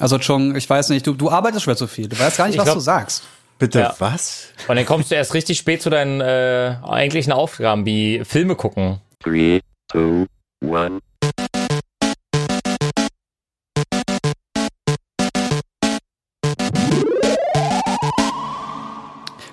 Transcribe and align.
Also 0.00 0.18
Chung, 0.18 0.56
ich 0.56 0.68
weiß 0.68 0.88
nicht, 0.88 1.06
du, 1.06 1.14
du 1.14 1.30
arbeitest 1.30 1.64
schwer 1.64 1.76
zu 1.76 1.86
viel. 1.86 2.08
Du 2.08 2.18
weißt 2.18 2.36
gar 2.38 2.46
nicht, 2.46 2.54
Ich 2.54 2.58
was 2.58 2.64
glaub- 2.64 2.76
du 2.76 2.80
sagst. 2.80 3.22
Bitte 3.58 3.80
Ja. 3.80 3.94
was? 3.98 4.46
Und 4.68 4.76
dann 4.76 4.86
kommst 4.86 5.10
du 5.10 5.14
erst 5.14 5.34
richtig 5.34 5.58
spät 5.58 5.82
zu 5.82 5.90
deinen 5.90 6.22
äh, 6.22 6.76
eigentlichen 6.82 7.32
Aufgaben, 7.32 7.84
wie 7.84 8.24
Filme 8.24 8.54
gucken. 8.56 9.00
Three, 9.22 9.60
two, 9.92 10.24
one. 10.64 11.00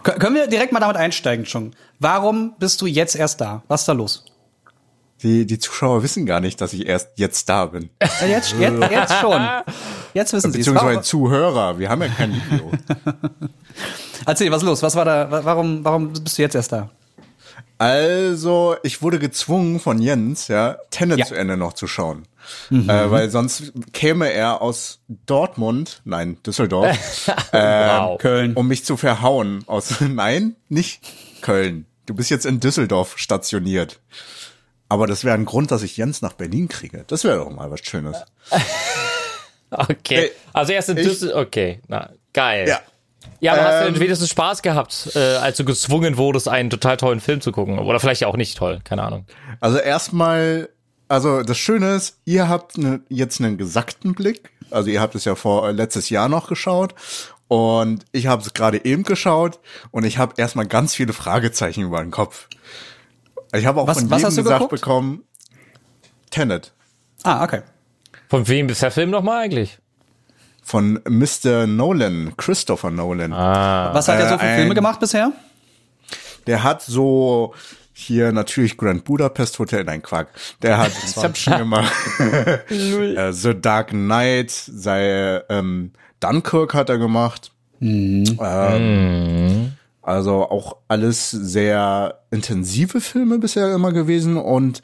Kö- 0.04 0.18
Können 0.20 0.36
wir 0.36 0.48
direkt 0.48 0.72
mal 0.72 0.80
damit 0.80 0.98
einsteigen, 0.98 1.46
Chung? 1.46 1.72
Warum 2.00 2.56
bist 2.60 2.82
du 2.82 2.86
jetzt 2.88 3.16
erst 3.16 3.42
da? 3.42 3.64
Was 3.68 3.82
ist 3.82 3.88
da 3.88 3.94
los? 3.94 4.26
Die, 5.24 5.46
die 5.48 5.58
Zuschauer 5.58 6.04
wissen 6.04 6.26
gar 6.28 6.40
nicht, 6.40 6.62
dass 6.62 6.74
ich 6.74 6.86
erst 6.88 7.10
jetzt 7.16 7.50
da 7.50 7.66
bin. 7.66 7.90
Äh, 8.00 8.30
Jetzt, 8.30 8.54
jetzt, 8.60 8.92
jetzt 8.92 9.14
schon. 9.20 9.42
Jetzt 10.14 10.34
wissen 10.34 10.52
sie 10.52 10.60
es. 10.60 10.66
Beziehungsweise 10.68 11.02
Zuhörer. 11.02 11.80
Wir 11.80 11.90
haben 11.90 12.02
ja 12.04 12.08
kein 12.10 12.34
Video. 12.52 12.72
Erzähl, 14.26 14.52
was 14.52 14.62
ist 14.62 14.68
los? 14.68 14.84
Was 14.84 14.96
war 14.96 15.06
da? 15.06 15.30
wa- 15.32 15.42
Warum, 15.44 15.84
warum 15.84 16.14
bist 16.14 16.38
du 16.38 16.42
jetzt 16.42 16.56
erst 16.56 16.72
da? 16.72 16.90
Also, 17.80 18.76
ich 18.84 19.02
wurde 19.04 19.20
gezwungen 19.20 19.80
von 19.80 20.02
Jens, 20.02 20.48
ja, 20.48 20.78
Tenet 20.90 21.20
Ja. 21.20 21.26
zu 21.26 21.36
Ende 21.36 21.58
noch 21.58 21.74
zu 21.74 21.88
schauen. 21.88 22.24
Äh, 22.72 23.12
weil 23.12 23.30
sonst 23.30 23.74
käme 23.94 24.32
er 24.32 24.62
aus 24.62 25.00
Dortmund, 25.26 26.02
nein, 26.06 26.38
Düsseldorf, 26.46 27.30
ähm, 27.54 27.90
Wow. 27.90 28.18
Köln. 28.20 28.54
um 28.56 28.68
mich 28.68 28.84
zu 28.86 28.98
verhauen. 28.98 29.64
Aus, 29.68 29.96
nein, 30.02 30.56
nicht 30.70 31.02
Köln. 31.42 31.86
Du 32.08 32.16
bist 32.16 32.30
jetzt 32.32 32.46
in 32.46 32.60
Düsseldorf 32.60 33.18
stationiert. 33.18 34.00
Aber 34.90 35.08
das 35.08 35.24
wäre 35.24 35.36
ein 35.36 35.46
Grund, 35.46 35.72
dass 35.72 35.84
ich 35.84 35.98
Jens 35.98 36.22
nach 36.22 36.34
Berlin 36.34 36.68
kriege. 36.70 37.04
Das 37.08 37.24
wäre 37.24 37.38
doch 37.38 37.50
mal 37.50 37.70
was 37.72 37.82
Schönes. 37.82 38.18
Okay. 39.70 40.32
Also 40.54 40.72
erst 40.72 40.90
in 40.90 40.96
Düsseldorf. 40.96 41.48
Okay, 41.48 41.82
na, 41.88 42.12
geil. 42.34 42.68
Ja. 42.68 42.80
Ja, 43.40 43.54
aber 43.54 43.64
hast 43.64 43.82
du 43.84 43.88
Ähm, 43.88 44.00
wenigstens 44.00 44.30
Spaß 44.30 44.62
gehabt, 44.62 45.12
äh, 45.16 45.20
als 45.20 45.58
du 45.58 45.66
gezwungen 45.66 46.18
wurdest, 46.18 46.48
einen 46.48 46.70
total 46.70 46.98
tollen 46.98 47.20
Film 47.20 47.42
zu 47.42 47.52
gucken? 47.52 47.78
Oder 47.78 48.00
vielleicht 48.00 48.24
auch 48.24 48.38
nicht 48.38 48.58
toll, 48.58 48.80
keine 48.84 49.04
Ahnung. 49.04 49.26
Also 49.60 49.78
erstmal, 49.78 50.70
also 51.10 51.44
das 51.44 51.58
Schöne 51.58 51.96
ist, 51.96 52.18
ihr 52.26 52.48
habt 52.48 52.78
ne, 52.78 53.02
jetzt 53.10 53.42
einen 53.42 53.58
gesackten 53.58 54.14
Blick. 54.16 54.52
Also 54.72 54.90
ihr 54.90 55.02
habt 55.02 55.16
es 55.16 55.26
ja 55.26 55.36
vor 55.36 55.68
äh, 55.68 55.72
letztes 55.72 56.10
Jahr 56.10 56.30
noch 56.30 56.48
geschaut 56.48 56.96
und 57.50 58.06
ich 58.12 58.28
habe 58.28 58.42
es 58.42 58.54
gerade 58.54 58.84
eben 58.86 59.04
geschaut 59.04 59.60
und 59.92 60.06
ich 60.06 60.18
habe 60.18 60.36
erstmal 60.38 60.66
ganz 60.66 60.96
viele 60.96 61.14
Fragezeichen 61.14 61.84
über 61.84 62.00
den 62.02 62.12
Kopf. 62.12 62.48
Ich 63.54 63.66
habe 63.66 63.82
auch 63.82 63.88
Was- 63.88 64.00
von 64.00 64.10
was 64.10 64.18
jedem 64.20 64.28
hast 64.28 64.38
du 64.38 64.44
gesagt 64.44 64.60
geguckt? 64.62 64.82
bekommen, 64.82 65.24
Tenet 66.30 66.74
Ah, 67.24 67.44
okay. 67.44 67.62
Von 68.30 68.48
wem 68.48 68.70
ist 68.70 68.82
der 68.82 68.92
Film 68.92 69.10
nochmal 69.10 69.44
eigentlich? 69.44 69.80
von 70.64 71.00
Mr. 71.08 71.66
Nolan, 71.66 72.34
Christopher 72.36 72.92
Nolan. 72.92 73.32
Was 73.32 74.10
hat 74.10 74.20
er 74.20 74.28
so 74.28 74.36
Äh, 74.36 74.38
für 74.40 74.44
ein- 74.44 74.58
Filme 74.60 74.76
gemacht 74.76 75.00
bisher? 75.00 75.32
Der 76.46 76.62
hat 76.64 76.82
so 76.82 77.54
hier 77.94 78.34
natürlich 78.34 78.78
Grand 78.78 79.06
Budapest 79.06 79.58
Hotel, 79.60 79.86
nein 79.86 80.02
Quark. 80.02 80.28
Der 80.62 80.78
hat 80.78 80.92
Inception 81.04 81.58
gemacht, 81.58 81.94
äh, 82.20 83.32
The 83.32 83.60
Dark 83.60 83.92
Knight, 83.92 84.52
sei 84.52 85.42
ähm, 85.50 85.94
Dunkirk 86.20 86.74
hat 86.74 86.90
er 86.90 86.98
gemacht. 86.98 87.52
Ähm, 87.82 89.72
also 90.08 90.50
auch 90.50 90.78
alles 90.88 91.32
sehr 91.32 92.22
intensive 92.32 93.02
Filme 93.02 93.40
bisher 93.40 93.74
immer 93.74 93.92
gewesen 93.92 94.38
und 94.38 94.82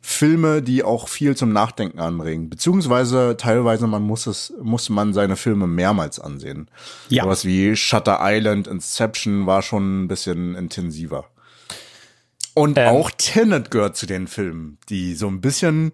Filme, 0.00 0.60
die 0.60 0.82
auch 0.82 1.08
viel 1.08 1.36
zum 1.36 1.52
Nachdenken 1.52 2.00
anregen. 2.00 2.50
Beziehungsweise 2.50 3.36
teilweise 3.36 3.86
man 3.86 4.02
muss 4.02 4.26
es, 4.26 4.52
muss 4.60 4.88
man 4.88 5.12
seine 5.14 5.36
Filme 5.36 5.66
mehrmals 5.68 6.18
ansehen. 6.18 6.68
Ja. 7.08 7.24
Sowas 7.24 7.44
wie 7.44 7.76
Shutter 7.76 8.18
Island, 8.20 8.66
Inception 8.66 9.46
war 9.46 9.62
schon 9.62 10.04
ein 10.04 10.08
bisschen 10.08 10.56
intensiver. 10.56 11.26
Und 12.54 12.76
Ähm. 12.76 12.88
auch 12.88 13.10
Tenet 13.16 13.70
gehört 13.70 13.96
zu 13.96 14.06
den 14.06 14.26
Filmen, 14.26 14.78
die 14.88 15.14
so 15.14 15.28
ein 15.28 15.40
bisschen, 15.40 15.92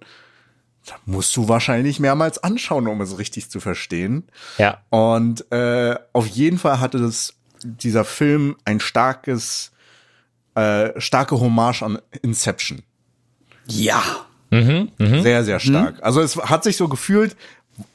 da 0.87 0.95
musst 1.05 1.37
du 1.37 1.49
wahrscheinlich 1.49 2.01
mehrmals 2.01 2.43
anschauen, 2.43 2.87
um 2.87 3.03
es 3.03 3.19
richtig 3.19 3.51
zu 3.51 3.61
verstehen. 3.61 4.29
Ja. 4.57 4.83
Und 4.89 5.51
äh, 5.53 5.97
auf 6.15 6.27
jeden 6.27 6.57
Fall 6.59 6.81
hatte 6.81 6.99
das 6.99 7.35
dieser 7.65 8.05
Film 8.05 8.57
ein 8.65 8.81
starkes, 8.81 9.73
äh, 10.55 10.99
starke 11.01 11.39
Hommage 11.41 11.83
an 11.83 11.99
Inception. 12.23 12.83
Ja. 13.69 14.03
Sehr, 14.99 15.45
sehr 15.45 15.61
stark. 15.61 15.97
Also 16.03 16.21
es 16.21 16.37
hat 16.37 16.63
sich 16.65 16.77
so 16.77 16.89
gefühlt, 16.89 17.37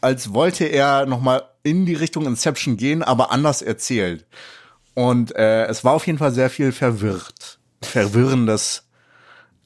als 0.01 0.33
wollte 0.33 0.66
er 0.66 1.06
noch 1.06 1.22
mal 1.22 1.44
in 1.61 1.85
die 1.85 1.94
Richtung 1.94 2.25
Inception 2.25 2.77
gehen, 2.77 3.03
aber 3.03 3.31
anders 3.31 3.61
erzählt. 3.61 4.25
Und 4.95 5.35
äh, 5.35 5.66
es 5.67 5.83
war 5.83 5.94
auf 5.94 6.07
jeden 6.07 6.17
Fall 6.17 6.31
sehr 6.31 6.50
viel 6.50 6.72
verwirrt, 6.72 7.59
verwirrendes 7.83 8.88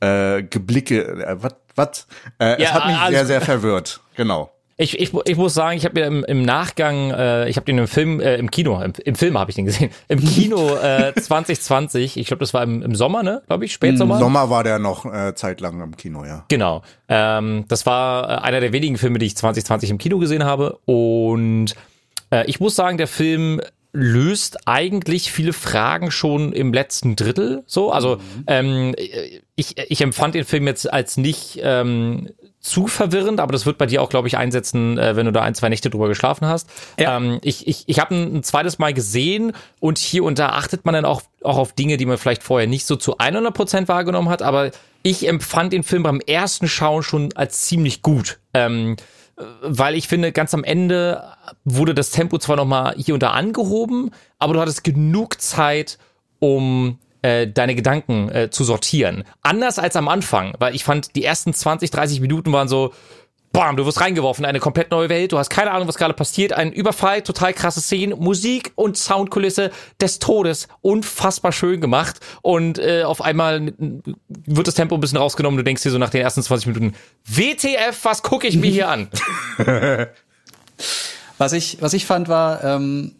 äh, 0.02 0.44
Geblicke. 0.44 1.04
Äh, 1.24 1.38
was? 1.76 2.08
Äh, 2.40 2.62
Ja, 2.62 2.68
es 2.70 2.74
hat 2.74 2.88
mich 2.88 2.98
alles- 2.98 3.16
sehr, 3.16 3.26
sehr 3.26 3.42
verwirrt. 3.42 4.02
Genau. 4.18 4.52
Ich, 4.82 5.00
ich, 5.00 5.14
ich 5.26 5.38
muss 5.38 5.54
sagen, 5.54 5.78
ich 5.78 5.86
habe 5.86 6.00
mir 6.00 6.08
im, 6.08 6.24
im 6.24 6.42
Nachgang, 6.42 7.12
äh, 7.12 7.48
ich 7.48 7.56
habe 7.56 7.66
den 7.66 7.78
im 7.78 7.88
Film, 7.88 8.20
äh, 8.20 8.38
im 8.38 8.50
Kino, 8.50 8.82
im, 8.82 8.94
im 9.06 9.14
Film 9.14 9.38
habe 9.38 9.52
ich 9.52 9.56
den 9.56 9.66
gesehen, 9.66 9.92
im 10.08 10.20
Kino 10.20 10.76
äh, 10.76 11.14
2020, 11.20 12.18
ich 12.18 12.26
glaube, 12.26 12.40
das 12.40 12.56
war 12.56 12.64
im, 12.64 12.82
im 12.82 12.96
Sommer, 12.96 13.22
ne, 13.22 13.44
glaube 13.46 13.66
ich, 13.66 13.74
Spätsommer. 13.74 14.18
Sommer 14.18 14.50
war 14.50 14.64
der 14.64 14.80
noch 14.80 15.06
äh, 15.06 15.36
zeitlang 15.36 15.82
im 15.82 15.96
Kino, 15.96 16.26
ja. 16.26 16.46
Genau. 16.48 16.82
Ähm, 17.10 17.66
das 17.68 17.86
war 17.86 18.24
äh, 18.24 18.42
einer 18.42 18.60
der 18.60 18.74
wenigen 18.74 18.98
Filme, 18.98 19.20
die 19.20 19.28
ich 19.28 19.38
2020 19.38 19.92
im 19.92 20.00
Kino 20.00 20.18
gesehen 20.18 20.46
habe. 20.46 20.80
Und 20.86 21.76
äh, 22.32 22.48
ich 22.48 22.60
muss 22.60 22.76
sagen, 22.76 22.98
der 22.98 23.08
Film 23.08 23.62
löst 23.94 24.68
eigentlich 24.68 25.32
viele 25.32 25.54
Fragen 25.54 26.10
schon 26.10 26.54
im 26.54 26.74
letzten 26.74 27.16
Drittel. 27.16 27.62
So, 27.68 27.92
also 27.92 28.18
ähm, 28.48 28.96
ich, 29.56 29.78
ich 29.78 30.02
empfand 30.02 30.34
den 30.34 30.46
Film 30.46 30.66
jetzt 30.66 30.92
als 30.92 31.18
nicht 31.18 31.60
ähm, 31.62 32.30
zu 32.62 32.86
verwirrend, 32.88 33.40
aber 33.40 33.52
das 33.52 33.66
wird 33.66 33.78
bei 33.80 33.88
dir 33.88 34.02
auch, 34.02 34.10
glaube 34.10 34.28
ich, 34.28 34.38
einsetzen, 34.38 34.98
äh, 34.98 35.16
wenn 35.16 35.26
du 35.26 35.32
da 35.32 35.42
ein, 35.42 35.56
zwei 35.56 35.70
Nächte 35.70 35.90
drüber 35.90 36.08
geschlafen 36.08 36.48
hast. 36.48 36.70
Ja. 37.00 37.18
Ähm, 37.18 37.40
ich 37.42 37.68
ich, 37.68 37.84
ich 37.88 38.00
habe 38.00 38.16
ein, 38.16 38.36
ein 38.38 38.44
zweites 38.44 38.78
Mal 38.78 38.94
gesehen 38.94 39.54
und 39.80 39.98
hier 39.98 40.24
und 40.24 40.38
da 40.38 40.50
achtet 40.50 40.86
man 40.86 40.94
dann 40.94 41.06
auch, 41.06 41.24
auch 41.44 41.58
auf 41.58 41.74
Dinge, 41.74 41.98
die 41.98 42.06
man 42.06 42.20
vielleicht 42.20 42.44
vorher 42.44 42.68
nicht 42.68 42.86
so 42.86 42.96
zu 42.96 43.18
100 43.18 43.54
Prozent 43.54 43.88
wahrgenommen 43.88 44.30
hat, 44.30 44.44
aber 44.44 44.72
ich 45.02 45.28
empfand 45.28 45.74
den 45.74 45.84
Film 45.84 46.04
beim 46.04 46.20
ersten 46.20 46.68
Schauen 46.68 47.02
schon 47.02 47.34
als 47.34 47.64
ziemlich 47.64 48.04
gut. 48.04 48.40
Ähm, 48.54 48.96
weil 49.64 49.96
ich 49.96 50.08
finde, 50.08 50.32
ganz 50.32 50.54
am 50.54 50.64
Ende 50.64 51.24
wurde 51.66 51.96
das 51.96 52.12
Tempo 52.12 52.38
zwar 52.38 52.58
nochmal 52.58 52.94
hier 52.96 53.16
und 53.16 53.24
da 53.24 53.32
angehoben, 53.32 54.12
aber 54.38 54.54
du 54.54 54.60
hattest 54.60 54.84
genug 54.84 55.42
Zeit, 55.42 55.98
um 56.40 57.00
äh, 57.22 57.48
deine 57.48 57.76
Gedanken 57.76 58.30
äh, 58.30 58.50
zu 58.50 58.64
sortieren. 58.64 59.24
Anders 59.42 59.80
als 59.80 59.96
am 59.96 60.08
Anfang, 60.08 60.54
weil 60.60 60.76
ich 60.76 60.84
fand, 60.84 61.16
die 61.16 61.24
ersten 61.24 61.54
20, 61.54 61.92
30 61.92 62.22
Minuten 62.22 62.52
waren 62.52 62.68
so, 62.68 62.94
bam, 63.52 63.76
du 63.76 63.86
wirst 63.86 64.00
reingeworfen 64.00 64.44
in 64.44 64.50
eine 64.50 64.60
komplett 64.60 64.92
neue 64.92 65.10
Welt, 65.10 65.32
du 65.32 65.38
hast 65.38 65.50
keine 65.50 65.72
Ahnung, 65.72 65.88
was 65.88 65.98
gerade 65.98 66.14
passiert, 66.14 66.54
ein 66.54 66.72
Überfall, 66.72 67.22
total 67.22 67.54
krasse 67.54 67.82
Szenen, 67.82 68.18
Musik 68.18 68.72
und 68.76 68.98
Soundkulisse 68.98 69.72
des 70.00 70.20
Todes, 70.20 70.68
unfassbar 70.82 71.52
schön 71.52 71.82
gemacht 71.82 72.20
und 72.42 72.80
äh, 72.80 73.04
auf 73.04 73.22
einmal 73.22 73.74
wird 73.78 74.68
das 74.68 74.76
Tempo 74.76 74.96
ein 74.96 75.02
bisschen 75.02 75.18
rausgenommen, 75.18 75.58
du 75.58 75.64
denkst 75.64 75.84
dir 75.84 75.92
so 75.92 75.98
nach 75.98 76.10
den 76.10 76.22
ersten 76.22 76.42
20 76.42 76.68
Minuten, 76.68 76.96
WTF, 77.26 78.04
was 78.04 78.24
gucke 78.24 78.48
ich 78.48 78.58
mir 78.58 78.72
hier 78.72 78.90
an? 78.90 79.10
Was 81.42 81.54
ich, 81.54 81.82
was 81.82 81.94
ich 81.94 82.06
fand, 82.06 82.30
war, 82.30 82.64
ähm, 82.64 83.16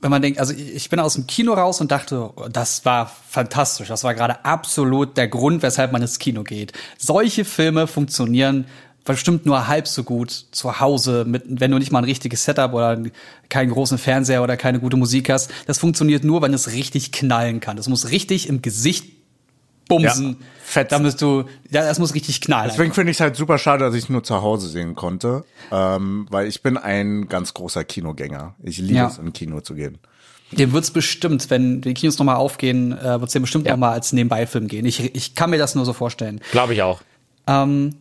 wenn 0.00 0.10
man 0.10 0.22
denkt, 0.22 0.38
also 0.38 0.54
ich 0.54 0.88
bin 0.90 1.00
aus 1.00 1.14
dem 1.14 1.26
Kino 1.26 1.54
raus 1.54 1.80
und 1.80 1.90
dachte, 1.90 2.30
das 2.52 2.84
war 2.84 3.10
fantastisch. 3.28 3.88
Das 3.88 4.04
war 4.04 4.14
gerade 4.14 4.44
absolut 4.44 5.16
der 5.16 5.28
Grund, 5.28 5.62
weshalb 5.62 5.90
man 5.92 6.02
ins 6.02 6.18
Kino 6.18 6.44
geht. 6.44 6.72
Solche 6.98 7.44
Filme 7.44 7.86
funktionieren 7.86 8.66
bestimmt 9.04 9.46
nur 9.46 9.66
halb 9.66 9.88
so 9.88 10.04
gut 10.04 10.30
zu 10.52 10.80
Hause, 10.80 11.24
mit, 11.26 11.42
wenn 11.46 11.70
du 11.70 11.78
nicht 11.78 11.90
mal 11.90 12.00
ein 12.00 12.04
richtiges 12.04 12.44
Setup 12.44 12.74
oder 12.74 13.02
keinen 13.48 13.70
großen 13.70 13.96
Fernseher 13.96 14.42
oder 14.42 14.56
keine 14.56 14.80
gute 14.80 14.98
Musik 14.98 15.30
hast. 15.30 15.50
Das 15.66 15.78
funktioniert 15.78 16.24
nur, 16.24 16.42
wenn 16.42 16.52
es 16.52 16.72
richtig 16.72 17.10
knallen 17.10 17.60
kann. 17.60 17.78
Das 17.78 17.88
muss 17.88 18.10
richtig 18.10 18.48
im 18.48 18.60
Gesicht 18.60 19.17
bumsen. 19.88 20.36
Ja, 20.40 20.46
fetzen. 20.64 20.90
Da 20.90 20.98
musst 20.98 21.20
du, 21.22 21.44
ja, 21.70 21.82
das 21.82 21.98
muss 21.98 22.14
richtig 22.14 22.40
knallen. 22.40 22.70
Deswegen 22.70 22.92
finde 22.92 23.10
ich 23.10 23.16
es 23.16 23.20
halt 23.20 23.36
super 23.36 23.58
schade, 23.58 23.84
dass 23.84 23.94
ich 23.94 24.04
es 24.04 24.08
nur 24.10 24.22
zu 24.22 24.42
Hause 24.42 24.68
sehen 24.68 24.94
konnte, 24.94 25.44
ähm, 25.72 26.26
weil 26.30 26.46
ich 26.46 26.62
bin 26.62 26.76
ein 26.76 27.28
ganz 27.28 27.54
großer 27.54 27.84
Kinogänger. 27.84 28.54
Ich 28.62 28.78
liebe 28.78 28.94
Ja. 28.94 29.08
es, 29.08 29.18
in 29.18 29.32
Kino 29.32 29.60
zu 29.60 29.74
gehen. 29.74 29.98
Dem 30.52 30.72
wird's 30.72 30.90
bestimmt, 30.90 31.50
wenn 31.50 31.80
die 31.82 31.92
Kinos 31.94 32.18
nochmal 32.18 32.36
aufgehen, 32.36 32.96
äh, 32.96 33.20
wird's 33.20 33.32
dem 33.34 33.42
bestimmt 33.42 33.66
noch 33.66 33.76
mal 33.76 33.92
als 33.92 34.12
Nebenbeifilm 34.12 34.66
gehen. 34.68 34.86
Ich, 34.86 35.14
ich 35.14 35.34
kann 35.34 35.50
mir 35.50 35.58
das 35.58 35.74
nur 35.74 35.84
so 35.84 35.92
vorstellen. 35.92 36.40
Glaube 36.52 36.72
ich 36.74 36.82
auch. 36.82 37.00
Ähm, 37.46 37.94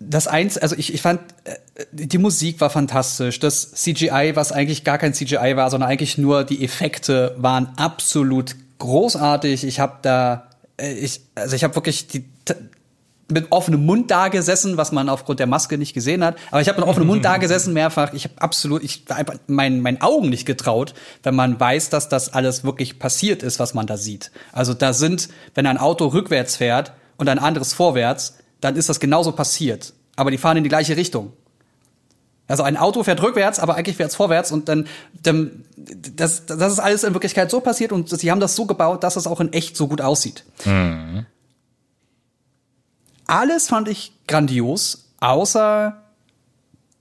das 0.00 0.26
eins, 0.26 0.58
also 0.58 0.74
ich, 0.76 0.92
ich 0.92 1.00
fand, 1.02 1.20
äh, 1.44 1.54
die 1.92 2.18
Musik 2.18 2.60
war 2.60 2.68
fantastisch. 2.70 3.38
Das 3.38 3.72
CGI, 3.72 4.32
was 4.34 4.50
eigentlich 4.52 4.84
gar 4.84 4.98
kein 4.98 5.14
CGI 5.14 5.54
war, 5.56 5.70
sondern 5.70 5.88
eigentlich 5.88 6.18
nur 6.18 6.44
die 6.44 6.64
Effekte, 6.64 7.34
waren 7.38 7.68
absolut 7.76 8.56
großartig. 8.84 9.64
Ich 9.64 9.80
habe 9.80 9.98
da, 10.02 10.48
äh, 10.76 10.92
ich, 10.92 11.22
also 11.34 11.56
ich 11.56 11.64
habe 11.64 11.74
wirklich 11.74 12.06
die, 12.06 12.24
mit 13.30 13.50
offenem 13.50 13.84
Mund 13.86 14.10
da 14.10 14.28
gesessen, 14.28 14.76
was 14.76 14.92
man 14.92 15.08
aufgrund 15.08 15.40
der 15.40 15.46
Maske 15.46 15.78
nicht 15.78 15.94
gesehen 15.94 16.22
hat. 16.22 16.36
Aber 16.50 16.60
ich 16.60 16.68
habe 16.68 16.80
mit 16.80 16.88
offenem 16.88 17.08
Mund 17.08 17.24
da 17.24 17.36
gesessen 17.38 17.72
mehrfach. 17.72 18.12
Ich 18.12 18.24
habe 18.24 18.34
absolut, 18.40 18.82
ich 18.82 19.08
war 19.08 19.16
einfach 19.16 19.36
meinen 19.46 19.80
meinen 19.80 20.00
Augen 20.00 20.28
nicht 20.28 20.46
getraut, 20.46 20.94
wenn 21.22 21.34
man 21.34 21.58
weiß, 21.58 21.90
dass 21.90 22.08
das 22.08 22.32
alles 22.32 22.64
wirklich 22.64 22.98
passiert 22.98 23.42
ist, 23.42 23.58
was 23.58 23.74
man 23.74 23.86
da 23.86 23.96
sieht. 23.96 24.30
Also 24.52 24.74
da 24.74 24.92
sind, 24.92 25.28
wenn 25.54 25.66
ein 25.66 25.78
Auto 25.78 26.06
rückwärts 26.06 26.56
fährt 26.56 26.92
und 27.16 27.28
ein 27.28 27.38
anderes 27.38 27.72
vorwärts, 27.72 28.38
dann 28.60 28.76
ist 28.76 28.88
das 28.88 29.00
genauso 29.00 29.32
passiert. 29.32 29.94
Aber 30.16 30.30
die 30.30 30.38
fahren 30.38 30.58
in 30.58 30.62
die 30.62 30.68
gleiche 30.68 30.96
Richtung. 30.96 31.32
Also 32.46 32.62
ein 32.62 32.76
Auto 32.76 33.02
fährt 33.02 33.22
rückwärts, 33.22 33.58
aber 33.58 33.74
eigentlich 33.76 33.96
fährt 33.96 34.10
es 34.10 34.16
vorwärts 34.16 34.52
und 34.52 34.68
dann, 34.68 34.86
dann 35.22 35.64
das, 35.76 36.44
das 36.44 36.72
ist 36.72 36.78
alles 36.78 37.02
in 37.02 37.14
Wirklichkeit 37.14 37.50
so 37.50 37.60
passiert 37.60 37.90
und 37.90 38.08
sie 38.08 38.30
haben 38.30 38.40
das 38.40 38.54
so 38.54 38.66
gebaut, 38.66 39.02
dass 39.02 39.16
es 39.16 39.26
auch 39.26 39.40
in 39.40 39.52
echt 39.52 39.76
so 39.76 39.88
gut 39.88 40.02
aussieht. 40.02 40.44
Alles 43.26 43.68
fand 43.68 43.88
ich 43.88 44.12
grandios, 44.26 45.10
außer 45.20 46.02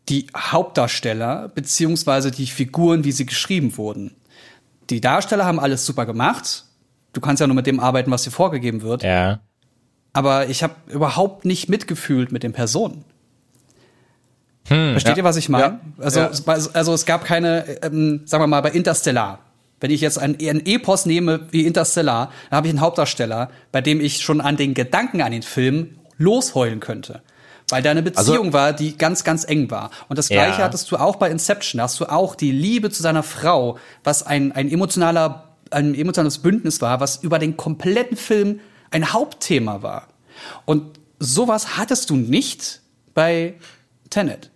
die 0.09 0.27
Hauptdarsteller 0.35 1.49
beziehungsweise 1.49 2.31
die 2.31 2.47
Figuren, 2.47 3.03
wie 3.03 3.11
sie 3.11 3.25
geschrieben 3.25 3.77
wurden. 3.77 4.15
Die 4.89 5.01
Darsteller 5.01 5.45
haben 5.45 5.59
alles 5.59 5.85
super 5.85 6.05
gemacht. 6.05 6.65
Du 7.13 7.21
kannst 7.21 7.41
ja 7.41 7.47
nur 7.47 7.55
mit 7.55 7.67
dem 7.67 7.79
arbeiten, 7.79 8.11
was 8.11 8.23
dir 8.23 8.31
vorgegeben 8.31 8.81
wird. 8.81 9.03
Ja. 9.03 9.39
Aber 10.13 10.47
ich 10.49 10.63
habe 10.63 10.75
überhaupt 10.87 11.45
nicht 11.45 11.69
mitgefühlt 11.69 12.31
mit 12.31 12.43
den 12.43 12.53
Personen. 12.53 13.03
Versteht 14.65 15.13
ja. 15.13 15.17
ihr, 15.17 15.23
was 15.23 15.37
ich 15.37 15.49
meine? 15.49 15.79
Ja. 15.97 16.03
Also, 16.03 16.19
Ja. 16.21 16.29
also 16.73 16.93
es 16.93 17.05
gab 17.05 17.25
keine, 17.25 17.65
ähm, 17.83 18.21
sagen 18.25 18.43
wir 18.43 18.47
mal, 18.47 18.61
bei 18.61 18.71
Interstellar. 18.71 19.39
Wenn 19.79 19.91
ich 19.91 19.99
jetzt 19.99 20.17
ein, 20.17 20.37
ein 20.39 20.65
Epos 20.65 21.05
nehme 21.05 21.47
wie 21.51 21.65
Interstellar, 21.65 22.31
dann 22.49 22.57
habe 22.57 22.67
ich 22.67 22.71
einen 22.71 22.79
Hauptdarsteller, 22.79 23.49
bei 23.73 23.81
dem 23.81 23.99
ich 23.99 24.21
schon 24.21 24.39
an 24.39 24.55
den 24.55 24.73
Gedanken 24.73 25.21
an 25.21 25.33
den 25.33 25.41
Film 25.43 25.97
losheulen 26.17 26.79
könnte. 26.79 27.21
Weil 27.69 27.81
da 27.81 27.91
eine 27.91 28.03
Beziehung 28.03 28.53
war, 28.53 28.71
die 28.71 28.97
ganz, 28.97 29.23
ganz 29.23 29.43
eng 29.43 29.69
war. 29.71 29.89
Und 30.07 30.17
das 30.17 30.29
Gleiche 30.29 30.63
hattest 30.63 30.91
du 30.91 30.97
auch 30.97 31.17
bei 31.17 31.29
Inception. 31.29 31.79
Da 31.79 31.83
hast 31.83 31.99
du 31.99 32.05
auch 32.05 32.35
die 32.35 32.51
Liebe 32.51 32.89
zu 32.91 33.01
seiner 33.01 33.23
Frau, 33.23 33.77
was 34.03 34.23
ein, 34.25 34.51
ein 34.53 34.71
emotionaler, 34.71 35.55
ein 35.71 35.95
emotionales 35.95 36.37
Bündnis 36.37 36.81
war, 36.81 36.99
was 36.99 37.17
über 37.23 37.39
den 37.39 37.57
kompletten 37.57 38.15
Film 38.15 38.59
ein 38.91 39.11
Hauptthema 39.11 39.81
war. 39.81 40.07
Und 40.65 40.99
sowas 41.19 41.77
hattest 41.77 42.09
du 42.09 42.15
nicht 42.15 42.81
bei 43.13 43.55
Tenet. 44.09 44.51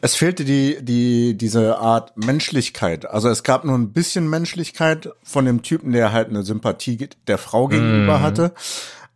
Es 0.00 0.14
fehlte 0.14 0.44
die, 0.44 0.78
die, 0.82 1.36
diese 1.36 1.78
Art 1.78 2.16
Menschlichkeit. 2.16 3.08
Also 3.08 3.28
es 3.28 3.42
gab 3.42 3.64
nur 3.64 3.76
ein 3.76 3.92
bisschen 3.92 4.28
Menschlichkeit 4.28 5.10
von 5.22 5.44
dem 5.44 5.62
Typen, 5.62 5.92
der 5.92 6.12
halt 6.12 6.28
eine 6.28 6.42
Sympathie 6.42 7.08
der 7.26 7.38
Frau 7.38 7.68
gegenüber 7.68 8.20
hatte. 8.20 8.52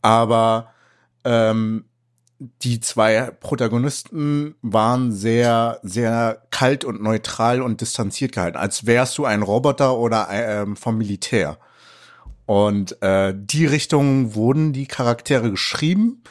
Aber 0.02 0.72
ähm, 1.24 1.84
die 2.62 2.80
zwei 2.80 3.30
Protagonisten 3.30 4.56
waren 4.62 5.12
sehr, 5.12 5.78
sehr 5.82 6.42
kalt 6.50 6.84
und 6.84 7.02
neutral 7.02 7.62
und 7.62 7.80
distanziert 7.80 8.32
gehalten, 8.32 8.56
als 8.56 8.86
wärst 8.86 9.18
du 9.18 9.24
ein 9.24 9.42
Roboter 9.42 9.96
oder 9.96 10.28
ähm, 10.30 10.76
vom 10.76 10.98
Militär. 10.98 11.58
Und 12.46 13.00
äh, 13.02 13.34
die 13.36 13.66
Richtung 13.66 14.34
wurden 14.34 14.72
die 14.72 14.86
Charaktere 14.86 15.50
geschrieben. 15.50 16.22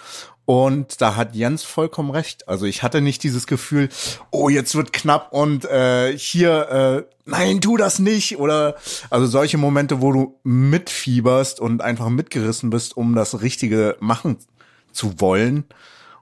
Und 0.51 0.99
da 0.99 1.15
hat 1.15 1.33
Jens 1.33 1.63
vollkommen 1.63 2.09
recht. 2.09 2.49
Also 2.49 2.65
ich 2.65 2.83
hatte 2.83 2.99
nicht 2.99 3.23
dieses 3.23 3.47
Gefühl, 3.47 3.87
oh, 4.31 4.49
jetzt 4.49 4.75
wird 4.75 4.91
knapp 4.91 5.31
und 5.31 5.63
äh, 5.63 6.11
hier, 6.17 7.05
äh, 7.07 7.13
nein, 7.23 7.61
tu 7.61 7.77
das 7.77 7.99
nicht. 7.99 8.37
Oder 8.37 8.75
also 9.09 9.27
solche 9.27 9.57
Momente, 9.57 10.01
wo 10.01 10.11
du 10.11 10.35
mitfieberst 10.43 11.61
und 11.61 11.81
einfach 11.81 12.09
mitgerissen 12.09 12.69
bist, 12.69 12.97
um 12.97 13.15
das 13.15 13.41
Richtige 13.41 13.95
machen 14.01 14.39
zu 14.91 15.21
wollen. 15.21 15.63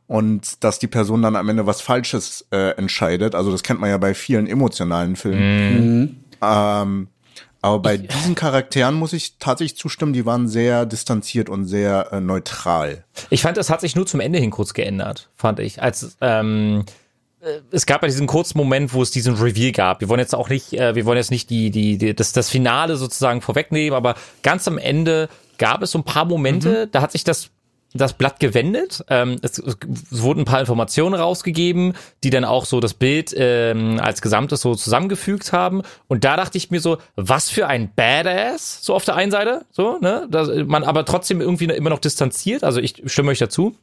Und 0.06 0.64
dass 0.64 0.78
die 0.78 0.86
Person 0.86 1.24
dann 1.24 1.36
am 1.36 1.50
Ende 1.50 1.66
was 1.66 1.82
Falsches 1.82 2.46
äh, 2.52 2.78
entscheidet. 2.78 3.34
Also 3.34 3.52
das 3.52 3.64
kennt 3.64 3.80
man 3.80 3.90
ja 3.90 3.98
bei 3.98 4.14
vielen 4.14 4.46
emotionalen 4.46 5.16
Filmen. 5.16 6.24
Ähm, 6.40 7.08
aber 7.62 7.80
bei 7.80 7.98
diesen 7.98 8.36
Charakteren 8.36 8.96
muss 8.96 9.14
ich 9.14 9.38
tatsächlich 9.38 9.78
zustimmen, 9.78 10.14
die 10.14 10.26
waren 10.26 10.48
sehr 10.48 10.86
distanziert 10.86 11.50
und 11.50 11.66
sehr 11.66 12.14
äh, 12.14 12.22
neutral. 12.22 13.04
Ich 13.30 13.42
fand, 13.42 13.58
das 13.58 13.70
hat 13.70 13.82
sich 13.82 13.96
nur 13.96 14.06
zum 14.06 14.22
Ende 14.22 14.40
hin 14.40 14.50
kurz 14.50 14.74
geändert, 14.74 15.30
fand 15.36 15.60
ich. 15.60 15.82
Als 15.82 16.18
ähm, 16.22 16.86
äh, 17.42 17.60
es 17.72 17.86
gab 17.86 18.02
ja 18.02 18.08
diesen 18.08 18.28
kurzen 18.28 18.58
Moment, 18.58 18.94
wo 18.94 19.02
es 19.02 19.12
diesen 19.12 19.36
Reveal 19.36 19.72
gab. 19.72 20.00
Wir 20.02 20.10
wollen 20.10 20.20
jetzt 20.20 20.36
auch 20.36 20.50
nicht, 20.50 20.74
äh, 20.74 20.96
wir 20.96 21.06
wollen 21.06 21.18
jetzt 21.18 21.32
nicht 21.32 21.50
die, 21.50 21.70
die, 21.70 21.98
die 21.98 22.14
das, 22.14 22.32
das 22.32 22.50
Finale 22.50 22.96
sozusagen 22.96 23.42
vorwegnehmen, 23.42 23.96
aber 23.96 24.16
ganz 24.42 24.68
am 24.68 24.78
Ende 24.78 25.30
gab 25.58 25.82
es 25.82 25.92
so 25.92 26.00
ein 26.00 26.04
paar 26.04 26.26
Momente, 26.26 26.88
da 26.88 27.02
hat 27.02 27.12
sich 27.12 27.24
das 27.24 27.50
das 27.94 28.14
Blatt 28.14 28.40
gewendet. 28.40 29.04
Ähm, 29.10 29.38
es, 29.42 29.58
es 29.58 29.78
wurden 30.12 30.42
ein 30.42 30.46
paar 30.46 30.60
Informationen 30.60 31.16
rausgegeben, 31.16 31.94
die 32.24 32.30
dann 32.30 32.46
auch 32.46 32.66
so 32.66 32.80
das 32.80 32.94
Bild 32.94 33.34
ähm, 33.36 34.00
als 34.00 34.22
Gesamtes 34.22 34.62
so 34.62 34.76
zusammengefügt 34.76 35.52
haben. 35.54 35.82
Und 36.08 36.24
da 36.24 36.38
dachte 36.38 36.58
ich 36.58 36.70
mir 36.72 36.82
so, 36.82 36.98
was 37.16 37.50
für 37.50 37.68
ein 37.68 37.92
Badass, 37.96 38.84
so 38.84 38.94
auf 38.94 39.06
der 39.06 39.16
einen 39.16 39.32
Seite, 39.32 39.66
so, 39.72 39.98
ne? 40.00 40.28
Dass 40.30 40.50
man 40.68 40.84
aber 40.84 41.06
trotzdem 41.06 41.42
irgendwie 41.42 41.66
immer 41.66 41.90
noch 41.90 42.00
distanziert. 42.00 42.64
Also 42.64 42.80
ich 42.80 43.02
stimme 43.06 43.32
euch 43.32 43.40
dazu. 43.40 43.76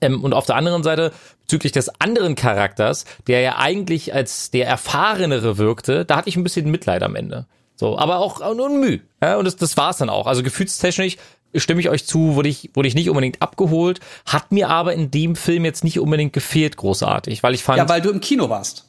Ähm, 0.00 0.24
und 0.24 0.32
auf 0.32 0.46
der 0.46 0.56
anderen 0.56 0.82
Seite, 0.82 1.12
bezüglich 1.42 1.72
des 1.72 1.88
anderen 2.00 2.34
Charakters, 2.34 3.04
der 3.26 3.40
ja 3.40 3.56
eigentlich 3.58 4.14
als 4.14 4.50
der 4.50 4.66
Erfahrenere 4.66 5.58
wirkte, 5.58 6.04
da 6.04 6.16
hatte 6.16 6.28
ich 6.28 6.36
ein 6.36 6.44
bisschen 6.44 6.70
Mitleid 6.70 7.02
am 7.02 7.14
Ende. 7.16 7.46
So, 7.76 7.98
aber 7.98 8.18
auch 8.18 8.40
nur 8.54 8.68
ein 8.68 8.78
Mühe. 8.80 9.00
Ja, 9.22 9.36
und 9.36 9.46
das, 9.46 9.56
das 9.56 9.76
war's 9.76 9.98
dann 9.98 10.10
auch. 10.10 10.26
Also 10.26 10.42
gefühlstechnisch 10.42 11.16
stimme 11.54 11.80
ich 11.80 11.88
euch 11.88 12.06
zu, 12.06 12.34
wurde 12.34 12.48
ich, 12.48 12.70
wurde 12.74 12.88
ich 12.88 12.94
nicht 12.94 13.08
unbedingt 13.08 13.42
abgeholt, 13.42 14.00
hat 14.26 14.52
mir 14.52 14.68
aber 14.68 14.94
in 14.94 15.10
dem 15.10 15.36
Film 15.36 15.64
jetzt 15.64 15.84
nicht 15.84 15.98
unbedingt 15.98 16.32
gefehlt, 16.32 16.76
großartig, 16.76 17.42
weil 17.42 17.54
ich 17.54 17.62
fand, 17.62 17.78
Ja, 17.78 17.88
weil 17.88 18.00
du 18.00 18.10
im 18.10 18.20
Kino 18.20 18.48
warst. 18.48 18.86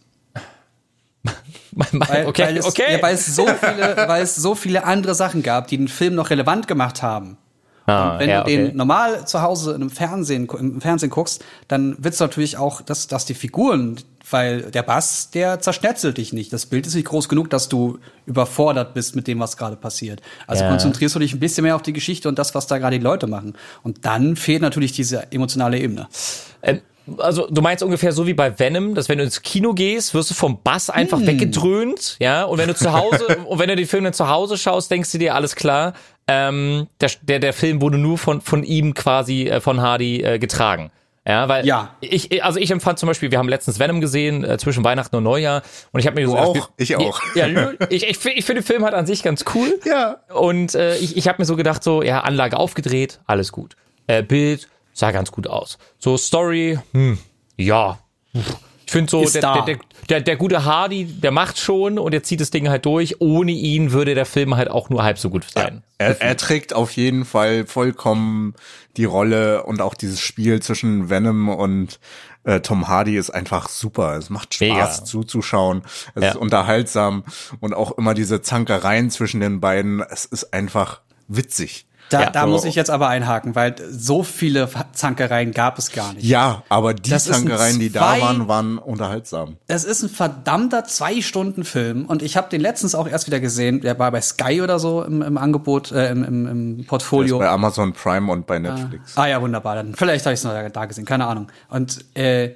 Weil, 1.73 2.25
okay, 2.25 2.43
weil 2.47 2.57
es, 2.57 2.65
okay. 2.65 2.93
Ja, 2.97 3.01
weil 3.01 3.13
es 3.13 3.27
so 3.27 3.45
viele, 3.45 3.95
weil 4.07 4.23
es 4.23 4.35
so 4.35 4.55
viele 4.55 4.83
andere 4.83 5.15
Sachen 5.15 5.41
gab, 5.43 5.67
die 5.67 5.77
den 5.77 5.87
Film 5.87 6.15
noch 6.15 6.29
relevant 6.29 6.67
gemacht 6.67 7.01
haben. 7.01 7.37
ah, 7.85 8.13
Und 8.13 8.19
wenn 8.19 8.29
ja, 8.29 8.43
du 8.43 8.49
den 8.49 8.65
okay. 8.65 8.75
normal 8.75 9.25
zu 9.27 9.41
Hause 9.41 9.73
im 9.75 9.89
Fernsehen, 9.89 10.47
im 10.47 10.81
Fernsehen 10.81 11.09
guckst, 11.09 11.45
dann 11.67 11.95
willst 11.99 12.19
du 12.19 12.25
natürlich 12.25 12.57
auch, 12.57 12.81
dass, 12.81 13.07
dass 13.07 13.25
die 13.25 13.35
Figuren, 13.35 13.97
weil 14.31 14.63
der 14.71 14.83
Bass, 14.83 15.29
der 15.31 15.59
zerschnetzelt 15.59 16.17
dich 16.17 16.33
nicht. 16.33 16.51
Das 16.53 16.65
Bild 16.65 16.87
ist 16.87 16.95
nicht 16.95 17.07
groß 17.07 17.29
genug, 17.29 17.49
dass 17.49 17.69
du 17.69 17.99
überfordert 18.25 18.93
bist 18.93 19.15
mit 19.15 19.27
dem, 19.27 19.39
was 19.39 19.57
gerade 19.57 19.75
passiert. 19.75 20.21
Also 20.47 20.63
Ja. 20.63 20.69
konzentrierst 20.69 21.15
du 21.15 21.19
dich 21.19 21.33
ein 21.33 21.39
bisschen 21.39 21.63
mehr 21.63 21.75
auf 21.75 21.81
die 21.81 21.93
Geschichte 21.93 22.27
und 22.29 22.39
das, 22.39 22.55
was 22.55 22.67
da 22.67 22.77
gerade 22.77 22.97
die 22.97 23.03
Leute 23.03 23.27
machen. 23.27 23.53
Und 23.83 24.05
dann 24.05 24.35
fehlt 24.35 24.61
natürlich 24.61 24.91
diese 24.93 25.31
emotionale 25.31 25.79
Ebene. 25.79 26.07
Ähm, 26.63 26.81
also 27.17 27.47
du 27.49 27.61
meinst 27.61 27.83
ungefähr 27.83 28.13
so 28.13 28.27
wie 28.27 28.33
bei 28.33 28.57
Venom, 28.59 28.93
dass 28.93 29.09
wenn 29.09 29.17
du 29.17 29.23
ins 29.23 29.41
Kino 29.41 29.73
gehst, 29.73 30.13
wirst 30.13 30.29
du 30.29 30.33
vom 30.35 30.61
Bass 30.63 30.89
einfach 30.89 31.19
Hm. 31.19 31.27
weggedröhnt, 31.27 32.15
ja, 32.19 32.43
und 32.43 32.57
wenn 32.59 32.67
du 32.67 32.75
zu 32.75 32.93
Hause 32.93 33.25
und 33.47 33.59
wenn 33.59 33.67
du 33.69 33.75
den 33.75 33.87
Film 33.87 34.03
dann 34.03 34.13
zu 34.13 34.29
Hause 34.29 34.57
schaust, 34.57 34.91
denkst 34.91 35.11
du 35.11 35.17
dir 35.17 35.33
alles 35.35 35.55
klar, 35.55 35.93
ähm, 36.27 36.87
der, 37.01 37.09
der 37.23 37.39
der 37.39 37.53
Film 37.53 37.81
wurde 37.81 37.97
nur 37.97 38.17
von 38.19 38.39
von 38.39 38.63
ihm 38.63 38.93
quasi 38.93 39.47
äh, 39.47 39.59
von 39.59 39.81
Hardy 39.81 40.21
äh, 40.21 40.37
getragen. 40.39 40.91
Ja, 41.27 41.47
weil 41.47 41.65
Ja. 41.67 41.95
ich 42.01 42.43
also 42.43 42.57
ich 42.59 42.71
empfand 42.71 42.97
zum 42.97 43.05
Beispiel, 43.07 43.29
wir 43.29 43.37
haben 43.37 43.47
letztens 43.49 43.77
Venom 43.79 44.01
gesehen 44.01 44.43
äh, 44.43 44.57
zwischen 44.57 44.83
Weihnachten 44.83 45.15
und 45.15 45.23
Neujahr 45.23 45.61
und 45.91 45.99
ich 45.99 46.07
habe 46.07 46.19
mir 46.19 46.27
so 46.27 46.35
auch? 46.37 46.53
gedacht, 46.53 46.71
Ich 46.77 46.95
auch. 46.95 47.21
Ja, 47.35 47.47
ich 47.89 48.07
ich, 48.07 48.25
ich 48.25 48.45
finde 48.45 48.61
den 48.61 48.63
Film 48.63 48.83
halt 48.83 48.95
an 48.95 49.05
sich 49.05 49.21
ganz 49.21 49.45
cool. 49.53 49.79
Ja. 49.85 50.17
Und 50.33 50.73
äh, 50.73 50.97
ich, 50.97 51.17
ich 51.17 51.27
habe 51.27 51.39
mir 51.39 51.45
so 51.45 51.55
gedacht, 51.55 51.83
so, 51.83 52.01
ja, 52.01 52.21
Anlage 52.21 52.57
aufgedreht, 52.57 53.19
alles 53.27 53.51
gut. 53.51 53.75
Äh, 54.07 54.23
Bild 54.23 54.67
sah 54.93 55.11
ganz 55.11 55.31
gut 55.31 55.45
aus. 55.47 55.77
So, 55.99 56.17
Story, 56.17 56.79
hm, 56.93 57.19
ja. 57.55 57.99
Ich 58.33 58.41
finde 58.91 59.09
so, 59.09 59.25
der, 59.27 59.41
der, 59.41 59.61
der, 59.65 59.77
der, 60.09 60.21
der 60.21 60.35
gute 60.35 60.65
Hardy, 60.65 61.05
der 61.05 61.31
macht 61.31 61.57
schon 61.57 61.97
und 61.99 62.11
der 62.11 62.23
zieht 62.23 62.41
das 62.41 62.51
Ding 62.51 62.69
halt 62.69 62.85
durch. 62.85 63.19
Ohne 63.21 63.51
ihn 63.51 63.91
würde 63.91 64.15
der 64.15 64.25
Film 64.25 64.55
halt 64.55 64.69
auch 64.69 64.89
nur 64.89 65.03
halb 65.03 65.17
so 65.17 65.29
gut 65.29 65.45
sein. 65.53 65.83
Er, 65.97 66.19
er 66.21 66.37
trägt 66.37 66.73
auf 66.73 66.91
jeden 66.93 67.25
Fall 67.25 67.65
vollkommen 67.65 68.53
die 68.97 69.05
Rolle 69.05 69.63
und 69.63 69.81
auch 69.81 69.93
dieses 69.93 70.19
Spiel 70.19 70.61
zwischen 70.61 71.09
Venom 71.09 71.49
und 71.49 71.99
äh, 72.43 72.59
Tom 72.59 72.87
Hardy 72.87 73.17
ist 73.17 73.29
einfach 73.29 73.69
super. 73.69 74.17
Es 74.17 74.29
macht 74.29 74.53
Spaß 74.55 74.67
Mega. 74.67 75.03
zuzuschauen. 75.05 75.83
Es 76.15 76.23
Ja. 76.23 76.29
ist 76.31 76.35
unterhaltsam 76.37 77.23
und 77.59 77.73
auch 77.73 77.97
immer 77.97 78.13
diese 78.13 78.41
Zankereien 78.41 79.09
zwischen 79.11 79.39
den 79.41 79.59
beiden. 79.61 80.01
Es 80.01 80.25
ist 80.25 80.53
einfach 80.53 81.01
witzig. 81.27 81.85
Da, 82.11 82.23
Ja. 82.23 82.29
da 82.29 82.45
muss 82.45 82.65
ich 82.65 82.75
jetzt 82.75 82.89
aber 82.89 83.07
einhaken, 83.07 83.55
weil 83.55 83.73
so 83.89 84.21
viele 84.21 84.67
Zankereien 84.91 85.51
gab 85.53 85.77
es 85.79 85.91
gar 85.93 86.13
nicht. 86.13 86.25
Ja, 86.25 86.63
aber 86.67 86.93
die 86.93 87.09
Das 87.09 87.23
Zankereien, 87.23 87.79
die 87.79 87.89
da 87.89 88.19
waren, 88.19 88.47
waren 88.49 88.77
unterhaltsam. 88.77 89.55
Das 89.67 89.85
ist 89.85 90.03
ein 90.03 90.09
verdammter 90.09 90.83
Zwei-Stunden-Film 90.83 92.05
und 92.05 92.21
ich 92.21 92.35
habe 92.35 92.49
den 92.49 92.59
letztens 92.59 92.95
auch 92.95 93.07
erst 93.07 93.27
wieder 93.27 93.39
gesehen. 93.39 93.79
Der 93.79 93.97
war 93.97 94.11
bei 94.11 94.19
Sky 94.21 94.61
oder 94.61 94.77
so 94.77 95.03
im, 95.03 95.21
im 95.21 95.37
Angebot, 95.37 95.91
äh, 95.93 96.11
im, 96.11 96.23
im, 96.25 96.47
im 96.47 96.85
Portfolio. 96.85 97.39
Bei 97.39 97.47
Amazon 97.49 97.93
Prime 97.93 98.29
und 98.31 98.45
bei 98.45 98.59
Netflix. 98.59 99.17
Ah 99.17 99.27
ja, 99.27 99.41
wunderbar. 99.41 99.75
Dann 99.75 99.95
vielleicht 99.95 100.25
habe 100.25 100.33
ich 100.33 100.39
es 100.39 100.43
noch 100.43 100.51
da, 100.51 100.67
da 100.67 100.85
gesehen, 100.85 101.05
keine 101.05 101.27
Ahnung. 101.27 101.47
Und 101.69 102.03
äh, 102.17 102.51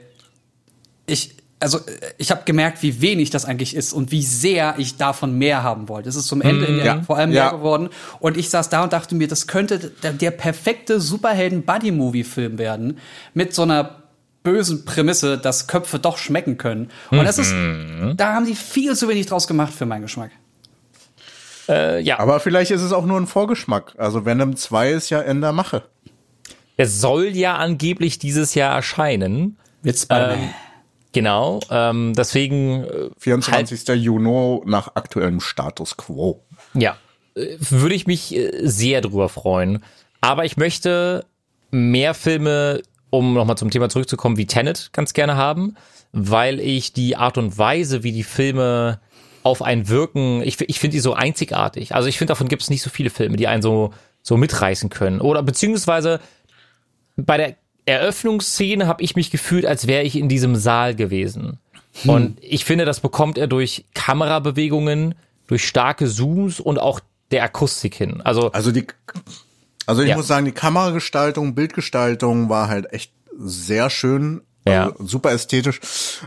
ich, 1.05 1.37
also 1.65 1.79
äh, 1.79 1.81
ich 2.17 2.31
habe 2.31 2.43
gemerkt, 2.45 2.81
wie 2.83 3.01
wenig 3.01 3.29
das 3.31 3.43
eigentlich 3.45 3.75
ist 3.75 3.91
und 3.91 4.11
wie 4.11 4.21
sehr 4.23 4.75
ich 4.77 4.97
davon 4.97 5.37
mehr 5.37 5.63
haben 5.63 5.89
wollte. 5.89 6.07
Es 6.07 6.15
ist 6.15 6.27
zum 6.27 6.41
Ende 6.41 6.65
hin 6.67 6.77
ja, 6.83 7.01
vor 7.01 7.17
allem 7.17 7.31
Ja. 7.31 7.49
mehr 7.49 7.57
geworden. 7.59 7.89
Und 8.19 8.37
ich 8.37 8.49
saß 8.49 8.69
da 8.69 8.83
und 8.83 8.93
dachte 8.93 9.15
mir, 9.15 9.27
das 9.27 9.47
könnte 9.47 9.91
der, 10.03 10.13
der 10.13 10.31
perfekte 10.31 11.01
Superhelden-Buddy-Movie-Film 11.01 12.57
werden 12.57 12.99
mit 13.33 13.53
so 13.53 13.63
einer 13.63 14.03
bösen 14.43 14.85
Prämisse, 14.85 15.37
dass 15.39 15.67
Köpfe 15.67 15.97
doch 15.97 16.17
schmecken 16.19 16.57
können. 16.57 16.91
Und 17.09 17.25
das 17.25 17.39
ist, 17.39 17.51
da 18.15 18.33
haben 18.33 18.45
die 18.45 18.53
viel 18.55 18.95
zu 18.95 19.09
wenig 19.09 19.25
draus 19.25 19.47
gemacht 19.47 19.73
für 19.73 19.85
meinen 19.87 20.03
Geschmack. 20.03 20.29
Äh, 21.67 22.01
ja, 22.01 22.19
Aber 22.19 22.39
vielleicht 22.39 22.69
ist 22.71 22.81
es 22.81 22.91
auch 22.93 23.05
nur 23.05 23.19
ein 23.19 23.25
Vorgeschmack. 23.27 23.93
Also 23.97 24.23
Venom 24.25 24.55
2 24.55 24.91
ist 24.91 25.09
ja 25.09 25.21
in 25.21 25.41
der 25.41 25.51
Mache. 25.51 25.83
es 26.77 27.01
soll 27.01 27.27
ja 27.35 27.55
angeblich 27.55 28.19
dieses 28.19 28.53
Jahr 28.53 28.73
erscheinen. 28.75 29.57
Mit 29.81 29.97
Spider-Man. 29.97 30.39
Ähm, 30.39 30.49
genau, 31.15 31.61
ähm, 31.71 32.13
deswegen 32.13 32.83
äh, 32.83 33.09
24. 33.17 33.87
Juni 33.95 34.61
nach 34.65 34.95
aktuellem 34.95 35.39
Status 35.39 35.95
quo. 35.95 36.43
Ja, 36.73 36.97
äh, 37.35 37.55
würde 37.57 37.95
ich 37.95 38.05
mich 38.05 38.35
äh, 38.35 38.51
sehr 38.67 38.99
drüber 38.99 39.29
freuen. 39.29 39.81
Aber 40.19 40.43
ich 40.43 40.57
möchte 40.57 41.25
mehr 41.71 42.13
Filme, 42.13 42.81
um 43.11 43.33
nochmal 43.33 43.57
zum 43.57 43.71
Thema 43.71 43.87
zurückzukommen, 43.87 44.35
wie 44.35 44.45
Tenet 44.45 44.91
ganz 44.91 45.13
gerne 45.13 45.37
haben, 45.37 45.77
weil 46.11 46.59
ich 46.59 46.91
die 46.91 47.15
Art 47.15 47.37
und 47.37 47.57
Weise, 47.57 48.03
wie 48.03 48.11
die 48.11 48.23
Filme 48.23 48.99
auf 49.43 49.61
einen 49.61 49.87
wirken, 49.87 50.41
ich, 50.41 50.59
ich 50.59 50.79
finde 50.79 50.95
die 50.95 51.01
so 51.01 51.13
einzigartig. 51.13 51.95
Also 51.95 52.09
ich 52.09 52.17
finde, 52.17 52.31
davon 52.31 52.49
gibt 52.49 52.63
es 52.63 52.69
nicht 52.69 52.81
so 52.81 52.89
viele 52.89 53.09
Filme, 53.09 53.37
die 53.37 53.47
einen 53.47 53.61
so, 53.61 53.93
so 54.21 54.35
mitreißen 54.35 54.89
können. 54.89 55.21
Oder 55.21 55.43
beziehungsweise 55.43 56.19
bei 57.15 57.37
der 57.37 57.55
Eröffnungsszene 57.85 58.87
habe 58.87 59.03
ich 59.03 59.15
mich 59.15 59.31
gefühlt, 59.31 59.65
als 59.65 59.87
wäre 59.87 60.03
ich 60.03 60.15
in 60.15 60.29
diesem 60.29 60.55
Saal 60.55 60.95
gewesen. 60.95 61.59
Und 62.05 62.37
ich 62.41 62.65
finde, 62.65 62.83
das 62.85 62.99
bekommt 62.99 63.37
er 63.37 63.47
durch 63.47 63.85
Kamerabewegungen, 63.93 65.15
durch 65.47 65.65
starke 65.65 66.07
Zooms 66.07 66.59
und 66.59 66.77
auch 66.79 66.99
der 67.31 67.43
Akustik 67.43 67.95
hin. 67.95 68.21
Also 68.21 68.51
Also 68.51 68.71
die, 68.71 68.85
also 69.85 70.01
ich 70.01 70.09
Ja. 70.09 70.15
muss 70.17 70.27
sagen, 70.27 70.45
die 70.45 70.51
Kameragestaltung, 70.51 71.55
Bildgestaltung 71.55 72.49
war 72.49 72.67
halt 72.67 72.91
echt 72.91 73.11
sehr 73.37 73.89
schön, 73.89 74.41
also 74.65 74.89
Ja. 74.91 74.95
super 74.99 75.31
ästhetisch. 75.31 75.79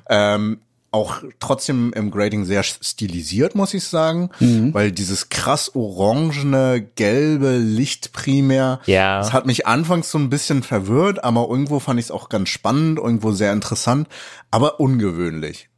Ähm, 0.08 0.60
auch 0.90 1.16
trotzdem 1.38 1.92
im 1.94 2.10
Grading 2.10 2.44
sehr 2.46 2.62
stilisiert, 2.62 3.54
muss 3.54 3.74
ich 3.74 3.84
sagen, 3.84 4.30
weil 4.72 4.90
dieses 4.90 5.28
krass 5.28 5.72
orangene, 5.74 6.80
gelbe 6.96 7.58
Licht 7.58 8.12
primär, 8.12 8.80
Ja. 8.86 9.18
das 9.18 9.32
hat 9.34 9.44
mich 9.46 9.66
anfangs 9.66 10.10
so 10.10 10.18
ein 10.18 10.30
bisschen 10.30 10.62
verwirrt, 10.62 11.22
aber 11.24 11.46
irgendwo 11.48 11.78
fand 11.78 12.00
ich 12.00 12.06
es 12.06 12.10
auch 12.10 12.28
ganz 12.30 12.48
spannend, 12.48 12.98
irgendwo 12.98 13.32
sehr 13.32 13.52
interessant, 13.52 14.08
aber 14.50 14.80
ungewöhnlich. 14.80 15.68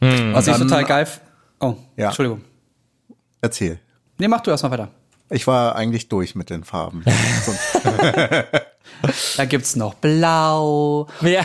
Was 0.00 0.46
ich 0.46 0.56
total 0.56 0.84
geil. 0.84 1.06
Oh, 1.60 1.74
Ja. 1.96 2.06
Entschuldigung. 2.08 2.42
Erzähl. 3.40 3.78
Nee, 4.18 4.28
mach 4.28 4.40
du 4.42 4.50
erstmal 4.50 4.72
weiter. 4.72 4.88
Ich 5.30 5.46
war 5.46 5.76
eigentlich 5.76 6.08
durch 6.08 6.34
mit 6.34 6.50
den 6.50 6.64
Farben. 6.64 7.04
Da 9.36 9.44
gibt's 9.44 9.76
noch 9.76 9.94
Blau. 9.94 11.06
ja, 11.22 11.44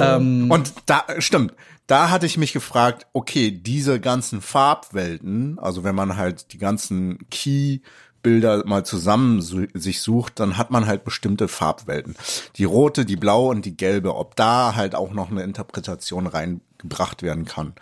Ähm, 0.00 0.50
Und 0.50 0.72
da, 0.86 1.04
stimmt, 1.18 1.54
da 1.86 2.10
hatte 2.10 2.26
ich 2.26 2.36
mich 2.36 2.52
gefragt, 2.52 3.06
okay, 3.12 3.50
diese 3.50 3.98
ganzen 3.98 4.40
Farbwelten, 4.42 5.58
also 5.58 5.84
wenn 5.84 5.94
man 5.94 6.16
halt 6.16 6.52
die 6.52 6.58
ganzen 6.58 7.18
Key-Bilder 7.30 8.66
mal 8.66 8.84
zusammen 8.84 9.40
sich 9.40 10.02
sucht, 10.02 10.38
dann 10.38 10.58
hat 10.58 10.70
man 10.70 10.86
halt 10.86 11.04
bestimmte 11.04 11.48
Farbwelten. 11.48 12.14
Die 12.56 12.64
rote, 12.64 13.04
die 13.06 13.16
blaue 13.16 13.50
und 13.50 13.64
die 13.64 13.76
gelbe, 13.76 14.14
ob 14.16 14.36
da 14.36 14.74
halt 14.74 14.94
auch 14.94 15.12
noch 15.12 15.30
eine 15.30 15.42
Interpretation 15.42 16.26
reingebracht 16.26 17.22
werden 17.22 17.46
kann. 17.46 17.72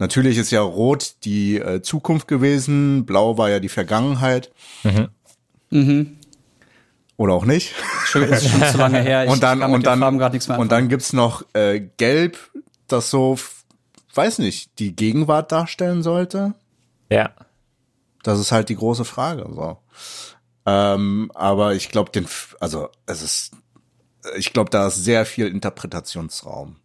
Natürlich 0.00 0.36
ist 0.36 0.50
ja 0.50 0.60
rot 0.60 1.14
die 1.24 1.58
äh, 1.58 1.80
Zukunft 1.80 2.26
gewesen, 2.26 3.06
blau 3.06 3.38
war 3.38 3.50
ja 3.50 3.60
die 3.60 3.68
Vergangenheit. 3.68 4.50
Oder 7.16 7.34
auch 7.34 7.44
nicht. 7.44 7.74
Entschuldigung, 8.00 8.36
ist 8.36 8.48
schon 8.50 8.62
zu 8.62 8.78
lange 8.78 9.00
her. 9.00 9.24
Ich 9.24 9.30
und 9.30 9.42
dann 9.42 9.60
kann 9.60 9.70
mit 9.70 9.76
und 9.76 9.82
den 9.82 9.90
dann 9.90 10.00
Farben 10.00 10.18
grad 10.18 10.32
nichts 10.32 10.48
mehr 10.48 10.58
und 10.58 10.72
dann 10.72 10.88
gibt's 10.88 11.12
noch 11.12 11.44
äh, 11.54 11.80
Gelb, 11.96 12.38
das 12.88 13.10
so, 13.10 13.38
weiß 14.14 14.38
nicht, 14.40 14.78
die 14.78 14.94
Gegenwart 14.96 15.52
darstellen 15.52 16.02
sollte. 16.02 16.54
ja. 17.10 17.30
Das 18.22 18.40
ist 18.40 18.52
halt 18.52 18.70
die 18.70 18.76
große 18.76 19.04
Frage. 19.04 19.46
So. 19.54 19.76
Ähm, 20.64 21.30
aber 21.34 21.74
ich 21.74 21.90
glaube, 21.90 22.10
den, 22.10 22.26
also 22.58 22.88
es 23.04 23.22
ist, 23.22 23.50
ich 24.36 24.54
glaube, 24.54 24.70
da 24.70 24.86
ist 24.86 25.04
sehr 25.04 25.26
viel 25.26 25.46
Interpretationsraum. 25.46 26.76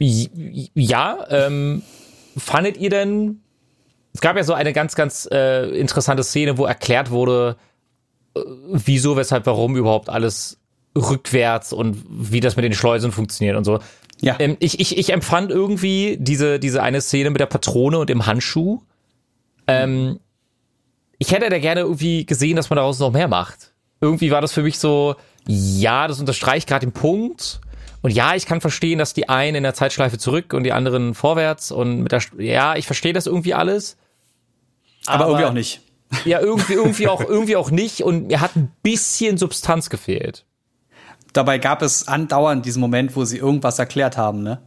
Ja, 0.00 1.26
ähm, 1.30 1.82
fandet 2.36 2.76
ihr 2.76 2.90
denn, 2.90 3.40
es 4.12 4.20
gab 4.20 4.36
ja 4.36 4.42
so 4.42 4.52
eine 4.52 4.72
ganz, 4.72 4.96
ganz 4.96 5.28
äh, 5.30 5.68
interessante 5.78 6.24
Szene, 6.24 6.58
wo 6.58 6.66
erklärt 6.66 7.10
wurde, 7.10 7.56
wieso, 8.34 9.16
weshalb, 9.16 9.46
warum 9.46 9.76
überhaupt 9.76 10.08
alles 10.08 10.58
rückwärts 10.96 11.72
und 11.72 12.04
wie 12.08 12.40
das 12.40 12.56
mit 12.56 12.64
den 12.64 12.74
Schleusen 12.74 13.12
funktioniert 13.12 13.56
und 13.56 13.64
so. 13.64 13.80
Ja. 14.20 14.36
Ähm, 14.38 14.56
ich, 14.60 14.80
ich, 14.80 14.96
ich 14.96 15.12
empfand 15.12 15.50
irgendwie 15.50 16.16
diese, 16.20 16.58
diese 16.58 16.82
eine 16.82 17.00
Szene 17.00 17.30
mit 17.30 17.40
der 17.40 17.46
Patrone 17.46 17.98
und 17.98 18.08
dem 18.08 18.26
Handschuh. 18.26 18.80
Ähm, 19.66 20.20
ich 21.18 21.32
hätte 21.32 21.48
da 21.48 21.58
gerne 21.58 21.80
irgendwie 21.82 22.26
gesehen, 22.26 22.56
dass 22.56 22.70
man 22.70 22.76
daraus 22.76 22.98
noch 22.98 23.12
mehr 23.12 23.28
macht. 23.28 23.72
Irgendwie 24.00 24.30
war 24.30 24.40
das 24.40 24.52
für 24.52 24.62
mich 24.62 24.78
so, 24.78 25.16
ja, 25.46 26.06
das 26.06 26.20
unterstreicht 26.20 26.68
gerade 26.68 26.86
den 26.86 26.92
Punkt. 26.92 27.60
Und 28.02 28.10
ja, 28.10 28.34
ich 28.34 28.46
kann 28.46 28.60
verstehen, 28.60 28.98
dass 28.98 29.14
die 29.14 29.28
einen 29.28 29.56
in 29.56 29.62
der 29.62 29.74
Zeitschleife 29.74 30.18
zurück 30.18 30.52
und 30.52 30.64
die 30.64 30.72
anderen 30.72 31.14
vorwärts 31.14 31.72
und 31.72 32.02
mit 32.02 32.12
der, 32.12 32.22
ja, 32.38 32.76
ich 32.76 32.86
verstehe 32.86 33.14
das 33.14 33.26
irgendwie 33.26 33.54
alles. 33.54 33.96
aber, 35.06 35.26
irgendwie 35.26 35.44
auch 35.46 35.52
nicht. 35.52 35.80
Ja, 36.24 36.40
irgendwie, 36.40 36.74
irgendwie 36.74 37.08
auch, 37.08 37.20
irgendwie 37.20 37.56
auch 37.56 37.70
nicht. 37.70 38.02
Und 38.02 38.28
mir 38.28 38.40
hat 38.40 38.56
ein 38.56 38.70
bisschen 38.82 39.38
Substanz 39.38 39.90
gefehlt. 39.90 40.44
Dabei 41.32 41.58
gab 41.58 41.82
es 41.82 42.06
andauernd 42.06 42.64
diesen 42.64 42.80
Moment, 42.80 43.16
wo 43.16 43.24
sie 43.24 43.38
irgendwas 43.38 43.78
erklärt 43.78 44.16
haben, 44.16 44.42
ne? 44.42 44.60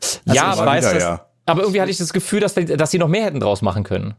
Also 0.00 0.18
ja, 0.24 0.52
ich 0.52 0.58
aber, 0.58 0.66
weiß, 0.66 0.84
wieder, 0.84 0.94
dass, 0.94 1.02
ja. 1.02 1.26
aber 1.46 1.60
irgendwie 1.62 1.80
hatte 1.80 1.90
ich 1.90 1.98
das 1.98 2.12
Gefühl, 2.12 2.40
dass, 2.40 2.54
dass 2.54 2.90
sie 2.90 2.98
noch 2.98 3.08
mehr 3.08 3.24
hätten 3.24 3.40
draus 3.40 3.62
machen 3.62 3.84
können. 3.84 4.14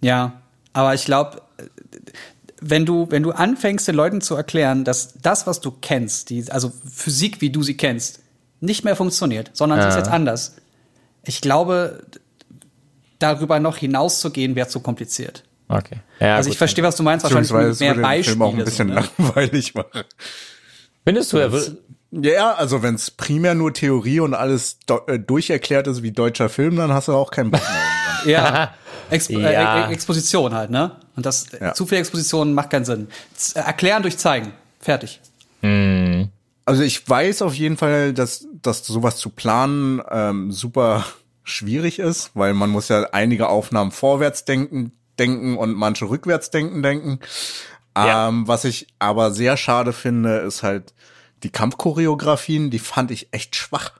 Ja, 0.00 0.42
aber 0.72 0.94
ich 0.94 1.04
glaube, 1.04 1.42
wenn 2.60 2.86
du, 2.86 3.06
wenn 3.10 3.22
du 3.22 3.32
anfängst, 3.32 3.86
den 3.86 3.94
Leuten 3.94 4.20
zu 4.20 4.34
erklären, 4.34 4.84
dass 4.84 5.14
das, 5.20 5.46
was 5.46 5.60
du 5.60 5.70
kennst, 5.70 6.30
die, 6.30 6.50
also 6.50 6.72
Physik, 6.90 7.40
wie 7.40 7.50
du 7.50 7.62
sie 7.62 7.76
kennst, 7.76 8.20
nicht 8.60 8.84
mehr 8.84 8.96
funktioniert, 8.96 9.50
sondern 9.52 9.80
es 9.80 9.86
ist 9.86 9.94
Ja. 9.94 9.98
jetzt 9.98 10.10
anders. 10.10 10.56
Ich 11.24 11.40
glaube, 11.40 12.04
darüber 13.18 13.60
noch 13.60 13.76
hinauszugehen, 13.76 14.56
wäre 14.56 14.68
zu 14.68 14.80
kompliziert. 14.80 15.44
Okay. 15.78 15.96
Ja, 16.20 16.36
also 16.36 16.48
gut. 16.48 16.52
ich 16.54 16.58
verstehe, 16.58 16.84
was 16.84 16.96
du 16.96 17.02
meinst, 17.02 17.24
wahrscheinlich 17.24 17.52
mit 17.52 17.62
es 17.66 17.80
mehr 17.80 17.96
würde 17.96 18.02
den 18.02 18.24
Film 18.24 18.38
Beispiele. 18.38 18.44
auch 18.44 18.52
ein 18.58 18.64
bisschen 18.64 18.88
so, 18.88 18.94
ne? 18.94 19.08
langweilig 19.18 19.74
machen. 19.74 20.02
Findest 21.04 21.32
du, 21.32 21.38
er 21.38 21.52
will, 21.52 21.78
Ja, 22.12 22.52
also 22.54 22.82
wenn 22.82 22.94
es 22.94 23.10
primär 23.10 23.54
nur 23.54 23.72
Theorie 23.72 24.20
und 24.20 24.34
alles 24.34 24.78
äh, 25.06 25.18
durcherklärt 25.18 25.86
ist 25.86 26.02
wie 26.02 26.12
deutscher 26.12 26.48
Film, 26.48 26.76
dann 26.76 26.92
hast 26.92 27.08
du 27.08 27.14
auch 27.14 27.30
keinen 27.30 27.50
Bock 27.50 27.62
mehr. 27.62 28.32
Ja. 28.32 28.74
Exp 29.10 29.30
Ja. 29.32 29.88
Äh, 29.88 29.92
Exposition 29.92 30.54
halt, 30.54 30.70
ne? 30.70 30.92
Und 31.16 31.26
das 31.26 31.46
Ja. 31.60 31.74
zu 31.74 31.86
viel 31.86 31.98
Exposition 31.98 32.54
macht 32.54 32.70
keinen 32.70 32.84
Sinn. 32.84 33.08
Z 33.34 33.56
erklären 33.56 34.02
durch 34.02 34.16
zeigen. 34.16 34.52
Fertig. 34.80 35.20
Also 36.64 36.82
ich 36.82 37.08
weiß 37.08 37.42
auf 37.42 37.54
jeden 37.54 37.76
Fall, 37.76 38.12
dass, 38.12 38.46
dass 38.62 38.86
sowas 38.86 39.16
zu 39.16 39.30
planen 39.30 40.00
ähm, 40.10 40.52
super 40.52 41.04
schwierig 41.44 41.98
ist, 41.98 42.30
weil 42.34 42.54
man 42.54 42.70
muss 42.70 42.88
ja 42.88 43.02
einige 43.12 43.48
Aufnahmen 43.48 43.90
vorwärts 43.90 44.44
denken, 44.44 44.92
denken 45.18 45.56
und 45.56 45.74
manche 45.74 46.08
rückwärts 46.08 46.50
denken, 46.50 46.82
denken. 46.82 47.20
Ja. 47.96 48.28
Ähm, 48.28 48.48
was 48.48 48.64
ich 48.64 48.86
aber 48.98 49.32
sehr 49.32 49.56
schade 49.56 49.92
finde, 49.92 50.38
ist 50.38 50.62
halt 50.62 50.94
die 51.42 51.50
Kampfchoreografien, 51.50 52.70
die 52.70 52.78
fand 52.78 53.10
ich 53.10 53.28
echt 53.32 53.54
schwach. 53.56 53.90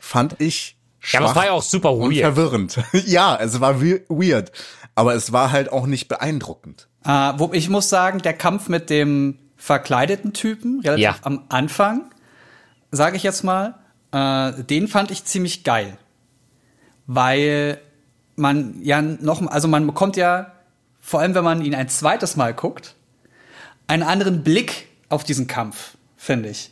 Fand 0.00 0.40
ich 0.40 0.76
schwach. 1.00 1.12
ja, 1.12 1.20
aber 1.20 1.30
es 1.30 1.36
war 1.36 1.44
ja 1.46 1.52
auch 1.52 1.62
super 1.62 1.92
und 1.92 2.10
weird. 2.12 2.22
verwirrend. 2.22 2.78
ja, 2.92 3.36
es 3.36 3.60
war 3.60 3.82
we- 3.82 4.04
weird, 4.08 4.52
aber 4.94 5.14
es 5.14 5.32
war 5.32 5.52
halt 5.52 5.70
auch 5.70 5.86
nicht 5.86 6.08
beeindruckend. 6.08 6.88
Äh, 7.04 7.32
wo, 7.36 7.50
ich 7.52 7.68
muss 7.68 7.88
sagen, 7.88 8.20
der 8.22 8.32
Kampf 8.34 8.68
mit 8.68 8.88
dem 8.90 9.38
verkleideten 9.56 10.32
Typen, 10.32 10.80
relativ 10.80 11.02
Ja. 11.04 11.16
am 11.22 11.44
Anfang, 11.48 12.10
sage 12.90 13.16
ich 13.16 13.22
jetzt 13.22 13.42
mal, 13.44 13.74
äh, 14.12 14.62
den 14.64 14.88
fand 14.88 15.10
ich 15.10 15.24
ziemlich 15.24 15.64
geil. 15.64 15.98
Weil 17.06 17.80
man 18.38 18.74
ja 18.82 19.02
noch, 19.02 19.46
also 19.46 19.68
man 19.68 19.86
bekommt 19.86 20.16
ja, 20.16 20.52
vor 21.00 21.20
allem 21.20 21.34
wenn 21.34 21.44
man 21.44 21.62
ihn 21.62 21.74
ein 21.74 21.88
zweites 21.88 22.36
Mal 22.36 22.54
guckt, 22.54 22.94
einen 23.86 24.02
anderen 24.02 24.42
Blick 24.42 24.88
auf 25.08 25.24
diesen 25.24 25.46
Kampf, 25.46 25.96
finde 26.16 26.50
ich. 26.50 26.70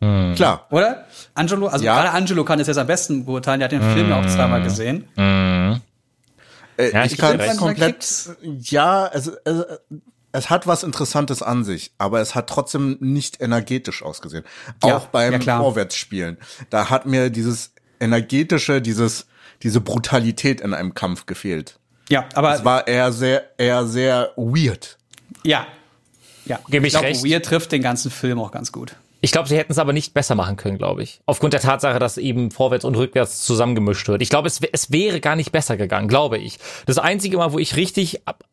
Klar. 0.00 0.66
Oder? 0.70 1.06
Angelo, 1.34 1.66
also 1.66 1.84
Ja. 1.84 1.96
gerade 1.96 2.10
Angelo 2.12 2.44
kann 2.44 2.60
es 2.60 2.68
jetzt 2.68 2.76
am 2.78 2.86
besten 2.86 3.24
beurteilen, 3.24 3.58
der 3.58 3.64
hat 3.66 3.72
den 3.72 3.82
Film 3.82 4.08
ja 4.10 4.20
auch 4.20 4.26
zweimal 4.26 4.62
gesehen. 4.62 5.08
Äh, 5.16 6.92
Ja, 6.92 7.04
ich 7.04 7.12
ich 7.12 7.18
kann 7.18 7.36
recht. 7.36 7.56
komplett, 7.56 8.06
ja, 8.60 9.06
also, 9.06 9.32
also 9.44 9.64
es 10.30 10.50
hat 10.50 10.68
was 10.68 10.84
Interessantes 10.84 11.42
an 11.42 11.64
sich, 11.64 11.90
aber 11.98 12.20
es 12.20 12.36
hat 12.36 12.48
trotzdem 12.48 12.96
nicht 13.00 13.40
energetisch 13.40 14.04
ausgesehen. 14.04 14.44
Ja, 14.84 14.96
Auch 14.96 15.06
beim 15.08 15.32
ja, 15.32 15.38
klar. 15.40 15.60
Vorwärtsspielen. 15.62 16.38
Da 16.70 16.90
hat 16.90 17.06
mir 17.06 17.30
dieses 17.30 17.72
energetische, 17.98 18.80
dieses, 18.80 19.26
diese 19.62 19.80
Brutalität 19.80 20.60
in 20.60 20.74
einem 20.74 20.94
Kampf 20.94 21.26
gefehlt. 21.26 21.78
Ja, 22.08 22.26
aber 22.34 22.54
Es 22.54 22.64
war 22.64 22.86
eher 22.88 23.12
sehr, 23.12 23.44
eher 23.58 23.86
sehr 23.86 24.32
weird. 24.36 24.98
ja. 25.44 25.66
Ja, 26.46 26.58
Gebe 26.70 26.86
ich 26.86 26.94
glaube, 26.94 27.08
recht. 27.08 27.22
Weird 27.26 27.44
trifft 27.44 27.72
den 27.72 27.82
ganzen 27.82 28.10
Film 28.10 28.38
auch 28.40 28.50
ganz 28.52 28.72
gut. 28.72 28.96
Ich 29.20 29.32
glaube, 29.32 29.50
sie 29.50 29.58
hätten 29.58 29.70
es 29.72 29.78
aber 29.78 29.92
nicht 29.92 30.14
besser 30.14 30.34
machen 30.34 30.56
können, 30.56 30.78
glaube 30.78 31.02
ich. 31.02 31.20
Aufgrund 31.26 31.52
der 31.52 31.60
Tatsache, 31.60 31.98
dass 31.98 32.16
eben 32.16 32.50
vorwärts 32.50 32.86
und 32.86 32.94
rückwärts 32.96 33.42
zusammengemischt 33.44 34.08
wird. 34.08 34.22
Ich 34.22 34.30
glaube, 34.30 34.48
es, 34.48 34.58
es 34.72 34.90
wäre 34.90 35.20
gar 35.20 35.36
nicht 35.36 35.52
besser 35.52 35.76
gegangen, 35.76 36.08
glaube 36.08 36.38
ich. 36.38 36.58
Das 36.86 36.96
einzige 36.96 37.36
Mal, 37.36 37.52
wo 37.52 37.58
ich 37.58 37.76
richtig 37.76 38.26
ab, 38.26 38.44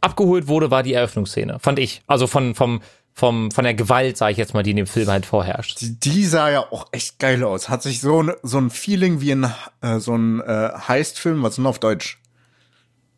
abgeholt 0.00 0.48
wurde, 0.48 0.72
war 0.72 0.82
die 0.82 0.94
Eröffnungsszene, 0.94 1.60
fand 1.60 1.78
ich. 1.78 2.02
Also 2.08 2.26
von 2.26 2.56
vom 2.56 2.80
vom 3.18 3.50
von 3.50 3.64
der 3.64 3.72
Gewalt, 3.72 4.18
sage 4.18 4.32
ich 4.32 4.36
jetzt 4.38 4.52
mal, 4.52 4.62
die 4.62 4.72
in 4.72 4.76
dem 4.76 4.86
Film 4.86 5.08
halt 5.08 5.24
vorherrscht. 5.24 5.80
Die, 5.80 5.98
die 5.98 6.26
sah 6.26 6.50
ja 6.50 6.60
auch 6.70 6.88
echt 6.92 7.18
geil 7.18 7.42
aus. 7.44 7.70
Hat 7.70 7.82
sich 7.82 8.02
so, 8.02 8.30
so 8.42 8.58
ein 8.58 8.68
Feeling 8.68 9.22
wie 9.22 9.32
ein, 9.32 9.50
äh, 9.80 9.98
so 10.00 10.14
ein 10.14 10.42
äh, 10.42 10.72
Heist-Film, 10.86 11.42
was 11.42 11.52
ist 11.52 11.56
denn 11.56 11.64
auf 11.66 11.78
Deutsch? 11.78 12.20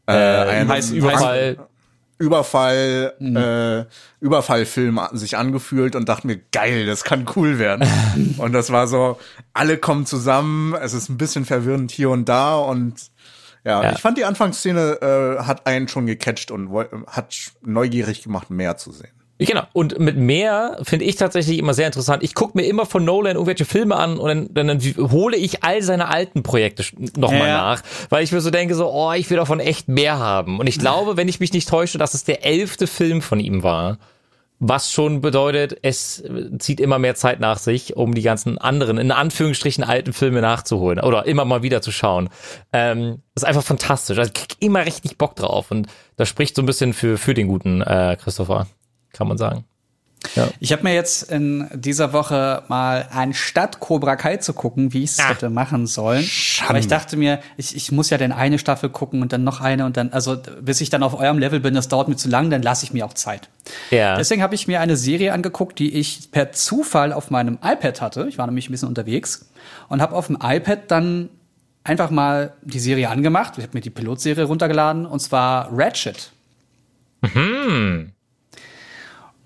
Äh, 0.07 0.13
ein 0.13 0.69
Heist- 0.69 0.93
Überfall. 0.93 1.59
Überfall, 2.21 3.13
äh, 3.21 3.85
Überfallfilm 4.25 5.01
sich 5.13 5.37
angefühlt 5.37 5.95
und 5.95 6.09
dachte 6.09 6.27
mir, 6.27 6.39
geil, 6.53 6.85
das 6.87 7.05
kann 7.05 7.27
cool 7.37 7.59
werden. 7.59 7.89
und 8.39 8.53
das 8.53 8.71
war 8.71 8.87
so, 8.89 9.19
alle 9.53 9.79
kommen 9.79 10.05
zusammen, 10.07 10.75
es 10.75 10.95
ist 10.95 11.09
ein 11.09 11.17
bisschen 11.17 11.45
verwirrend 11.45 11.91
hier 11.93 12.11
und 12.11 12.29
da 12.29 12.57
und 12.57 12.95
ja, 13.65 13.83
Ja. 13.83 13.93
ich 13.93 13.99
fand 14.01 14.19
die 14.19 14.25
Anfangsszene 14.25 15.39
äh, 15.41 15.43
hat 15.45 15.67
einen 15.67 15.87
schon 15.89 16.07
gecatcht 16.07 16.51
und 16.51 16.71
hat 17.07 17.35
neugierig 17.63 18.23
gemacht, 18.23 18.51
mehr 18.51 18.77
zu 18.77 18.91
sehen. 18.93 19.13
Genau. 19.39 19.63
Und 19.73 19.99
mit 20.01 20.17
mehr 20.17 20.79
finde 20.83 21.05
ich 21.05 21.15
tatsächlich 21.15 21.59
immer 21.59 21.73
sehr 21.73 21.87
interessant. 21.87 22.25
Ich 22.25 22.35
gucke 22.35 22.59
mir 22.59 22.65
immer 22.65 22.87
von 22.87 23.05
Nolan 23.05 23.35
irgendwelche 23.37 23.65
Filme 23.65 23.95
an 23.95 24.19
und 24.19 24.29
dann, 24.29 24.49
dann, 24.53 24.67
dann 24.67 25.11
hole 25.13 25.37
ich 25.37 25.63
all 25.63 25.81
seine 25.83 26.09
alten 26.09 26.43
Projekte 26.43 26.85
nochmal 27.17 27.49
Ja. 27.49 27.57
nach, 27.59 27.83
weil 28.09 28.25
ich 28.25 28.33
mir 28.33 28.41
so 28.41 28.51
denke, 28.51 28.75
so, 28.75 28.91
oh, 28.91 29.13
ich 29.13 29.31
will 29.31 29.37
davon 29.37 29.61
echt 29.61 29.87
mehr 29.89 30.19
haben. 30.19 30.59
Und 30.59 30.67
ich 30.67 30.79
glaube, 30.79 31.17
wenn 31.17 31.29
ich 31.29 31.39
mich 31.39 31.53
nicht 31.53 31.69
täusche, 31.69 31.99
dass 31.99 32.15
es 32.15 32.25
der 32.25 32.45
elfte 32.45 32.87
Film 32.89 33.23
von 33.23 33.39
ihm 33.39 33.63
war. 33.63 33.99
Was 34.61 34.91
schon 34.91 35.21
bedeutet, 35.21 35.79
es 35.83 36.21
zieht 36.59 36.81
immer 36.81 36.99
mehr 36.99 37.15
Zeit 37.15 37.39
nach 37.39 37.59
sich, 37.59 37.97
um 37.97 38.13
die 38.13 38.23
ganzen 38.23 38.59
anderen, 38.59 38.99
in 38.99 39.13
Anführungsstrichen 39.13 39.85
alten 39.85 40.13
Filme 40.13 40.41
nachzuholen 40.41 40.99
oder 40.99 41.27
immer 41.27 41.45
mal 41.45 41.63
wieder 41.63 41.81
zu 41.81 41.93
schauen. 41.93 42.29
Ähm, 42.73 43.23
das 43.37 43.45
ist 43.45 43.49
einfach 43.49 43.63
fantastisch. 43.63 44.19
Also 44.19 44.33
ich 44.35 44.35
krieg 44.35 44.57
immer 44.59 44.85
richtig 44.85 45.17
Bock 45.17 45.37
drauf 45.37 45.71
und 45.71 45.87
das 46.17 46.29
spricht 46.29 46.57
so 46.57 46.63
ein 46.63 46.67
bisschen 46.67 46.93
für, 46.93 47.19
für 47.19 47.35
den 47.35 47.47
guten 47.47 47.83
äh, 47.83 48.17
Christopher, 48.21 48.67
kann 49.19 49.29
man 49.29 49.37
sagen. 49.39 49.65
Ich 50.59 50.73
habe 50.73 50.83
mir 50.83 50.95
jetzt 50.95 51.31
in 51.31 51.69
dieser 51.73 52.13
Woche 52.13 52.65
mal 52.67 53.07
anstatt 53.13 53.79
Cobra 53.79 54.17
Kai 54.17 54.39
zu 54.39 54.53
gucken, 54.53 54.93
wie 54.93 55.05
ich 55.05 55.11
es 55.13 55.21
Ah. 55.21 55.29
hätte 55.29 55.49
machen 55.49 55.87
sollen. 55.87 56.29
Aber 56.67 56.79
ich 56.79 56.89
dachte 56.89 57.17
mir, 57.17 57.39
ich, 57.57 57.77
ich 57.77 57.93
muss 57.93 58.11
ja 58.11 58.19
dann 58.19 58.33
eine 58.33 58.59
Staffel 58.59 58.91
gucken 58.91 59.23
und 59.23 59.33
dann 59.33 59.45
noch 59.45 59.61
eine 59.61 59.85
und 59.87 59.97
dann, 59.97 60.13
also 60.13 60.37
bis 60.61 60.81
ich 60.81 60.91
dann 60.91 61.05
auf 61.05 61.15
eurem 61.17 61.39
Level 61.39 61.61
bin, 61.61 61.75
das 61.75 61.87
dauert 61.87 62.09
mir 62.09 62.17
zu 62.17 62.29
lang, 62.29 62.51
dann 62.51 62.63
lasse 62.63 62.85
ich 62.85 62.93
mir 62.93 63.07
auch 63.07 63.13
Zeit. 63.15 63.49
Ja. 63.93 64.17
Deswegen 64.17 64.43
habe 64.43 64.57
ich 64.57 64.67
mir 64.67 64.81
eine 64.81 64.97
Serie 64.97 65.33
angeguckt, 65.33 65.79
die 65.79 65.95
ich 65.95 66.31
per 66.33 66.51
Zufall 66.51 67.13
auf 67.13 67.31
meinem 67.31 67.59
iPad 67.63 68.01
hatte. 68.01 68.27
Ich 68.29 68.39
war 68.39 68.47
nämlich 68.47 68.69
ein 68.69 68.73
bisschen 68.73 68.89
unterwegs 68.89 69.49
und 69.89 70.03
habe 70.03 70.17
auf 70.17 70.27
dem 70.27 70.39
iPad 70.43 70.91
dann 70.91 71.29
einfach 71.85 72.11
mal 72.11 72.55
die 72.63 72.81
Serie 72.81 73.09
angemacht. 73.09 73.55
Ich 73.57 73.63
habe 73.63 73.77
mir 73.77 73.83
die 73.83 73.91
Pilotserie 73.91 74.45
runtergeladen 74.45 75.07
und 75.07 75.21
zwar 75.21 75.69
Ratchet. 75.73 76.33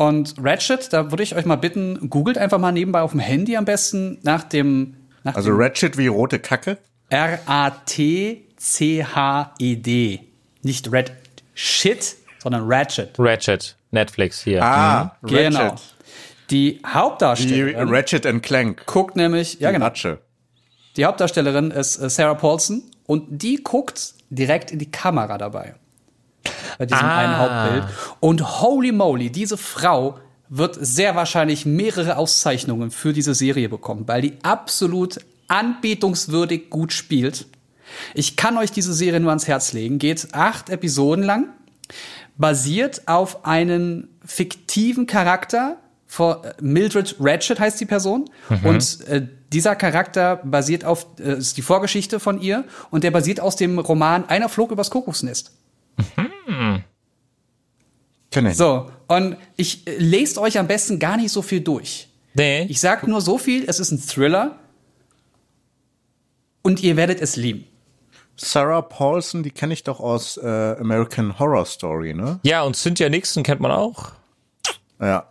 Und 0.09 0.35
Ratchet, 0.43 0.93
da 0.93 1.11
würde 1.11 1.23
ich 1.23 1.35
euch 1.37 1.45
mal 1.45 1.57
bitten, 1.57 2.09
googelt 2.11 2.37
einfach 2.39 2.59
mal 2.59 2.73
nebenbei 2.73 3.03
auf 3.03 3.13
dem 3.13 3.21
Handy 3.21 3.57
am 3.57 3.65
besten 3.65 4.19
nach 4.23 4.43
dem 4.45 4.97
nach 5.25 5.37
Also 5.37 5.51
Ratchet 5.53 5.97
wie 5.99 6.09
rote 6.09 6.39
Kacke. 6.41 6.79
R-A-T-C-H-E-D. 8.93 10.21
Nicht 10.63 10.93
Red 10.93 11.13
Shit, 11.55 12.17
sondern 12.43 12.65
Ratchet. 12.67 13.11
Ratchet, 13.19 13.77
Netflix 13.91 14.43
hier. 14.43 14.63
Ah, 14.65 15.17
Genau. 15.23 15.59
Ratchet. 15.61 15.81
Die 16.51 16.79
Die 16.79 16.81
Hauptdarstellerin 16.87 17.89
Ratchet 17.89 18.27
and 18.27 18.43
Clank. 18.43 18.85
guckt 18.87 19.17
nämlich, 19.17 19.59
ja 19.61 19.69
Die 19.69 19.75
genau, 19.75 19.87
Ratsche. 19.87 20.19
die 20.97 21.05
Hauptdarstellerin 21.05 21.71
ist 21.71 21.99
äh, 21.99 22.11
Sarah 22.11 22.35
Paulson 22.35 22.83
und 23.07 23.43
die 23.43 23.57
guckt 23.63 24.15
direkt 24.31 24.71
in 24.71 24.79
die 24.79 24.91
Kamera 24.91 25.39
dabei. 25.39 25.75
Bei 26.79 26.87
diesem 26.87 27.05
Ah. 27.05 27.19
einen 27.19 27.39
Hauptbild. 27.39 27.85
Und 28.21 28.61
holy 28.61 28.93
moly, 28.93 29.31
diese 29.31 29.57
Frau 29.57 30.19
wird 30.49 30.77
sehr 30.81 31.15
wahrscheinlich 31.17 31.65
mehrere 31.65 32.17
Auszeichnungen 32.17 32.91
für 32.91 33.13
diese 33.13 33.35
Serie 33.35 33.69
bekommen, 33.69 34.05
weil 34.07 34.23
die 34.23 34.35
absolut 34.43 35.19
anbetungswürdig 35.49 36.71
gut 36.71 36.93
spielt. 36.93 37.47
Ich 38.15 38.37
kann 38.37 38.57
euch 38.59 38.71
diese 38.71 38.93
Serie 38.95 39.21
nur 39.21 39.31
ans 39.31 39.49
Herz 39.49 39.73
legen. 39.73 39.99
Geht 39.99 40.29
acht 40.33 40.71
Episoden 40.71 41.25
lang, 41.25 41.49
basiert 42.37 43.03
auf 43.07 43.45
einen 43.45 44.09
fiktiven 44.25 45.07
Charakter. 45.07 45.77
Äh, 46.19 46.35
Mildred 46.61 47.17
Ratchet 47.21 47.59
heißt 47.61 47.81
die 47.81 47.87
Person. 47.87 48.31
Und 48.63 49.01
äh, 49.09 49.27
dieser 49.53 49.77
Charakter 49.77 50.37
basiert 50.37 50.85
auf, 50.85 51.07
äh, 51.19 51.39
ist 51.39 51.57
die 51.57 51.63
Vorgeschichte 51.63 52.21
von 52.21 52.41
ihr. 52.41 52.65
Und 52.91 53.05
der 53.05 53.11
basiert 53.11 53.41
aus 53.41 53.57
dem 53.57 53.79
Roman 53.79 54.29
Einer 54.29 54.49
flog 54.49 54.71
übers 54.71 54.91
Kokosnest. 54.91 55.53
Kenn 58.31 58.47
ich. 58.47 58.57
So, 58.57 58.91
und 59.09 59.37
ich 59.57 59.87
äh, 59.87 59.97
lest 59.99 60.39
euch 60.39 60.59
am 60.59 60.67
besten 60.67 60.99
gar 60.99 61.17
nicht 61.17 61.31
so 61.33 61.43
viel 61.43 61.61
durch. 61.61 62.09
Nee. 62.35 62.63
Ich 62.65 62.81
sag 62.81 63.07
nur 63.07 63.21
so 63.21 63.37
viel, 63.37 63.65
es 63.69 63.79
ist 63.79 63.91
ein 63.91 64.01
Thriller. 64.01 64.59
Und 66.63 66.83
ihr 66.83 66.97
werdet 66.97 67.21
es 67.21 67.37
lieben. 67.37 67.67
Sarah 68.37 68.81
Paulson, 68.81 69.43
die 69.43 69.51
kenne 69.51 69.75
ich 69.75 69.85
doch 69.85 70.01
aus 70.01 70.39
äh, 70.39 70.77
American 70.81 71.39
Horror 71.39 71.67
Story, 71.67 72.15
ne? 72.15 72.41
ja, 72.45 72.63
und 72.63 72.75
Cynthia 72.77 73.09
Nixon 73.11 73.43
kennt 73.43 73.61
man 73.61 73.71
auch. 73.71 74.13
Ja. 75.01 75.27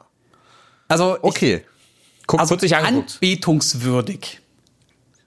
Also, 0.87 1.15
ich, 1.17 1.23
Okay. 1.23 1.65
Guck, 2.27 2.39
also 2.39 2.53
kurz 2.53 2.61
sich 2.61 2.75
angeguckt. 2.75 3.15
anbetungswürdig. 3.15 4.39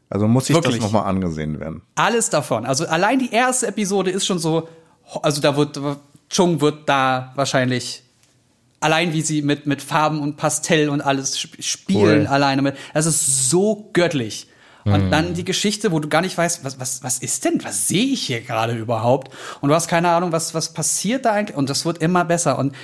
Also 0.08 0.28
muss 0.28 0.48
ich 0.48 0.54
Wirklich. 0.54 0.76
das 0.76 0.84
nochmal 0.84 1.06
angesehen 1.06 1.58
werden. 1.58 1.82
Alles 1.96 2.30
davon. 2.30 2.64
Also 2.64 2.86
allein 2.86 3.18
die 3.18 3.32
erste 3.32 3.66
Episode 3.66 4.10
ist 4.10 4.24
schon 4.24 4.38
so, 4.38 4.68
also 5.22 5.40
da 5.40 5.56
wird, 5.56 5.78
Chung 6.30 6.60
wird 6.60 6.88
da 6.88 7.32
wahrscheinlich 7.34 8.02
allein 8.80 9.12
wie 9.12 9.22
sie 9.22 9.40
mit, 9.42 9.66
mit 9.66 9.80
Farben 9.80 10.20
und 10.20 10.36
Pastell 10.36 10.88
und 10.90 11.00
alles 11.00 11.36
sp- 11.40 11.56
spielen 11.62 12.22
Cool. 12.22 12.26
alleine 12.26 12.60
mit. 12.62 12.76
Das 12.92 13.06
ist 13.06 13.48
so 13.50 13.88
göttlich. 13.92 14.48
Und 14.86 15.10
dann 15.10 15.32
die 15.32 15.46
Geschichte, 15.46 15.92
wo 15.92 15.98
du 15.98 16.10
gar 16.10 16.20
nicht 16.20 16.36
weißt, 16.36 16.62
was, 16.62 16.78
was, 16.78 17.02
was 17.02 17.18
ist 17.20 17.46
denn? 17.46 17.64
Was 17.64 17.88
sehe 17.88 18.04
ich 18.04 18.26
hier 18.26 18.42
gerade 18.42 18.74
überhaupt? 18.74 19.32
Und 19.62 19.70
du 19.70 19.74
hast 19.74 19.88
keine 19.88 20.10
Ahnung, 20.10 20.30
was, 20.30 20.52
was 20.52 20.74
passiert 20.74 21.24
da 21.24 21.32
eigentlich? 21.32 21.56
Und 21.56 21.70
das 21.70 21.86
wird 21.86 21.96
immer 22.02 22.26
besser. 22.26 22.58
Und 22.58 22.74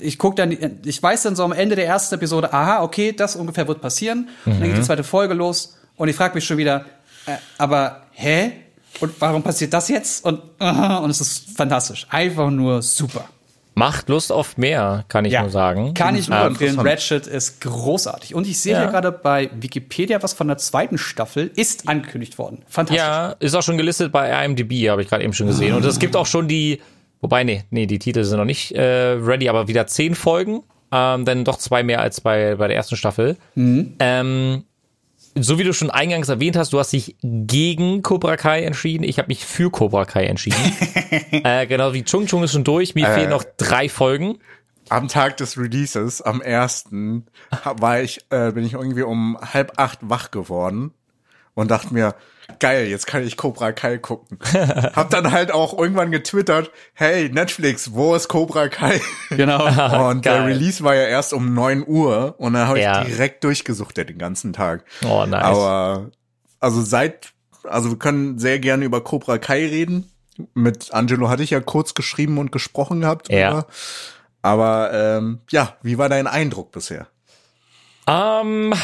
ich 0.00 0.18
guck 0.18 0.36
dann, 0.36 0.56
ich 0.86 1.02
weiß 1.02 1.24
dann 1.24 1.36
so 1.36 1.44
am 1.44 1.52
Ende 1.52 1.76
der 1.76 1.86
ersten 1.86 2.14
Episode, 2.14 2.50
aha, 2.54 2.82
okay, 2.82 3.12
das 3.12 3.36
ungefähr 3.36 3.68
wird 3.68 3.82
passieren. 3.82 4.30
Und 4.46 4.58
dann 4.58 4.68
geht 4.70 4.78
die 4.78 4.82
zweite 4.82 5.04
Folge 5.04 5.34
los 5.34 5.76
und 5.96 6.08
ich 6.08 6.16
frage 6.16 6.34
mich 6.34 6.46
schon 6.46 6.56
wieder, 6.56 6.86
äh, 7.26 7.32
aber 7.58 8.04
hä? 8.12 8.52
Und 9.00 9.12
warum 9.20 9.42
passiert 9.42 9.72
das 9.72 9.88
jetzt? 9.88 10.24
Und, 10.24 10.40
und 10.58 11.10
es 11.10 11.20
ist 11.20 11.56
fantastisch. 11.56 12.06
Einfach 12.10 12.50
nur 12.50 12.80
super. 12.82 13.24
Macht 13.76 14.08
Lust 14.08 14.30
auf 14.30 14.56
mehr, 14.56 15.04
kann 15.08 15.24
ich 15.24 15.36
nur 15.36 15.50
sagen. 15.50 15.94
Kann 15.94 16.14
ich 16.14 16.28
nur 16.28 16.38
Ähm, 16.38 16.46
empfehlen. 16.48 16.78
Ratchet 16.78 17.26
ist 17.26 17.60
großartig. 17.60 18.32
Und 18.36 18.46
ich 18.46 18.60
sehe 18.60 18.74
Ja. 18.74 18.82
hier 18.82 18.90
gerade 18.92 19.10
bei 19.10 19.50
Wikipedia 19.58 20.22
was 20.22 20.32
von 20.32 20.46
der 20.46 20.58
zweiten 20.58 20.96
Staffel 20.96 21.50
ist 21.56 21.88
angekündigt 21.88 22.38
worden. 22.38 22.62
Fantastisch. 22.68 22.98
Ja, 23.04 23.30
ist 23.40 23.54
auch 23.56 23.64
schon 23.64 23.76
gelistet 23.76 24.12
bei 24.12 24.30
IMDb, 24.44 24.88
habe 24.90 25.02
ich 25.02 25.08
gerade 25.08 25.24
eben 25.24 25.32
schon 25.32 25.48
gesehen. 25.48 25.74
Und 25.74 25.84
es 25.84 25.98
gibt 25.98 26.14
auch 26.14 26.26
schon 26.26 26.46
die, 26.46 26.80
wobei, 27.20 27.42
nee, 27.42 27.64
nee, 27.70 27.86
die 27.86 27.98
Titel 27.98 28.22
sind 28.22 28.38
noch 28.38 28.44
nicht 28.44 28.70
äh, 28.76 28.80
ready, 29.20 29.48
aber 29.48 29.66
wieder 29.66 29.88
zehn 29.88 30.14
Folgen. 30.14 30.62
Ähm, 30.92 31.24
dann 31.24 31.42
doch 31.44 31.58
zwei 31.58 31.82
mehr 31.82 32.00
als 32.00 32.20
bei, 32.20 32.54
bei 32.54 32.68
der 32.68 32.76
ersten 32.76 32.94
Staffel. 32.94 33.36
Ähm, 33.56 34.62
so 35.36 35.58
wie 35.58 35.64
du 35.64 35.72
schon 35.72 35.90
eingangs 35.90 36.28
erwähnt 36.28 36.56
hast, 36.56 36.72
du 36.72 36.78
hast 36.78 36.92
dich 36.92 37.16
gegen 37.22 38.02
Cobra 38.02 38.36
Kai 38.36 38.62
entschieden. 38.62 39.04
Ich 39.04 39.18
habe 39.18 39.28
mich 39.28 39.44
für 39.44 39.70
Cobra 39.70 40.04
Kai 40.04 40.26
entschieden. 40.26 40.56
äh, 41.30 41.66
genau 41.66 41.92
wie 41.92 42.04
Chung 42.04 42.26
Chung 42.26 42.42
ist 42.44 42.52
schon 42.52 42.64
durch. 42.64 42.94
Mir 42.94 43.06
fehlen 43.08 43.30
noch 43.30 43.44
drei 43.56 43.88
Folgen. 43.88 44.38
Am 44.90 45.08
Tag 45.08 45.38
des 45.38 45.56
Releases, 45.58 46.20
am 46.20 46.42
ersten, 46.42 47.26
war 47.64 48.02
ich, 48.02 48.20
äh, 48.30 48.52
bin 48.52 48.64
ich 48.64 48.74
irgendwie 48.74 49.02
um 49.02 49.38
halb 49.40 49.72
acht 49.78 49.98
wach 50.02 50.30
geworden 50.30 50.92
und 51.54 51.70
dachte 51.70 51.94
mir, 51.94 52.14
geil, 52.58 52.86
jetzt 52.86 53.06
kann 53.06 53.26
ich 53.26 53.36
Cobra 53.36 53.72
Kai 53.72 53.98
gucken. 53.98 54.38
Hab 54.94 55.10
dann 55.10 55.32
halt 55.32 55.52
auch 55.52 55.76
irgendwann 55.78 56.10
getwittert, 56.10 56.70
hey, 56.94 57.28
Netflix, 57.28 57.92
wo 57.92 58.14
ist 58.14 58.28
Cobra 58.28 58.68
Kai? 58.68 59.00
Genau. 59.30 59.64
Und 60.10 60.24
der 60.24 60.38
Geil. 60.38 60.44
Release 60.52 60.82
war 60.84 60.94
ja 60.94 61.04
erst 61.04 61.32
um 61.32 61.54
9 61.54 61.84
Uhr 61.86 62.34
und 62.38 62.54
dann 62.54 62.68
habe 62.68 62.80
Ja. 62.80 63.02
ich 63.02 63.08
direkt 63.08 63.44
durchgesuchtet 63.44 64.08
den 64.08 64.18
ganzen 64.18 64.52
Tag. 64.52 64.84
Oh, 65.04 65.24
nice. 65.26 65.42
Aber 65.42 66.10
also 66.60 66.82
seit, 66.82 67.32
also 67.64 67.90
wir 67.90 67.98
können 67.98 68.38
sehr 68.38 68.58
gerne 68.58 68.84
über 68.84 69.02
Cobra 69.02 69.38
Kai 69.38 69.66
reden. 69.66 70.10
Mit 70.54 70.92
Angelo 70.92 71.28
hatte 71.28 71.42
ich 71.42 71.50
ja 71.50 71.60
kurz 71.60 71.94
geschrieben 71.94 72.38
und 72.38 72.50
gesprochen 72.52 73.02
gehabt. 73.02 73.28
Ja. 73.30 73.66
Aber 74.42 74.90
ähm, 74.92 75.40
ja, 75.50 75.76
wie 75.82 75.96
war 75.98 76.08
dein 76.08 76.26
Eindruck 76.26 76.72
bisher? 76.72 77.06
Ähm, 78.06 78.74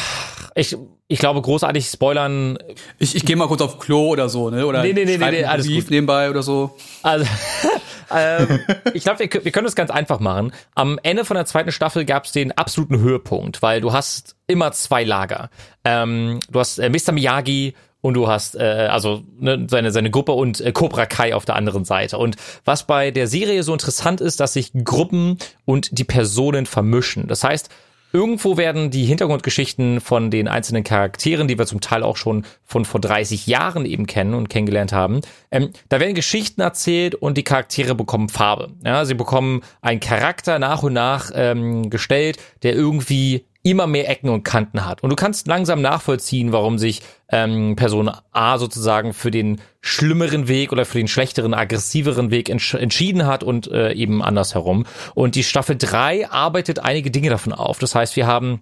ich, 0.55 0.75
ich 1.11 1.19
glaube, 1.19 1.41
großartig 1.41 1.87
spoilern. 1.87 2.57
Ich, 2.97 3.15
ich 3.17 3.25
gehe 3.25 3.35
mal 3.35 3.47
kurz 3.47 3.61
auf 3.61 3.79
Klo 3.79 4.07
oder 4.07 4.29
so, 4.29 4.49
ne? 4.49 4.65
Oder 4.65 4.81
Nee, 4.81 4.93
nee, 4.93 5.03
nee, 5.03 5.17
nee, 5.17 5.31
nee, 5.31 5.43
alles 5.43 5.67
Brief 5.67 5.83
gut. 5.83 5.91
nebenbei 5.91 6.29
oder 6.29 6.41
so. 6.41 6.77
Also, 7.03 7.25
ähm, 8.15 8.61
ich 8.93 9.03
glaube, 9.03 9.19
wir, 9.19 9.43
wir 9.43 9.51
können 9.51 9.67
es 9.67 9.75
ganz 9.75 9.91
einfach 9.91 10.21
machen. 10.21 10.53
Am 10.73 10.97
Ende 11.03 11.25
von 11.25 11.35
der 11.35 11.45
zweiten 11.45 11.73
Staffel 11.73 12.05
gab 12.05 12.23
es 12.23 12.31
den 12.31 12.53
absoluten 12.53 12.99
Höhepunkt, 12.99 13.61
weil 13.61 13.81
du 13.81 13.91
hast 13.91 14.37
immer 14.47 14.71
zwei 14.71 15.03
Lager. 15.03 15.49
Ähm, 15.83 16.39
du 16.49 16.59
hast 16.61 16.79
äh, 16.79 16.89
Mr. 16.89 17.11
Miyagi 17.11 17.73
und 17.99 18.13
du 18.13 18.29
hast 18.29 18.55
äh, 18.55 18.87
also 18.89 19.23
ne, 19.37 19.67
seine 19.69 19.91
seine 19.91 20.11
Gruppe 20.11 20.31
und 20.31 20.61
äh, 20.61 20.71
Cobra 20.71 21.07
Kai 21.07 21.35
auf 21.35 21.43
der 21.43 21.57
anderen 21.57 21.83
Seite. 21.83 22.19
Und 22.19 22.37
was 22.63 22.87
bei 22.87 23.11
der 23.11 23.27
Serie 23.27 23.63
so 23.63 23.73
interessant 23.73 24.21
ist, 24.21 24.39
dass 24.39 24.53
sich 24.53 24.71
Gruppen 24.85 25.39
und 25.65 25.99
die 25.99 26.05
Personen 26.05 26.65
vermischen. 26.65 27.27
Das 27.27 27.43
heißt, 27.43 27.69
Irgendwo 28.13 28.57
werden 28.57 28.91
die 28.91 29.05
Hintergrundgeschichten 29.05 30.01
von 30.01 30.31
den 30.31 30.47
einzelnen 30.47 30.83
Charakteren, 30.83 31.47
die 31.47 31.57
wir 31.57 31.65
zum 31.65 31.81
Teil 31.81 32.03
auch 32.03 32.17
schon 32.17 32.45
von 32.65 32.85
vor 32.85 32.99
30 32.99 33.47
Jahren 33.47 33.85
eben 33.85 34.05
kennen 34.05 34.33
und 34.33 34.49
kennengelernt 34.49 34.93
haben, 34.93 35.21
ähm, 35.51 35.71
da 35.89 35.99
werden 35.99 36.15
Geschichten 36.15 36.61
erzählt 36.61 37.15
und 37.15 37.37
die 37.37 37.43
Charaktere 37.43 37.95
bekommen 37.95 38.29
Farbe. 38.29 38.71
Ja, 38.83 39.05
sie 39.05 39.13
bekommen 39.13 39.61
einen 39.81 39.99
Charakter 39.99 40.59
nach 40.59 40.83
und 40.83 40.93
nach 40.93 41.31
ähm, 41.33 41.89
gestellt, 41.89 42.37
der 42.63 42.73
irgendwie 42.75 43.45
immer 43.63 43.87
mehr 43.87 44.09
Ecken 44.09 44.29
und 44.29 44.43
Kanten 44.43 44.85
hat. 44.85 45.03
Und 45.03 45.09
du 45.09 45.15
kannst 45.15 45.47
langsam 45.47 45.81
nachvollziehen, 45.81 46.51
warum 46.51 46.77
sich 46.77 47.01
ähm, 47.29 47.75
Person 47.75 48.11
A 48.31 48.57
sozusagen 48.57 49.13
für 49.13 49.31
den 49.31 49.61
schlimmeren 49.81 50.47
Weg 50.47 50.71
oder 50.71 50.85
für 50.85 50.97
den 50.97 51.07
schlechteren, 51.07 51.53
aggressiveren 51.53 52.31
Weg 52.31 52.49
entsch 52.49 52.73
entschieden 52.73 53.25
hat 53.25 53.43
und 53.43 53.71
äh, 53.71 53.93
eben 53.93 54.23
andersherum. 54.23 54.85
Und 55.13 55.35
die 55.35 55.43
Staffel 55.43 55.75
3 55.77 56.29
arbeitet 56.29 56.79
einige 56.79 57.11
Dinge 57.11 57.29
davon 57.29 57.53
auf. 57.53 57.79
Das 57.79 57.93
heißt, 57.95 58.15
wir 58.15 58.27
haben 58.27 58.61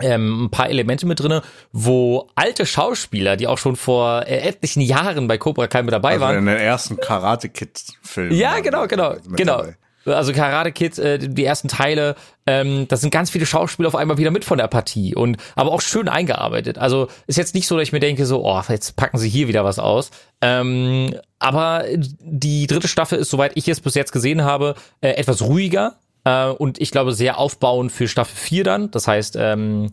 ähm, 0.00 0.44
ein 0.44 0.50
paar 0.50 0.70
Elemente 0.70 1.06
mit 1.06 1.20
drinne, 1.20 1.42
wo 1.72 2.28
alte 2.34 2.64
Schauspieler, 2.66 3.36
die 3.36 3.46
auch 3.46 3.58
schon 3.58 3.76
vor 3.76 4.26
äh, 4.26 4.38
etlichen 4.38 4.80
Jahren 4.80 5.28
bei 5.28 5.38
Cobra 5.38 5.66
Kai 5.66 5.82
mit 5.82 5.92
dabei 5.92 6.12
Also 6.12 6.24
waren, 6.24 6.38
in 6.38 6.46
den 6.46 6.56
ersten 6.56 6.96
Karate 6.96 7.48
Kid 7.48 7.82
Filmen. 8.02 8.34
ja, 8.34 8.60
genau, 8.60 8.86
genau, 8.86 9.14
genau. 9.36 9.58
dabei. 9.58 9.76
Also 10.04 10.32
Karate 10.32 10.72
Kid, 10.72 10.98
äh, 10.98 11.18
die 11.18 11.44
ersten 11.44 11.68
Teile, 11.68 12.16
ähm, 12.46 12.86
das 12.88 13.00
sind 13.00 13.10
ganz 13.10 13.30
viele 13.30 13.46
Schauspieler 13.46 13.88
auf 13.88 13.94
einmal 13.94 14.18
wieder 14.18 14.30
mit 14.30 14.44
von 14.44 14.58
der 14.58 14.66
Partie 14.68 15.14
und 15.14 15.36
aber 15.54 15.70
auch 15.70 15.80
schön 15.80 16.08
eingearbeitet. 16.08 16.78
Also 16.78 17.08
ist 17.26 17.38
jetzt 17.38 17.54
nicht 17.54 17.68
so, 17.68 17.76
dass 17.76 17.84
ich 17.84 17.92
mir 17.92 18.00
denke 18.00 18.26
so, 18.26 18.44
oh, 18.44 18.62
jetzt 18.68 18.96
packen 18.96 19.18
sie 19.18 19.28
hier 19.28 19.48
wieder 19.48 19.64
was 19.64 19.78
aus. 19.78 20.10
Ähm, 20.40 21.14
aber 21.38 21.84
die 22.20 22.66
dritte 22.66 22.88
Staffel 22.88 23.18
ist, 23.18 23.30
soweit 23.30 23.52
ich 23.54 23.68
es 23.68 23.80
bis 23.80 23.94
jetzt 23.94 24.12
gesehen 24.12 24.44
habe, 24.44 24.74
äh, 25.00 25.10
etwas 25.10 25.42
ruhiger 25.42 25.96
äh, 26.24 26.46
und 26.46 26.80
ich 26.80 26.90
glaube 26.90 27.12
sehr 27.12 27.38
aufbauend 27.38 27.92
für 27.92 28.08
Staffel 28.08 28.36
4 28.36 28.64
dann. 28.64 28.90
Das 28.90 29.06
heißt, 29.06 29.36
ähm, 29.38 29.90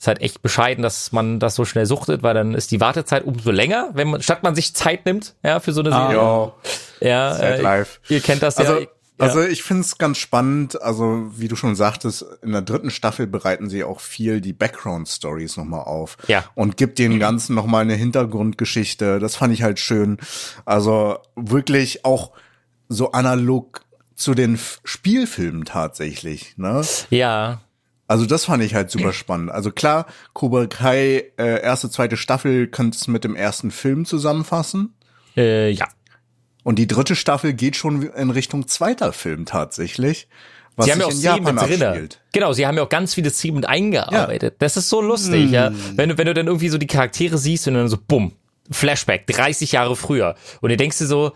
ist 0.00 0.06
halt 0.06 0.22
echt 0.22 0.40
bescheiden, 0.40 0.82
dass 0.82 1.12
man 1.12 1.40
das 1.40 1.54
so 1.54 1.66
schnell 1.66 1.84
suchtet, 1.84 2.22
weil 2.22 2.32
dann 2.32 2.54
ist 2.54 2.70
die 2.70 2.80
Wartezeit 2.80 3.22
umso 3.22 3.50
länger, 3.50 3.90
wenn 3.92 4.08
man 4.08 4.22
statt 4.22 4.42
man 4.42 4.54
sich 4.54 4.74
Zeit 4.74 5.04
nimmt, 5.04 5.34
ja, 5.42 5.60
für 5.60 5.72
so 5.72 5.82
eine 5.82 5.90
Serie. 5.90 6.16
Ja, 6.16 6.52
Ja, 7.00 7.36
äh, 7.36 7.84
ihr 8.08 8.20
kennt 8.20 8.42
das 8.42 8.56
Also, 8.56 8.80
ja. 8.80 8.86
Also 9.20 9.42
ich 9.42 9.62
finde 9.62 9.82
es 9.82 9.98
ganz 9.98 10.18
spannend. 10.18 10.80
Also 10.80 11.30
wie 11.36 11.48
du 11.48 11.56
schon 11.56 11.76
sagtest, 11.76 12.24
in 12.42 12.52
der 12.52 12.62
dritten 12.62 12.90
Staffel 12.90 13.26
bereiten 13.26 13.68
sie 13.68 13.84
auch 13.84 14.00
viel 14.00 14.40
die 14.40 14.52
Background-Stories 14.52 15.56
nochmal 15.56 15.82
auf. 15.82 16.16
Ja. 16.28 16.44
Und 16.54 16.76
gibt 16.76 16.98
den 16.98 17.18
Ganzen 17.18 17.54
nochmal 17.54 17.82
eine 17.82 17.94
Hintergrundgeschichte. 17.94 19.18
Das 19.18 19.36
fand 19.36 19.52
ich 19.54 19.62
halt 19.62 19.78
schön. 19.78 20.18
Also 20.64 21.18
wirklich 21.36 22.04
auch 22.04 22.32
so 22.88 23.12
analog 23.12 23.82
zu 24.14 24.34
den 24.34 24.54
F 24.54 24.80
Spielfilmen 24.84 25.64
tatsächlich. 25.64 26.54
Ne? 26.56 26.82
ja, 27.10 27.60
Also 28.06 28.26
das 28.26 28.44
fand 28.44 28.62
ich 28.62 28.74
halt 28.74 28.90
super 28.90 29.12
spannend. 29.14 29.50
Also 29.50 29.70
klar, 29.70 30.06
Cobra 30.34 30.66
Kai, 30.66 31.32
äh, 31.38 31.62
erste, 31.62 31.90
zweite 31.90 32.16
Staffel 32.16 32.66
könntest 32.66 33.06
du 33.06 33.12
mit 33.12 33.24
dem 33.24 33.34
ersten 33.36 33.70
Film 33.70 34.04
zusammenfassen. 34.04 34.94
äh, 35.36 35.70
ja. 35.70 35.86
Und 36.64 36.78
die 36.78 36.86
dritte 36.86 37.16
Staffel 37.16 37.52
geht 37.54 37.76
schon 37.76 38.02
in 38.02 38.30
Richtung 38.30 38.68
zweiter 38.68 39.12
Film 39.12 39.46
tatsächlich. 39.46 40.28
Was 40.76 40.86
Sie 40.86 40.92
haben 40.92 41.00
ja 41.00 41.06
auch 41.06 41.12
Japan 41.12 41.54
mit 41.56 41.64
drinne. 41.64 41.88
abspielt. 41.88 42.20
Genau, 42.32 42.52
sie 42.52 42.66
haben 42.66 42.76
ja 42.76 42.82
auch 42.84 42.88
ganz 42.88 43.14
viele 43.14 43.30
mit 43.52 43.66
eingearbeitet. 43.68 44.56
Das 44.60 44.76
ist 44.76 44.88
so 44.88 45.02
lustig, 45.02 45.50
ja. 45.50 45.72
Wenn 45.96 46.10
du, 46.10 46.18
wenn 46.18 46.26
du 46.26 46.34
dann 46.34 46.46
irgendwie 46.46 46.68
so 46.68 46.78
die 46.78 46.86
Charaktere 46.86 47.38
siehst 47.38 47.66
und 47.68 47.74
dann 47.74 47.88
so, 47.88 47.98
bumm, 48.06 48.32
Flashback, 48.70 49.26
30 49.26 49.72
Jahre 49.72 49.96
früher. 49.96 50.36
Und 50.60 50.70
du 50.70 50.76
denkst 50.76 50.98
dir 50.98 51.06
so, 51.06 51.32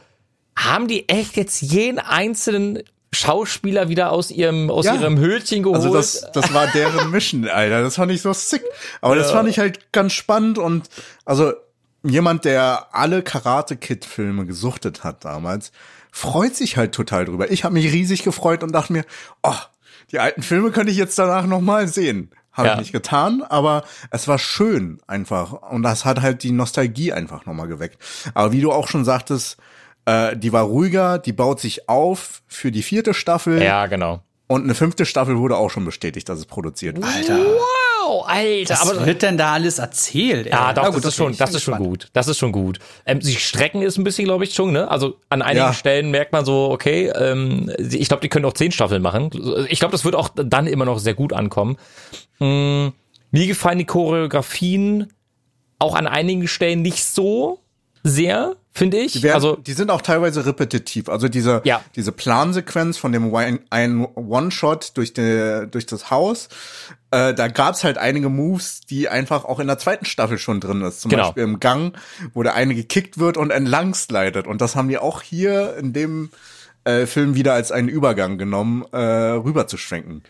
haben 0.56 0.86
die 0.88 1.08
echt 1.08 1.36
jetzt 1.36 1.60
jeden 1.62 1.98
einzelnen 1.98 2.82
Schauspieler 3.12 3.88
wieder 3.88 4.12
aus 4.12 4.30
ihrem, 4.30 4.70
aus 4.70 4.86
Ja. 4.86 4.94
ihrem 4.94 5.18
Höhlchen 5.18 5.62
geholt? 5.62 5.76
Also 5.82 5.92
das, 5.92 6.26
das 6.32 6.52
war 6.54 6.66
deren 6.68 7.10
Mission, 7.10 7.48
Alter. 7.48 7.82
Das 7.82 7.96
fand 7.96 8.12
ich 8.12 8.22
so 8.22 8.32
sick. 8.32 8.62
Aber 9.00 9.14
das 9.16 9.30
fand 9.30 9.48
ich 9.48 9.58
halt 9.58 9.92
ganz 9.92 10.12
spannend 10.12 10.58
und 10.58 10.88
also 11.24 11.52
jemand, 12.04 12.44
der 12.44 12.88
alle 12.92 13.22
Karate 13.22 13.76
Kid 13.76 14.04
Filme 14.04 14.46
gesuchtet 14.46 15.04
hat 15.04 15.24
damals, 15.24 15.72
freut 16.12 16.54
sich 16.54 16.76
halt 16.76 16.92
total 16.92 17.24
drüber. 17.24 17.50
Ich 17.50 17.64
habe 17.64 17.74
mich 17.74 17.92
riesig 17.92 18.22
gefreut 18.22 18.62
und 18.62 18.72
dachte 18.72 18.92
mir, 18.92 19.04
oh, 19.42 19.54
die 20.12 20.18
alten 20.20 20.42
Filme 20.42 20.70
könnte 20.70 20.92
ich 20.92 20.98
jetzt 20.98 21.18
danach 21.18 21.46
noch 21.46 21.60
mal 21.60 21.88
sehen. 21.88 22.30
Habe 22.52 22.68
Ja. 22.68 22.74
ich 22.74 22.80
nicht 22.80 22.92
getan, 22.92 23.42
aber 23.42 23.82
es 24.10 24.28
war 24.28 24.38
schön 24.38 25.00
einfach 25.08 25.52
und 25.52 25.82
das 25.82 26.04
hat 26.04 26.22
halt 26.22 26.44
die 26.44 26.52
Nostalgie 26.52 27.12
einfach 27.12 27.46
noch 27.46 27.54
mal 27.54 27.66
geweckt. 27.66 27.98
Aber 28.34 28.52
wie 28.52 28.60
du 28.60 28.70
auch 28.70 28.86
schon 28.86 29.04
sagtest, 29.04 29.56
äh, 30.04 30.36
die 30.36 30.52
war 30.52 30.62
ruhiger, 30.64 31.18
die 31.18 31.32
baut 31.32 31.58
sich 31.58 31.88
auf 31.88 32.42
für 32.46 32.70
die 32.70 32.82
vierte 32.84 33.12
Staffel. 33.14 33.60
ja, 33.60 33.86
genau. 33.86 34.22
Und 34.46 34.64
eine 34.64 34.74
fünfte 34.74 35.06
Staffel 35.06 35.38
wurde 35.38 35.56
auch 35.56 35.70
schon 35.70 35.86
bestätigt, 35.86 36.28
dass 36.28 36.38
es 36.38 36.44
produziert 36.46 36.96
wird. 36.96 37.06
Alter. 37.06 37.40
Wow, 38.14 38.24
Alter, 38.28 38.74
Was 38.74 38.90
aber 38.90 39.06
wird 39.06 39.22
denn 39.22 39.36
da 39.36 39.52
alles 39.54 39.78
erzählt? 39.78 40.46
Ey? 40.46 40.52
Ja, 40.52 40.72
doch, 40.72 40.82
Na 40.82 40.88
das, 40.90 40.94
gut, 40.96 41.04
ist 41.06 41.14
schon, 41.16 41.36
das 41.36 41.54
ist 41.54 41.62
schon 41.62 41.78
gut. 41.78 42.08
Das 42.12 42.28
ist 42.28 42.38
schon 42.38 42.52
gut. 42.52 42.78
Ähm, 43.06 43.20
sie 43.20 43.34
strecken 43.34 43.82
es 43.82 43.96
ein 43.98 44.04
bisschen, 44.04 44.24
glaube 44.24 44.44
ich, 44.44 44.54
schon, 44.54 44.72
ne? 44.72 44.88
Also 44.90 45.16
an 45.30 45.42
einigen 45.42 45.66
Ja. 45.66 45.72
Stellen 45.72 46.10
merkt 46.10 46.32
man 46.32 46.44
so, 46.44 46.70
okay, 46.70 47.10
ähm, 47.14 47.70
sie- 47.78 47.98
ich 47.98 48.08
glaube, 48.08 48.20
die 48.20 48.28
können 48.28 48.44
auch 48.44 48.52
zehn 48.52 48.70
Staffeln 48.72 49.02
machen. 49.02 49.30
Ich 49.68 49.78
glaube, 49.80 49.92
das 49.92 50.04
wird 50.04 50.14
auch 50.14 50.28
dann 50.34 50.66
immer 50.66 50.84
noch 50.84 50.98
sehr 50.98 51.14
gut 51.14 51.32
ankommen. 51.32 51.76
Mm, 52.38 52.88
mir 53.30 53.46
gefallen 53.46 53.78
die 53.78 53.84
Choreografien 53.84 55.12
auch 55.78 55.94
an 55.94 56.06
einigen 56.06 56.46
Stellen 56.48 56.82
nicht 56.82 57.04
so 57.04 57.58
sehr, 58.06 58.54
finde 58.72 58.98
ich. 58.98 59.12
Die, 59.12 59.22
werden, 59.22 59.34
also 59.34 59.56
die 59.56 59.72
sind 59.72 59.90
auch 59.90 60.02
teilweise 60.02 60.44
repetitiv. 60.44 61.08
Also 61.08 61.28
diese, 61.28 61.62
Ja. 61.64 61.82
diese 61.96 62.12
Plansequenz 62.12 62.98
von 62.98 63.12
dem 63.12 63.34
ein 63.70 64.04
One-Shot 64.14 64.92
durch, 64.96 65.14
die, 65.14 65.66
durch 65.70 65.86
das 65.86 66.10
Haus, 66.10 66.48
äh, 67.10 67.32
da 67.32 67.48
gab's 67.48 67.82
halt 67.82 67.96
einige 67.96 68.28
Moves, 68.28 68.82
die 68.82 69.08
einfach 69.08 69.46
auch 69.46 69.58
in 69.58 69.66
der 69.68 69.78
zweiten 69.78 70.04
Staffel 70.04 70.36
schon 70.38 70.60
drin 70.60 70.82
ist. 70.82 71.00
Zum 71.00 71.10
Genau. 71.10 71.24
Beispiel 71.24 71.44
im 71.44 71.60
Gang, 71.60 71.96
wo 72.34 72.42
der 72.42 72.54
eine 72.54 72.74
gekickt 72.74 73.18
wird 73.18 73.38
und 73.38 73.50
entlang 73.50 73.94
slidet. 73.94 74.46
Und 74.46 74.60
das 74.60 74.76
haben 74.76 74.88
die 74.88 74.98
auch 74.98 75.22
hier 75.22 75.76
in 75.78 75.92
dem 75.94 76.30
äh, 76.84 77.06
Film 77.06 77.34
wieder 77.34 77.54
als 77.54 77.72
einen 77.72 77.88
Übergang 77.88 78.38
genommen, 78.38 78.84
äh, 78.92 78.98
rüber 78.98 79.66
zu 79.66 79.76
schwenken. 79.76 80.22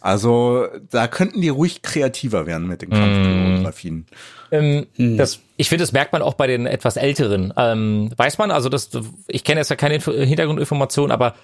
Also 0.00 0.66
da 0.90 1.06
könnten 1.08 1.40
die 1.40 1.48
ruhig 1.48 1.82
kreativer 1.82 2.46
werden 2.46 2.66
mit 2.66 2.82
den 2.82 2.90
Kampfchoreografien. 2.90 4.06
Ähm, 4.50 4.86
das, 4.96 5.40
ich 5.56 5.68
finde, 5.68 5.82
das 5.84 5.92
merkt 5.92 6.12
man 6.12 6.20
auch 6.22 6.34
bei 6.34 6.46
den 6.46 6.66
etwas 6.66 6.96
älteren. 6.96 7.54
Ähm, 7.56 8.10
weiß 8.16 8.38
man, 8.38 8.50
also 8.50 8.68
das, 8.68 8.90
ich 9.26 9.44
kenne 9.44 9.60
jetzt 9.60 9.70
ja 9.70 9.76
keine 9.76 9.94
Info 9.94 10.12
Hintergrundinformationen, 10.12 11.12
aber 11.12 11.34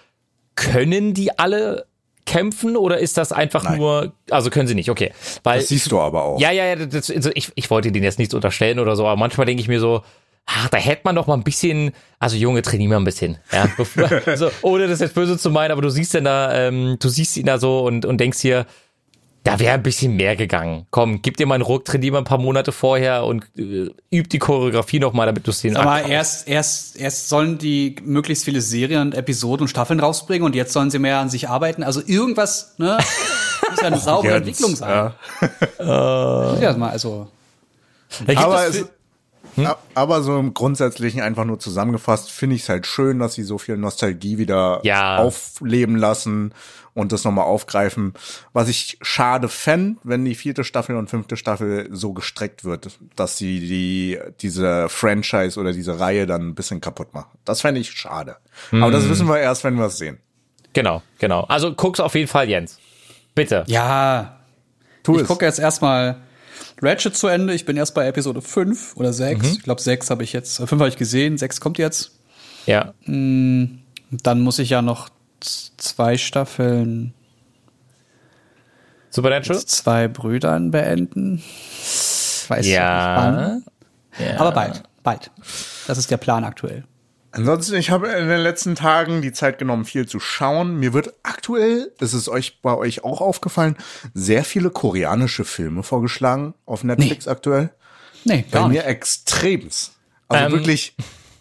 können 0.54 1.14
die 1.14 1.38
alle 1.38 1.86
kämpfen 2.26 2.76
oder 2.76 2.98
ist 2.98 3.16
das 3.16 3.32
einfach 3.32 3.64
Nein. 3.64 3.78
nur, 3.78 4.12
also 4.28 4.50
können 4.50 4.68
sie 4.68 4.74
nicht, 4.74 4.90
okay. 4.90 5.12
Weil, 5.44 5.60
Das 5.60 5.68
siehst 5.68 5.90
du 5.90 5.98
aber 5.98 6.24
auch. 6.24 6.40
ja, 6.40 6.50
ja, 6.50 6.66
ja, 6.66 6.76
das, 6.76 7.10
also 7.10 7.30
ich, 7.34 7.52
ich 7.54 7.70
wollte 7.70 7.90
denen 7.90 8.04
jetzt 8.04 8.18
nichts 8.18 8.34
unterstellen 8.34 8.78
oder 8.80 8.96
so, 8.96 9.06
aber 9.06 9.18
manchmal 9.18 9.46
denke 9.46 9.62
ich 9.62 9.68
mir 9.68 9.80
so, 9.80 10.02
ach, 10.48 10.68
da 10.70 10.78
hätte 10.78 11.02
man 11.04 11.14
doch 11.14 11.26
mal 11.26 11.34
ein 11.34 11.44
bisschen, 11.44 11.92
also 12.18 12.36
Junge, 12.36 12.62
trainier 12.62 12.88
mal 12.88 12.96
ein 12.96 13.04
bisschen, 13.04 13.38
ja, 13.52 13.68
bevor, 13.76 14.10
also, 14.26 14.50
ohne 14.62 14.88
das 14.88 15.00
jetzt 15.00 15.14
böse 15.14 15.38
zu 15.38 15.50
meinen, 15.50 15.70
aber 15.70 15.82
du 15.82 15.90
siehst 15.90 16.14
denn 16.14 16.24
da, 16.24 16.52
ähm, 16.54 16.96
du 16.98 17.08
siehst 17.08 17.36
ihn 17.36 17.46
da 17.46 17.58
so 17.58 17.80
und, 17.80 18.06
und 18.06 18.18
denkst 18.18 18.40
dir, 18.40 18.66
da 19.44 19.58
wäre 19.60 19.74
ein 19.74 19.82
bisschen 19.82 20.16
mehr 20.16 20.36
gegangen. 20.36 20.86
Komm, 20.90 21.22
gib 21.22 21.36
dir 21.36 21.46
mal 21.46 21.54
einen 21.54 21.62
Ruck, 21.62 21.84
trainier 21.84 22.12
mal 22.12 22.18
ein 22.18 22.24
paar 22.24 22.38
Monate 22.38 22.72
vorher 22.72 23.24
und 23.24 23.44
äh, 23.56 23.90
üb 24.12 24.28
die 24.28 24.38
Choreografie 24.38 24.98
noch 24.98 25.12
mal, 25.12 25.26
damit 25.26 25.46
du 25.46 25.52
es 25.52 25.62
den 25.62 25.76
Aber 25.76 26.02
erst, 26.02 26.48
erst, 26.48 26.98
erst 26.98 27.28
sollen 27.28 27.56
die 27.56 27.96
möglichst 28.02 28.44
viele 28.44 28.60
Serien, 28.60 29.00
und 29.00 29.14
Episoden 29.14 29.62
und 29.62 29.68
Staffeln 29.68 30.00
rausbringen 30.00 30.44
und 30.44 30.54
jetzt 30.54 30.72
sollen 30.72 30.90
sie 30.90 30.98
mehr 30.98 31.18
an 31.18 31.30
sich 31.30 31.48
arbeiten. 31.48 31.82
Also 31.82 32.02
irgendwas, 32.04 32.74
ne? 32.78 32.98
Muss 33.70 33.80
ja 33.80 33.86
eine 33.86 33.98
saubere 33.98 34.34
Entwicklung 34.36 34.74
sein. 34.76 35.12
ja. 35.78 36.50
Muss 36.52 36.60
ja 36.60 36.76
mal, 36.76 36.90
also. 36.90 37.28
Da 38.26 38.32
gibt 38.34 38.38
aber 38.44 38.66
es 38.66 38.86
a- 39.66 39.78
aber 39.94 40.22
so 40.22 40.38
im 40.38 40.54
Grundsätzlichen 40.54 41.20
einfach 41.20 41.44
nur 41.44 41.58
zusammengefasst 41.58 42.30
finde 42.30 42.56
ich 42.56 42.62
es 42.62 42.68
halt 42.68 42.86
schön, 42.86 43.18
dass 43.18 43.34
sie 43.34 43.42
so 43.42 43.58
viel 43.58 43.76
Nostalgie 43.76 44.38
wieder 44.38 44.80
Ja. 44.82 45.18
aufleben 45.18 45.96
lassen 45.96 46.52
und 46.94 47.12
das 47.12 47.24
nochmal 47.24 47.44
aufgreifen. 47.44 48.14
Was 48.52 48.68
ich 48.68 48.98
schade 49.02 49.48
fänd, 49.48 49.98
wenn 50.02 50.24
die 50.24 50.34
vierte 50.34 50.64
Staffel 50.64 50.96
und 50.96 51.08
fünfte 51.10 51.36
Staffel 51.36 51.88
so 51.92 52.12
gestreckt 52.12 52.64
wird, 52.64 52.98
dass 53.14 53.36
sie 53.38 53.60
die, 53.60 54.18
diese 54.40 54.88
Franchise 54.88 55.58
oder 55.60 55.72
diese 55.72 56.00
Reihe 56.00 56.26
dann 56.26 56.48
ein 56.48 56.54
bisschen 56.54 56.80
kaputt 56.80 57.14
machen. 57.14 57.38
Das 57.44 57.60
fände 57.60 57.80
ich 57.80 57.90
schade. 57.92 58.36
Aber 58.72 58.86
Hm. 58.86 58.92
das 58.92 59.08
wissen 59.08 59.28
wir 59.28 59.38
erst, 59.38 59.62
wenn 59.64 59.76
wir 59.76 59.86
es 59.86 59.98
sehen. 59.98 60.18
Genau, 60.72 61.02
genau. 61.18 61.42
Also 61.44 61.72
guck's 61.74 62.00
auf 62.00 62.14
jeden 62.14 62.28
Fall, 62.28 62.48
Jens. 62.48 62.78
Bitte. 63.34 63.64
Ja, 63.68 64.40
Tu 65.04 65.20
ich 65.20 65.26
gucke 65.26 65.44
jetzt 65.46 65.58
erstmal 65.58 66.16
Ratchet 66.82 67.16
zu 67.16 67.26
Ende. 67.28 67.54
Ich 67.54 67.64
bin 67.64 67.76
erst 67.76 67.94
bei 67.94 68.06
Episode 68.06 68.40
5 68.42 68.96
oder 68.96 69.12
6. 69.12 69.46
Ich 69.52 69.62
glaube, 69.62 69.80
6 69.80 70.10
habe 70.10 70.22
ich 70.24 70.32
jetzt, 70.32 70.56
5 70.58 70.70
habe 70.72 70.88
ich 70.88 70.96
gesehen, 70.96 71.36
6 71.38 71.60
kommt 71.60 71.78
jetzt. 71.78 72.12
Ja. 72.66 72.92
Dann 73.06 73.80
muss 74.40 74.58
ich 74.58 74.70
ja 74.70 74.82
noch 74.82 75.08
zwei 75.40 76.16
Staffeln 76.18 77.14
Supernatural? 79.10 79.64
zwei 79.64 80.08
Brüdern 80.08 80.70
beenden. 80.70 81.42
Weiß 82.48 82.66
Ja. 82.66 83.30
nicht 83.30 83.64
wann. 84.18 84.36
Aber 84.38 84.52
bald, 84.52 84.82
bald. 85.02 85.30
Das 85.86 85.98
ist 85.98 86.10
der 86.10 86.16
Plan 86.18 86.44
aktuell. 86.44 86.84
Ansonsten, 87.30 87.76
ich 87.76 87.90
habe 87.90 88.08
in 88.08 88.28
den 88.28 88.40
letzten 88.40 88.74
Tagen 88.74 89.20
die 89.20 89.32
Zeit 89.32 89.58
genommen, 89.58 89.84
viel 89.84 90.06
zu 90.08 90.18
schauen. 90.18 90.76
Mir 90.78 90.94
wird 90.94 91.12
aktuell, 91.22 91.92
ist 92.00 92.14
es 92.14 92.28
euch 92.28 92.60
bei 92.62 92.74
euch 92.74 93.04
auch 93.04 93.20
aufgefallen, 93.20 93.76
sehr 94.14 94.44
viele 94.44 94.70
koreanische 94.70 95.44
Filme 95.44 95.82
vorgeschlagen 95.82 96.54
auf 96.64 96.84
Netflix 96.84 97.28
aktuell. 97.28 97.70
Nee, 98.24 98.44
Bei 98.50 98.60
gar 98.60 98.68
mir 98.68 98.74
nicht. 98.82 98.86
extremst. 98.86 99.92
Also 100.28 100.46
Ähm, 100.46 100.52
wirklich 100.52 100.94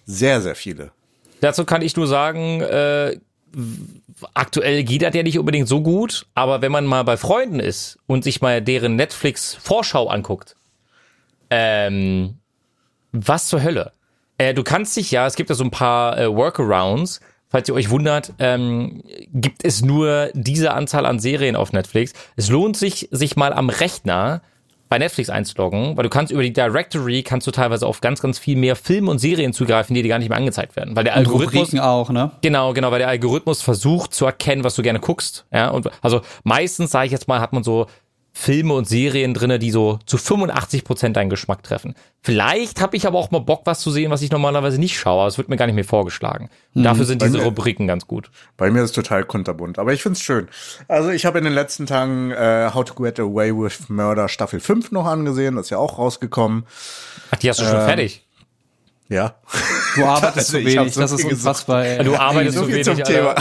sehr, 0.06 0.42
sehr 0.42 0.56
viele. 0.56 0.92
Dazu 1.40 1.64
kann 1.66 1.82
ich 1.82 1.96
nur 1.96 2.08
sagen, 2.08 2.62
äh, 2.62 3.18
aktuell 4.34 4.84
geht 4.84 5.02
das 5.04 5.16
ja 5.16 5.24
nicht 5.24 5.40
unbedingt 5.40 5.68
so 5.68 5.82
gut, 5.82 6.26
aber 6.34 6.62
wenn 6.62 6.72
man 6.72 6.86
mal 6.86 7.04
bei 7.04 7.18
Freunden 7.18 7.60
ist 7.60 7.98
und 8.08 8.24
sich 8.24 8.42
mal 8.42 8.62
deren 8.62 8.96
Netflix-Vorschau 8.96 10.08
anguckt, 10.08 10.56
ähm, 11.50 12.40
was 13.12 13.48
zur 13.48 13.64
Hölle? 13.64 13.92
Äh, 14.38 14.54
du 14.54 14.64
kannst 14.64 14.96
dich 14.96 15.12
ja, 15.12 15.26
es 15.26 15.36
gibt 15.36 15.50
ja 15.50 15.56
so 15.56 15.64
ein 15.64 15.72
paar 15.72 16.18
äh, 16.18 16.34
Workarounds, 16.34 17.20
falls 17.50 17.68
ihr 17.70 17.76
euch 17.76 17.90
wundert, 17.90 18.34
ähm, 18.40 19.02
gibt 19.34 19.64
es 19.66 19.82
nur 19.82 20.30
diese 20.34 20.74
Anzahl 20.74 21.06
an 21.06 21.20
Serien 21.20 21.56
auf 21.56 21.74
Netflix. 21.74 22.14
Es 22.36 22.50
lohnt 22.50 22.78
sich, 22.78 23.08
sich 23.12 23.36
mal 23.36 23.54
am 23.54 23.70
Rechner 23.70 24.42
bei 24.90 24.98
Netflix 25.00 25.30
einzuloggen, 25.30 25.98
weil 25.98 26.04
du 26.04 26.10
kannst 26.10 26.32
über 26.32 26.44
die 26.44 26.54
Directory 26.54 27.22
kannst 27.24 27.46
du 27.46 27.52
teilweise 27.52 27.86
auf 27.86 28.00
ganz, 28.00 28.22
ganz 28.22 28.40
viel 28.40 28.56
mehr 28.56 28.76
Filme 28.76 29.12
und 29.12 29.20
Serien 29.20 29.52
zugreifen, 29.52 29.94
die 29.94 30.02
dir 30.02 30.08
gar 30.08 30.20
nicht 30.20 30.30
mehr 30.30 30.38
angezeigt 30.38 30.76
werden. 30.76 30.96
Weil 30.96 31.04
der 31.04 31.14
Und 31.14 31.20
Algorithmus, 31.20 31.56
Rubriken 31.56 31.80
auch, 31.80 32.10
ne? 32.10 32.32
Genau, 32.42 32.74
genau, 32.74 32.92
weil 32.92 33.00
der 33.00 33.10
Algorithmus 33.10 33.62
versucht 33.62 34.14
zu 34.14 34.26
erkennen, 34.26 34.64
was 34.64 34.76
du 34.76 34.82
gerne 34.82 35.00
guckst. 35.00 35.46
Ja, 35.52 35.70
und 35.70 35.90
also 36.02 36.22
meistens, 36.44 36.92
sage 36.92 37.08
ich 37.08 37.12
jetzt 37.12 37.28
mal, 37.28 37.42
hat 37.42 37.52
man 37.52 37.64
so 37.64 37.88
Filme 38.40 38.76
und 38.76 38.88
Serien 38.88 39.34
drinne, 39.34 39.58
die 39.58 39.72
so 39.72 39.98
zu 40.06 40.18
85 40.20 40.84
Prozent 40.84 41.18
deinen 41.18 41.32
Geschmack 41.32 41.64
treffen. 41.64 41.96
Vielleicht 42.22 42.82
habe 42.82 42.96
ich 42.96 43.08
aber 43.08 43.18
auch 43.18 43.32
mal 43.32 43.40
Bock, 43.40 43.62
was 43.66 43.80
zu 43.80 43.90
sehen, 43.90 44.12
was 44.12 44.22
ich 44.22 44.30
normalerweise 44.32 44.78
nicht 44.80 44.98
schaue. 45.00 45.22
aber 45.22 45.28
Es 45.28 45.40
wird 45.40 45.50
mir 45.50 45.58
gar 45.58 45.66
nicht 45.66 45.74
mehr 45.74 45.84
vorgeschlagen. 45.84 46.50
Und 46.76 46.84
dafür 46.84 47.06
sind 47.06 47.24
diese 47.24 47.40
mir- 47.40 47.44
Rubriken 47.46 47.88
ganz 47.88 48.06
gut. 48.06 48.30
Bei 48.56 48.70
mir 48.70 48.84
ist 48.84 48.92
es 48.92 48.96
total 48.96 49.24
kunterbunt, 49.24 49.80
aber 49.80 49.92
ich 49.92 50.04
find's 50.04 50.22
schön. 50.22 50.48
Also 50.88 51.10
ich 51.10 51.26
habe 51.26 51.40
in 51.40 51.46
den 51.46 51.54
letzten 51.54 51.88
Tagen 51.88 52.30
äh, 52.32 52.70
How 52.74 52.86
to 52.86 52.94
Get 52.94 53.20
Away 53.20 53.52
with 53.56 53.90
Murder 53.90 54.30
Staffel 54.30 54.60
5 54.60 54.92
noch 54.92 55.08
angesehen, 55.08 55.56
das 55.56 55.66
ist 55.66 55.70
ja 55.72 55.80
auch 55.80 55.98
rausgekommen. 55.98 56.66
Ach, 57.32 57.38
die 57.38 57.50
hast 57.50 57.60
du 57.60 57.64
schon 57.66 57.82
fertig. 57.86 58.24
Ja. 59.10 59.36
Du 59.96 60.06
arbeitest 60.06 60.54
Also 60.54 60.60
so 60.60 60.66
wenig, 60.66 60.94
das 60.94 61.12
ist 61.12 61.22
viel 61.22 61.32
unfassbar. 61.32 61.86
ey. 61.86 62.04
Du 62.04 62.16
arbeitest 62.16 62.56
so 62.56 62.62
so 62.62 62.66
viel 62.68 62.76
wenig, 62.86 62.86
zum 62.88 63.04
Thema. 63.04 63.36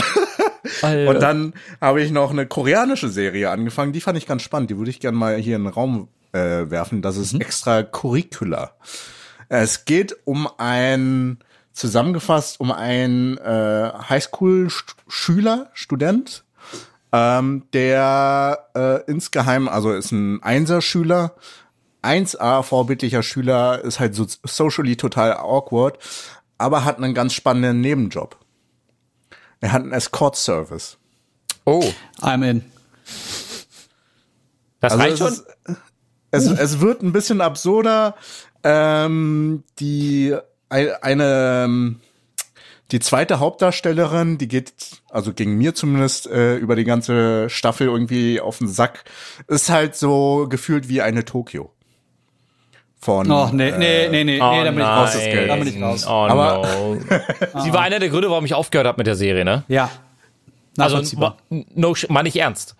Alter. 0.81 1.09
Und 1.09 1.21
dann 1.21 1.53
habe 1.81 2.01
ich 2.01 2.11
noch 2.11 2.31
eine 2.31 2.45
koreanische 2.45 3.09
Serie 3.09 3.49
angefangen, 3.49 3.93
die 3.93 4.01
fand 4.01 4.17
ich 4.17 4.25
ganz 4.25 4.41
spannend, 4.41 4.69
die 4.69 4.77
würde 4.77 4.91
ich 4.91 4.99
gerne 4.99 5.17
mal 5.17 5.37
hier 5.37 5.55
in 5.55 5.63
den 5.63 5.73
Raum 5.73 6.07
äh, 6.33 6.69
werfen. 6.69 7.01
Das 7.01 7.17
ist 7.17 7.33
extra 7.39 7.83
Curricula. 7.83 8.71
Es 9.49 9.85
geht 9.85 10.15
um 10.25 10.49
ein, 10.57 11.39
zusammengefasst, 11.71 12.59
um 12.59 12.71
einen 12.71 13.37
äh, 13.37 13.91
Highschool-Schüler, 14.09 15.69
Student, 15.73 16.43
ähm, 17.13 17.63
der 17.73 18.67
äh, 18.75 19.09
insgeheim, 19.09 19.67
also 19.67 19.93
ist 19.93 20.11
ein 20.11 20.43
Einser-Schüler, 20.43 21.35
1A 22.03 22.63
vorbildlicher 22.63 23.23
Schüler, 23.23 23.83
ist 23.83 23.99
halt 23.99 24.15
so 24.15 24.25
socially 24.43 24.95
total 24.95 25.33
awkward, 25.33 25.97
aber 26.57 26.85
hat 26.85 26.97
einen 26.97 27.13
ganz 27.13 27.33
spannenden 27.33 27.81
Nebenjob. 27.81 28.37
Er 29.61 29.71
hat 29.71 29.81
einen 29.81 29.93
Escort-Service. 29.93 30.97
oh, 31.65 31.83
I'm 32.21 32.47
in. 32.49 32.63
das 34.79 34.91
Also 34.93 35.03
reicht 35.03 35.13
es, 35.13 35.19
schon? 35.19 35.75
ist, 36.31 36.45
es, 36.51 36.59
es 36.59 36.79
wird 36.79 37.01
ein 37.01 37.11
bisschen 37.13 37.41
absurder. 37.41 38.15
Ähm, 38.63 39.63
die 39.79 40.35
ein- 40.69 40.91
eine 41.01 41.63
ähm, 41.65 42.01
die 42.91 42.99
zweite 42.99 43.39
Hauptdarstellerin, 43.39 44.37
die 44.37 44.47
geht, 44.47 44.73
also 45.09 45.33
gegen 45.33 45.57
mir 45.57 45.75
zumindest, 45.75 46.27
äh, 46.27 46.55
über 46.55 46.75
die 46.77 46.85
ganze 46.85 47.49
Staffel 47.49 47.87
irgendwie 47.87 48.39
auf 48.39 48.59
den 48.59 48.67
Sack, 48.69 49.03
ist 49.47 49.69
halt 49.69 49.95
so 49.95 50.47
gefühlt 50.49 50.87
wie 50.87 51.01
eine 51.01 51.25
Tokio. 51.25 51.73
Von 52.99 53.29
Oh, 53.31 53.49
nee, 53.53 53.71
nee, 53.71 54.07
nee, 54.09 54.23
nee, 54.23 54.23
nee, 54.23 54.39
da 54.39 54.71
bin 54.71 54.79
ich 54.79 54.85
raus. 54.85 55.11
nein. 55.15 55.31
Geld. 55.31 55.49
Da 55.49 55.55
bin 55.55 55.67
ich 55.67 55.81
raus. 55.81 56.05
Oh 56.07 56.09
Aber- 56.09 56.67
no. 56.67 56.97
Sie 57.63 57.71
war 57.73 57.81
einer 57.81 57.99
der 57.99 58.09
Gründe, 58.09 58.29
warum 58.29 58.45
ich 58.45 58.53
aufgehört 58.53 58.87
habe 58.87 58.97
mit 58.97 59.07
der 59.07 59.15
Serie, 59.15 59.45
ne? 59.45 59.63
Ja. 59.67 59.89
Also, 60.77 61.01
no, 61.49 61.95
mal 62.09 62.23
nicht 62.23 62.35
ernst. 62.37 62.75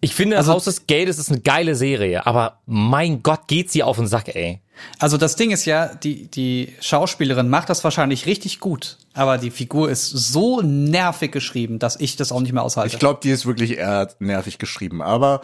Ich 0.00 0.14
finde, 0.14 0.36
Also- 0.36 0.52
Haus 0.52 0.64
des 0.64 0.86
Geldes 0.86 1.18
ist 1.18 1.30
eine 1.30 1.40
geile 1.40 1.74
Serie, 1.74 2.26
aber 2.26 2.58
mein 2.66 3.22
Gott, 3.22 3.46
geht 3.48 3.70
sie 3.70 3.82
auf 3.82 3.96
den 3.96 4.06
Sack, 4.06 4.34
ey. 4.34 4.60
Also 4.98 5.16
das 5.18 5.36
Ding 5.36 5.50
ist 5.52 5.66
ja, 5.66 5.94
die, 5.94 6.26
die 6.28 6.74
Schauspielerin 6.80 7.48
macht 7.48 7.70
das 7.70 7.84
wahrscheinlich 7.84 8.26
richtig 8.26 8.58
gut, 8.60 8.98
aber 9.14 9.38
die 9.38 9.50
Figur 9.52 9.88
ist 9.88 10.10
so 10.10 10.60
nervig 10.62 11.30
geschrieben, 11.32 11.78
dass 11.78 11.96
ich 12.00 12.16
das 12.16 12.32
auch 12.32 12.40
nicht 12.40 12.52
mehr 12.52 12.62
aushalte. 12.64 12.92
Ich 12.92 12.98
glaube, 12.98 13.20
die 13.22 13.30
ist 13.30 13.46
wirklich 13.46 13.78
eher 13.78 14.08
nervig 14.18 14.58
geschrieben. 14.58 15.00
Aber 15.00 15.42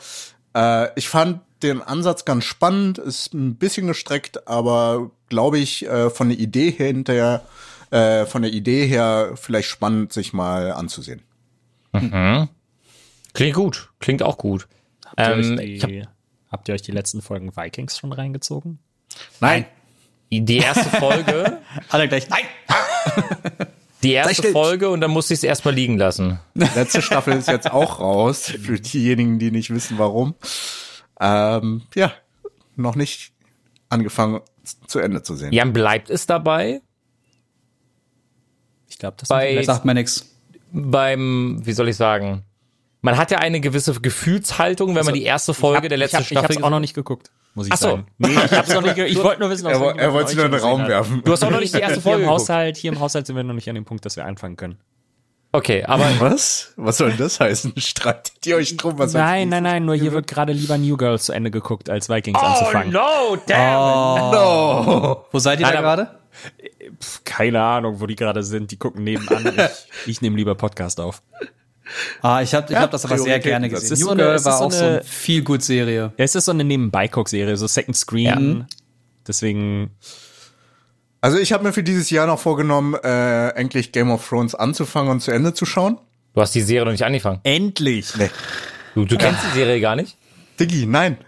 äh, 0.54 0.88
ich 0.96 1.08
fand 1.08 1.40
den 1.62 1.82
Ansatz 1.82 2.24
ganz 2.24 2.44
spannend, 2.44 2.98
ist 2.98 3.34
ein 3.34 3.56
bisschen 3.56 3.86
gestreckt, 3.86 4.46
aber 4.48 5.10
glaube 5.28 5.58
ich, 5.58 5.86
äh, 5.86 6.10
von 6.10 6.28
der 6.28 6.38
Idee 6.38 6.70
her 6.70 6.86
hinterher, 6.88 7.42
äh, 7.90 8.26
von 8.26 8.42
der 8.42 8.52
Idee 8.52 8.86
her 8.86 9.32
vielleicht 9.36 9.68
spannend, 9.68 10.12
sich 10.12 10.32
mal 10.32 10.72
anzusehen. 10.72 11.22
Klingt 13.32 13.54
gut, 13.54 13.90
klingt 14.00 14.22
auch 14.22 14.38
gut. 14.38 14.68
Habt 15.06 15.18
ihr, 15.20 15.26
Ähm, 15.34 15.58
euch 15.58 15.64
ich 15.68 15.82
hab- 15.82 15.90
die, 15.90 16.04
habt 16.50 16.68
ihr 16.68 16.74
euch 16.74 16.82
die 16.82 16.92
letzten 16.92 17.22
Folgen 17.22 17.56
Vikings 17.56 17.98
schon 17.98 18.12
reingezogen? 18.12 18.78
Nein. 19.40 19.66
Die 20.32 20.58
erste 20.58 20.84
Folge, 20.98 21.58
Alle 21.88 22.08
gleich, 22.08 22.28
nein! 22.28 22.44
die 24.04 24.12
erste. 24.12 24.52
Folge 24.52 24.88
und 24.88 25.00
dann 25.00 25.10
musste 25.10 25.34
ich 25.34 25.40
es 25.40 25.44
erstmal 25.44 25.74
liegen 25.74 25.98
lassen. 25.98 26.38
Letzte 26.54 27.02
Staffel 27.02 27.34
ist 27.36 27.48
jetzt 27.48 27.70
auch 27.70 27.98
raus, 27.98 28.44
für 28.44 28.78
diejenigen, 28.80 29.38
die 29.40 29.50
nicht 29.50 29.70
wissen, 29.74 29.98
warum. 29.98 30.34
Ähm, 31.20 31.82
ja, 31.94 32.12
noch 32.76 32.96
nicht 32.96 33.32
angefangen 33.88 34.40
zu 34.86 34.98
Ende 35.00 35.22
zu 35.22 35.34
sehen. 35.36 35.52
Jan, 35.52 35.72
bleibt 35.72 36.10
es 36.10 36.26
dabei? 36.26 36.80
Ich 38.88 38.98
glaube, 38.98 39.16
das 39.18 39.28
Bei- 39.28 39.62
Sagt 39.62 39.84
mir 39.84 39.94
nix. 39.94 40.26
Beim, 40.72 41.60
wie 41.64 41.72
soll 41.72 41.88
ich 41.88 41.96
sagen? 41.96 42.44
Man 43.02 43.16
hat 43.16 43.30
ja 43.30 43.38
eine 43.38 43.60
gewisse 43.60 43.92
Gefühlshaltung, 44.00 44.94
wenn 44.94 45.04
man 45.04 45.14
die 45.14 45.22
erste 45.24 45.54
Folge 45.54 45.88
der 45.88 45.98
letzten 45.98 46.16
ich 46.16 46.20
hab, 46.20 46.26
Staffel 46.26 46.50
Ich 46.52 46.56
hab's 46.58 46.64
auch 46.64 46.70
noch 46.70 46.80
nicht 46.80 46.94
geguckt, 46.94 47.30
muss 47.54 47.66
ich 47.66 47.72
Ach 47.72 47.78
so. 47.78 47.88
sagen. 47.88 48.06
Nee, 48.18 48.28
ich 48.44 48.52
hab's 48.52 48.72
noch 48.72 48.82
nicht 48.82 48.96
Ich 48.98 49.16
wollte 49.22 49.40
nur 49.40 49.50
wissen, 49.50 49.66
ob 49.66 49.72
Er, 49.72 49.96
er 49.98 50.12
wollte 50.12 50.30
sie 50.30 50.36
nur 50.36 50.44
in 50.46 50.52
den 50.52 50.60
Raum 50.60 50.82
hat. 50.82 50.88
werfen. 50.88 51.22
Du 51.24 51.32
hast 51.32 51.42
auch 51.42 51.50
noch 51.50 51.60
nicht 51.60 51.74
die 51.74 51.78
erste 51.78 51.94
Hier 51.94 52.02
Folge 52.02 52.22
im 52.22 52.28
geguckt. 52.28 52.42
Haushalt, 52.42 52.76
hier 52.76 52.92
im 52.92 53.00
Haushalt 53.00 53.26
sind 53.26 53.36
wir 53.36 53.42
noch 53.42 53.54
nicht 53.54 53.68
an 53.68 53.74
dem 53.74 53.84
Punkt, 53.84 54.04
dass 54.04 54.16
wir 54.16 54.26
anfangen 54.26 54.56
können. 54.56 54.78
Okay, 55.52 55.82
aber 55.84 56.08
Was? 56.20 56.72
Was 56.76 56.98
soll 56.98 57.08
denn 57.10 57.18
das 57.18 57.40
heißen? 57.40 57.72
Streitet 57.76 58.46
ihr 58.46 58.56
euch 58.56 58.76
drum? 58.76 58.98
Was 58.98 59.12
Nein, 59.14 59.48
nein, 59.48 59.62
nein, 59.64 59.84
nur 59.84 59.96
hier 59.96 60.12
wird 60.12 60.26
gerade 60.26 60.52
lieber 60.52 60.78
New 60.78 60.96
Girls 60.96 61.24
zu 61.24 61.32
Ende 61.32 61.50
geguckt, 61.50 61.90
als 61.90 62.08
Vikings 62.08 62.38
anzufangen. 62.38 62.92
no, 62.92 63.36
damn. 63.46 64.30
No. 64.32 65.24
Wo 65.30 65.38
seid 65.38 65.58
ihr 65.60 65.66
Nein, 65.66 65.74
da 65.74 65.80
gerade? 65.80 66.10
Keine 67.24 67.60
Ahnung, 67.60 68.00
wo 68.00 68.06
die 68.06 68.14
gerade 68.16 68.42
sind. 68.42 68.70
Die 68.70 68.76
gucken 68.76 69.04
nebenan. 69.04 69.52
Ich, 70.04 70.08
ich 70.08 70.22
nehme 70.22 70.36
lieber 70.36 70.54
Podcast 70.54 71.00
auf. 71.00 71.22
Ah, 72.22 72.40
ich 72.40 72.54
habe 72.54 72.72
ich 72.72 72.78
hab 72.78 72.90
das 72.92 73.04
aber 73.04 73.18
sehr 73.18 73.40
gerne 73.40 73.68
gesehen. 73.68 73.84
Es 73.86 73.90
ist 73.90 73.98
New 74.00 74.06
so 74.06 74.10
eine- 74.12 74.22
Girl 74.22 74.34
es 74.36 74.42
ist 74.42 74.46
war 74.46 74.58
so 74.58 74.64
auch 74.64 74.70
so 74.72 74.84
eine- 74.84 74.92
eine 74.98 75.02
viel 75.04 75.42
gut 75.42 75.62
Serie. 75.62 76.12
Ja, 76.16 76.24
es 76.24 76.34
ist 76.36 76.44
so 76.44 76.52
eine 76.52 76.62
Nebenbei-Guck-Serie, 76.62 77.56
so 77.56 77.66
Second 77.66 77.96
Screen. 77.96 78.66
Deswegen, 79.26 79.90
Also 81.20 81.38
ich 81.38 81.52
habe 81.52 81.64
mir 81.64 81.72
für 81.72 81.82
dieses 81.82 82.08
Jahr 82.10 82.26
noch 82.26 82.38
vorgenommen, 82.38 82.94
äh, 82.94 83.48
endlich 83.50 83.92
Game 83.92 84.10
of 84.10 84.26
Thrones 84.26 84.54
anzufangen 84.54 85.10
und 85.10 85.20
zu 85.20 85.30
Ende 85.32 85.52
zu 85.52 85.66
schauen. 85.66 85.98
Du 86.34 86.40
hast 86.40 86.54
die 86.54 86.62
Serie 86.62 86.84
noch 86.84 86.92
nicht 86.92 87.04
angefangen. 87.04 87.40
endlich. 87.42 88.14
Nee. 88.16 88.30
Du, 88.94 89.04
du 89.04 89.16
kennst 89.18 89.40
die 89.44 89.54
Serie 89.58 89.80
gar 89.80 89.96
nicht? 89.96 90.16
Diggi, 90.58 90.86
nein. 90.86 91.18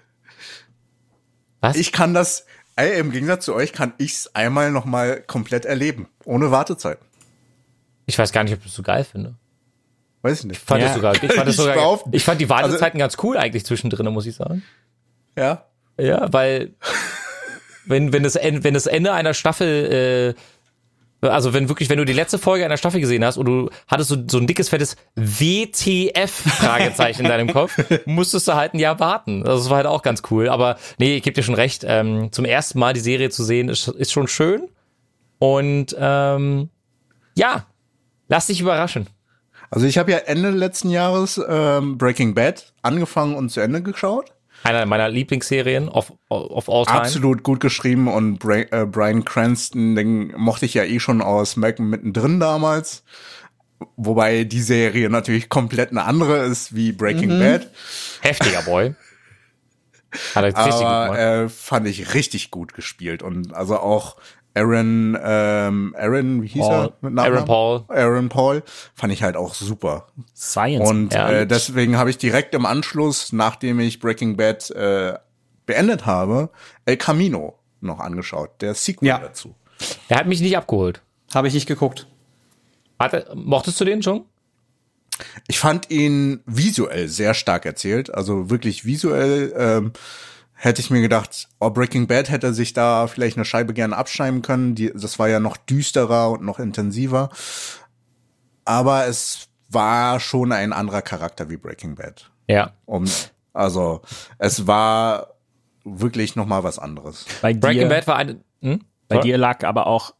Was? 1.60 1.76
Ich 1.76 1.92
kann 1.92 2.14
das, 2.14 2.46
ey, 2.76 2.98
im 2.98 3.10
Gegensatz 3.12 3.44
zu 3.44 3.54
euch, 3.54 3.72
kann 3.72 3.92
ich's 3.98 4.28
einmal 4.34 4.70
noch 4.70 4.84
mal 4.84 5.20
komplett 5.20 5.64
erleben. 5.64 6.08
Ohne 6.24 6.50
Wartezeit. 6.50 6.98
Ich 8.06 8.18
weiß 8.18 8.32
gar 8.32 8.42
nicht, 8.44 8.52
ob 8.52 8.60
ich 8.60 8.66
das 8.66 8.74
so 8.74 8.82
geil 8.82 9.04
finde. 9.04 9.34
Weiß 10.22 10.40
ich 10.40 10.44
nicht. 10.46 10.58
Ich 10.58 10.64
fand 10.64 10.80
Ja. 10.82 10.88
das 10.88 10.96
sogar, 10.96 11.14
ich 11.14 11.20
fand, 11.20 11.32
das 11.48 11.48
Ich 11.48 11.56
sogar, 11.56 12.00
ich 12.12 12.24
fand 12.24 12.40
die 12.40 12.48
Wartezeiten 12.48 13.00
Also- 13.00 13.16
ganz 13.16 13.16
cool 13.24 13.36
eigentlich 13.36 13.64
zwischendrin, 13.66 14.06
muss 14.12 14.26
ich 14.26 14.34
sagen. 14.36 14.62
Ja. 15.36 15.66
Ja, 15.98 16.32
weil 16.32 16.74
wenn, 17.86 18.12
wenn, 18.12 18.22
das, 18.22 18.36
wenn 18.36 18.74
das 18.74 18.86
Ende 18.86 19.12
einer 19.12 19.34
Staffel 19.34 20.36
Also 21.22 21.54
wenn 21.54 21.68
wirklich, 21.68 21.88
wenn 21.88 21.98
du 21.98 22.04
die 22.04 22.12
letzte 22.12 22.36
Folge 22.36 22.64
einer 22.64 22.76
Staffel 22.76 23.00
gesehen 23.00 23.24
hast 23.24 23.36
und 23.36 23.46
du 23.46 23.70
hattest 23.86 24.10
so, 24.10 24.16
so 24.26 24.38
ein 24.38 24.48
dickes, 24.48 24.70
fettes 24.70 24.96
WTF-Fragezeichen 25.14 27.22
in 27.22 27.28
deinem 27.28 27.52
Kopf, 27.52 27.78
musstest 28.06 28.48
du 28.48 28.54
halt 28.54 28.74
ein 28.74 28.80
Jahr 28.80 28.98
warten. 28.98 29.46
Also 29.46 29.62
Das 29.62 29.70
war 29.70 29.76
halt 29.76 29.86
auch 29.86 30.02
ganz 30.02 30.22
cool. 30.32 30.48
Aber 30.48 30.78
nee, 30.98 31.16
ich 31.16 31.22
gebe 31.22 31.34
dir 31.34 31.44
schon 31.44 31.54
recht, 31.54 31.84
ähm, 31.86 32.32
zum 32.32 32.44
ersten 32.44 32.80
Mal 32.80 32.92
die 32.92 33.00
Serie 33.00 33.30
zu 33.30 33.44
sehen, 33.44 33.68
ist, 33.68 33.86
ist 33.86 34.10
schon 34.10 34.26
schön. 34.26 34.68
Und 35.38 35.94
ähm, 35.98 36.70
ja, 37.36 37.66
lass 38.28 38.48
dich 38.48 38.60
überraschen. 38.60 39.06
Also 39.70 39.86
ich 39.86 39.98
habe 39.98 40.10
ja 40.10 40.18
Ende 40.18 40.50
letzten 40.50 40.90
Jahres 40.90 41.40
ähm, 41.48 41.98
Breaking 41.98 42.34
Bad 42.34 42.72
angefangen 42.82 43.36
und 43.36 43.50
zu 43.50 43.60
Ende 43.60 43.80
geschaut. 43.80 44.32
Einer 44.64 44.86
meiner 44.86 45.08
Lieblingsserien 45.08 45.88
of, 45.88 46.12
of 46.28 46.68
all 46.68 46.84
time. 46.84 47.00
Absolut 47.00 47.42
gut 47.42 47.60
geschrieben 47.60 48.08
und 48.08 48.38
Bra 48.38 48.58
äh, 48.70 48.86
Brian 48.86 49.24
Cranston, 49.24 49.96
den 49.96 50.32
mochte 50.36 50.66
ich 50.66 50.74
ja 50.74 50.84
eh 50.84 51.00
schon 51.00 51.20
aus 51.20 51.56
Malcolm 51.56 51.90
mittendrin 51.90 52.38
damals. 52.38 53.02
Wobei 53.96 54.44
die 54.44 54.60
Serie 54.62 55.10
natürlich 55.10 55.48
komplett 55.48 55.90
eine 55.90 56.04
andere 56.04 56.44
ist 56.44 56.74
wie 56.74 56.92
Breaking 56.92 57.30
Bad. 57.40 57.70
Heftiger 58.20 58.62
Boy. 58.66 58.94
Hat 60.34 60.44
er 60.44 60.48
richtig 60.48 60.64
gut 60.64 60.82
Aber 60.84 61.04
gemacht. 61.16 61.18
äh, 61.18 61.48
fand 61.48 61.88
ich 61.88 62.14
richtig 62.14 62.50
gut 62.50 62.74
gespielt. 62.74 63.22
Und 63.22 63.54
also 63.54 63.78
auch 63.78 64.16
Aaron, 64.54 65.16
ähm, 65.22 65.94
Aaron, 65.98 66.42
wie 66.42 66.46
hieß 66.48 66.62
Paul. 66.62 66.84
er? 66.86 66.92
mit 67.00 67.14
Nachnamen? 67.14 67.34
Aaron 67.38 67.46
Paul. 67.46 67.84
Aaron 67.88 68.28
Paul 68.28 68.62
fand 68.94 69.12
ich 69.12 69.22
halt 69.22 69.36
auch 69.36 69.54
super. 69.54 70.08
Science. 70.36 70.88
Und 70.88 71.14
äh, 71.14 71.46
deswegen 71.46 71.96
habe 71.96 72.10
ich 72.10 72.18
direkt 72.18 72.54
im 72.54 72.66
Anschluss, 72.66 73.32
nachdem 73.32 73.80
ich 73.80 73.98
Breaking 74.00 74.36
Bad 74.36 74.70
äh, 74.70 75.14
beendet 75.66 76.04
habe, 76.06 76.50
El 76.84 76.96
Camino 76.98 77.58
noch 77.80 77.98
angeschaut, 78.00 78.50
der 78.60 78.74
Sequel 78.74 79.08
Ja. 79.08 79.18
dazu. 79.18 79.54
Er 80.08 80.18
hat 80.18 80.26
mich 80.26 80.40
nicht 80.40 80.56
abgeholt. 80.56 81.02
Habe 81.34 81.48
ich 81.48 81.54
nicht 81.54 81.66
geguckt. 81.66 82.06
Hatte, 82.98 83.30
mochtest 83.34 83.80
du 83.80 83.84
den 83.84 84.02
schon? 84.02 84.26
Ich 85.48 85.58
fand 85.58 85.90
ihn 85.90 86.40
visuell 86.46 87.08
sehr 87.08 87.34
stark 87.34 87.64
erzählt, 87.66 88.12
also 88.12 88.50
wirklich 88.50 88.84
visuell 88.84 89.52
ähm, 89.56 89.92
hätte 90.62 90.80
ich 90.80 90.90
mir 90.90 91.00
gedacht, 91.00 91.48
oh, 91.58 91.70
Breaking 91.70 92.06
Bad 92.06 92.30
hätte 92.30 92.54
sich 92.54 92.72
da 92.72 93.08
vielleicht 93.08 93.36
eine 93.36 93.44
Scheibe 93.44 93.74
gerne 93.74 93.96
abschneiden 93.96 94.42
können. 94.42 94.76
Die, 94.76 94.92
das 94.94 95.18
war 95.18 95.28
ja 95.28 95.40
noch 95.40 95.56
düsterer 95.56 96.30
und 96.30 96.44
noch 96.44 96.60
intensiver. 96.60 97.30
Aber 98.64 99.08
es 99.08 99.48
war 99.68 100.20
schon 100.20 100.52
ein 100.52 100.72
anderer 100.72 101.02
Charakter 101.02 101.50
wie 101.50 101.56
Breaking 101.56 101.96
Bad. 101.96 102.30
Ja. 102.46 102.74
Um, 102.86 103.06
also 103.52 104.02
es 104.38 104.68
war 104.68 105.34
wirklich 105.82 106.36
noch 106.36 106.46
mal 106.46 106.62
was 106.62 106.78
anderes. 106.78 107.26
bei 107.42 107.54
Breaking 107.54 107.82
dir, 107.82 107.88
Bad 107.88 108.06
war 108.06 108.16
eine. 108.16 108.40
Hm? 108.60 108.84
bei 109.08 109.18
dir 109.18 109.38
lag 109.38 109.64
aber 109.64 109.88
auch 109.88 110.14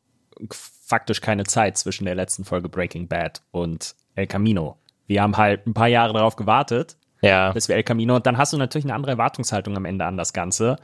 faktisch 0.51 1.21
keine 1.21 1.45
Zeit 1.45 1.79
zwischen 1.79 2.05
der 2.05 2.17
letzten 2.17 2.45
Folge 2.45 2.69
Breaking 2.69 3.07
Bad 3.07 3.43
und 3.53 3.95
El 4.17 4.27
Camino. 4.27 4.77
Wir 5.07 5.23
haben 5.23 5.37
halt 5.37 5.69
ein 5.69 5.75
paar 5.75 5.87
Jahre 5.87 6.15
darauf 6.15 6.35
gewartet, 6.35 6.97
Ja. 7.23 7.53
bis 7.53 7.69
wir 7.69 7.77
El 7.77 7.85
Camino 7.85 8.17
und 8.17 8.27
dann 8.27 8.37
hast 8.37 8.53
du 8.53 8.59
natürlich 8.59 8.85
eine 8.85 8.95
andere 8.95 9.13
Erwartungshaltung 9.13 9.77
am 9.77 9.85
Ende 9.85 10.05
an 10.05 10.17
das 10.17 10.33
Ganze. 10.33 10.77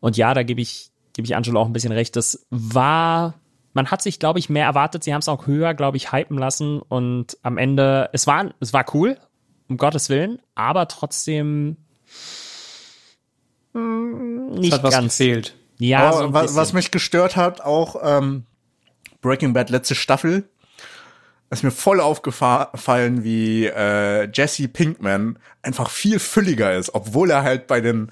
Und 0.00 0.16
ja, 0.16 0.34
da 0.34 0.42
gebe 0.42 0.60
ich, 0.60 0.90
gebe 1.14 1.26
ich 1.26 1.34
Angelo 1.36 1.60
auch 1.60 1.66
ein 1.66 1.72
bisschen 1.72 1.92
recht. 1.92 2.16
Das 2.16 2.46
war, 2.50 3.34
man 3.72 3.90
hat 3.90 4.02
sich, 4.02 4.18
glaube 4.18 4.38
ich, 4.38 4.50
mehr 4.50 4.66
erwartet. 4.66 5.04
Sie 5.04 5.14
haben 5.14 5.20
es 5.20 5.28
auch 5.28 5.46
höher, 5.46 5.74
glaube 5.74 5.96
ich, 5.96 6.12
hypen 6.12 6.36
lassen 6.36 6.80
und 6.80 7.38
am 7.42 7.56
Ende, 7.56 8.10
es 8.12 8.26
war, 8.26 8.52
es 8.60 8.72
war 8.72 8.84
cool, 8.94 9.16
um 9.68 9.76
Gottes 9.78 10.10
Willen, 10.10 10.38
aber 10.54 10.86
trotzdem 10.88 11.78
Es 13.74 14.58
nicht 14.58 14.72
hat 14.72 14.82
was 14.82 14.94
ganz. 14.94 15.16
gefehlt. 15.16 15.54
Ja, 15.78 16.12
so 16.12 16.32
was, 16.32 16.54
was 16.54 16.72
mich 16.74 16.90
gestört 16.90 17.36
hat, 17.36 17.60
auch 17.62 17.96
ähm, 18.04 18.44
Breaking 19.20 19.52
Bad 19.52 19.70
letzte 19.70 19.94
Staffel, 19.94 20.48
ist 21.52 21.64
mir 21.64 21.70
voll 21.70 22.00
aufgefallen, 22.00 23.24
wie 23.24 23.66
äh, 23.66 24.28
Jesse 24.32 24.68
Pinkman 24.68 25.38
einfach 25.62 25.90
viel 25.90 26.18
fülliger 26.18 26.74
ist, 26.74 26.94
obwohl 26.94 27.30
er 27.30 27.42
halt 27.42 27.66
bei 27.66 27.80
den 27.80 28.10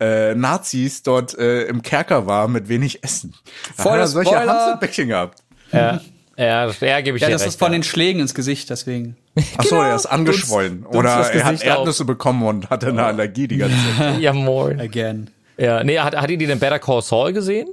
äh, 0.00 0.34
Nazis 0.34 1.02
dort 1.02 1.36
äh, 1.38 1.62
im 1.64 1.82
Kerker 1.82 2.26
war 2.26 2.48
mit 2.48 2.68
wenig 2.68 3.04
Essen. 3.04 3.34
Da 3.76 3.82
Voller 3.82 3.94
hat 3.96 4.00
er 4.02 4.06
solche. 4.08 4.34
Hamsterbäckchen 4.38 5.08
gehabt. 5.08 5.42
Ja, 5.72 6.00
ja, 6.36 6.66
das- 6.66 6.80
ja 6.80 7.00
gebe 7.02 7.16
ich 7.18 7.22
Ja, 7.22 7.28
dir 7.28 7.34
das 7.34 7.42
recht. 7.42 7.50
ist 7.50 7.58
von 7.58 7.72
ja. 7.72 7.78
den 7.78 7.82
Schlägen 7.82 8.20
ins 8.20 8.34
Gesicht, 8.34 8.70
deswegen. 8.70 9.16
Ach 9.58 9.64
so, 9.64 9.76
er 9.76 9.94
ist 9.94 10.06
angeschwollen. 10.06 10.82
dunst 10.82 10.96
Oder 10.96 11.18
das 11.18 11.30
er 11.30 11.44
hat 11.44 11.52
Gesicht 11.52 11.70
auf. 11.70 11.78
Erdnüsse 11.78 12.04
bekommen 12.04 12.42
und 12.42 12.70
hatte 12.70 12.88
eine 12.88 13.04
Allergie 13.04 13.46
die 13.46 13.58
ganze 13.58 13.76
Zeit. 13.96 14.18
Ja, 14.20 14.32
moin. 14.32 14.80
Again. 14.80 15.30
Ja, 15.58 15.84
nee, 15.84 15.98
hat, 15.98 16.16
hat 16.16 16.30
ihr 16.30 16.38
den 16.38 16.58
Better 16.58 16.78
Call 16.78 17.02
Saul 17.02 17.32
gesehen? 17.34 17.68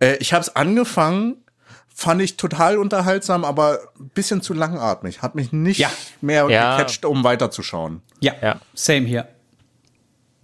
Äh, 0.00 0.16
ich 0.16 0.32
habe 0.32 0.40
es 0.42 0.56
angefangen, 0.56 1.36
fand 1.98 2.20
ich 2.20 2.36
total 2.36 2.76
unterhaltsam, 2.76 3.42
aber 3.42 3.78
ein 3.98 4.10
bisschen 4.10 4.42
zu 4.42 4.52
langatmig. 4.52 5.22
Hat 5.22 5.34
mich 5.34 5.50
nicht 5.50 5.78
Ja. 5.78 5.90
mehr 6.20 6.46
Ja. 6.50 6.76
gecatcht, 6.76 7.06
um 7.06 7.24
weiterzuschauen. 7.24 8.02
Ja, 8.20 8.34
Ja. 8.42 8.60
same 8.74 9.06
hier. 9.06 9.28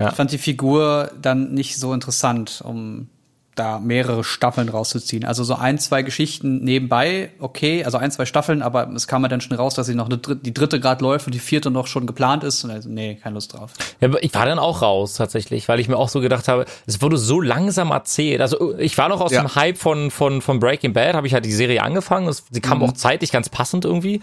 Ja. 0.00 0.08
Ich 0.08 0.14
fand 0.14 0.32
die 0.32 0.38
Figur 0.38 1.10
dann 1.20 1.52
nicht 1.52 1.76
so 1.76 1.92
interessant, 1.92 2.62
um 2.64 3.10
da 3.54 3.78
mehrere 3.78 4.24
Staffeln 4.24 4.70
rauszuziehen. 4.70 5.24
Also 5.26 5.44
so 5.44 5.54
ein, 5.54 5.78
zwei 5.78 6.02
Geschichten 6.02 6.64
nebenbei, 6.64 7.30
okay, 7.38 7.84
also 7.84 7.98
ein, 7.98 8.10
zwei 8.10 8.24
Staffeln, 8.24 8.62
aber 8.62 8.88
es 8.94 9.06
kam 9.06 9.22
ja 9.22 9.28
dann 9.28 9.42
schon 9.42 9.54
raus, 9.56 9.74
dass 9.74 9.86
sie 9.86 9.94
noch 9.94 10.06
eine 10.06 10.16
dritte, 10.16 10.40
die 10.42 10.54
dritte 10.54 10.80
gerade 10.80 11.04
läuft 11.04 11.26
und 11.26 11.34
die 11.34 11.38
vierte 11.38 11.70
noch 11.70 11.86
schon 11.86 12.06
geplant 12.06 12.44
ist. 12.44 12.64
Und 12.64 12.70
also, 12.70 12.88
nee, 12.88 13.16
keine 13.22 13.34
Lust 13.34 13.52
drauf. 13.52 13.72
Ja, 14.00 14.08
aber 14.08 14.22
ich 14.24 14.32
war 14.34 14.46
dann 14.46 14.58
auch 14.58 14.80
raus 14.80 15.14
tatsächlich, 15.14 15.68
weil 15.68 15.80
ich 15.80 15.88
mir 15.88 15.98
auch 15.98 16.08
so 16.08 16.20
gedacht 16.20 16.48
habe, 16.48 16.64
es 16.86 17.02
wurde 17.02 17.18
so 17.18 17.40
langsam 17.42 17.90
erzählt. 17.90 18.40
Also 18.40 18.76
ich 18.78 18.96
war 18.96 19.10
noch 19.10 19.20
aus 19.20 19.32
Ja. 19.32 19.42
dem 19.42 19.54
Hype 19.54 19.76
von 19.76 20.10
von 20.10 20.40
von 20.40 20.58
Breaking 20.58 20.94
Bad, 20.94 21.14
habe 21.14 21.26
ich 21.26 21.34
halt 21.34 21.44
die 21.44 21.52
Serie 21.52 21.82
angefangen. 21.82 22.28
Es, 22.28 22.44
sie 22.50 22.60
kam 22.62 22.82
auch 22.82 22.92
zeitlich 22.92 23.32
ganz 23.32 23.50
passend 23.50 23.84
irgendwie. 23.84 24.20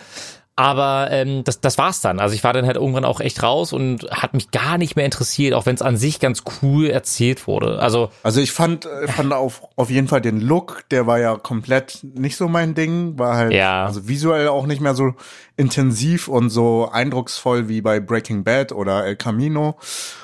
Aber 0.60 1.08
ähm, 1.10 1.46
das, 1.46 1.62
das 1.62 1.78
war's 1.78 2.02
dann. 2.02 2.20
Also 2.20 2.36
ich 2.36 2.44
war 2.44 2.52
dann 2.52 2.66
halt 2.66 2.76
irgendwann 2.76 3.06
auch 3.06 3.22
echt 3.22 3.42
raus 3.44 3.72
und 3.72 4.04
hat 4.12 4.34
mich 4.34 4.52
gar 4.52 4.78
nicht 4.78 4.98
mehr 4.98 5.06
interessiert, 5.06 5.54
auch 5.54 5.66
wenn 5.66 5.76
es 5.76 5.82
an 5.82 5.96
sich 5.96 6.20
ganz 6.20 6.44
cool 6.62 6.88
erzählt 6.88 7.48
wurde. 7.48 7.80
Also 7.80 8.10
Also 8.24 8.42
ich 8.42 8.52
fand, 8.52 8.86
äh, 8.86 9.08
fand 9.08 9.32
auf, 9.32 9.62
auf 9.78 9.90
jeden 9.90 10.10
Fall 10.10 10.20
den 10.20 10.42
Look, 10.42 10.84
der 10.92 11.08
war 11.08 11.18
ja 11.18 11.38
komplett 11.38 12.00
nicht 12.04 12.36
so 12.36 12.50
mein 12.50 12.76
Ding, 12.76 13.18
war 13.18 13.38
halt 13.38 13.54
Ja. 13.54 13.86
also 13.86 14.10
visuell 14.10 14.50
auch 14.50 14.66
nicht 14.66 14.82
mehr 14.82 14.96
so 14.96 15.14
intensiv 15.56 16.28
und 16.28 16.50
so 16.50 16.90
eindrucksvoll 16.92 17.70
wie 17.70 17.80
bei 17.80 18.02
Breaking 18.02 18.44
Bad 18.44 18.74
oder 18.74 19.06
El 19.06 19.16
Camino. 19.16 19.78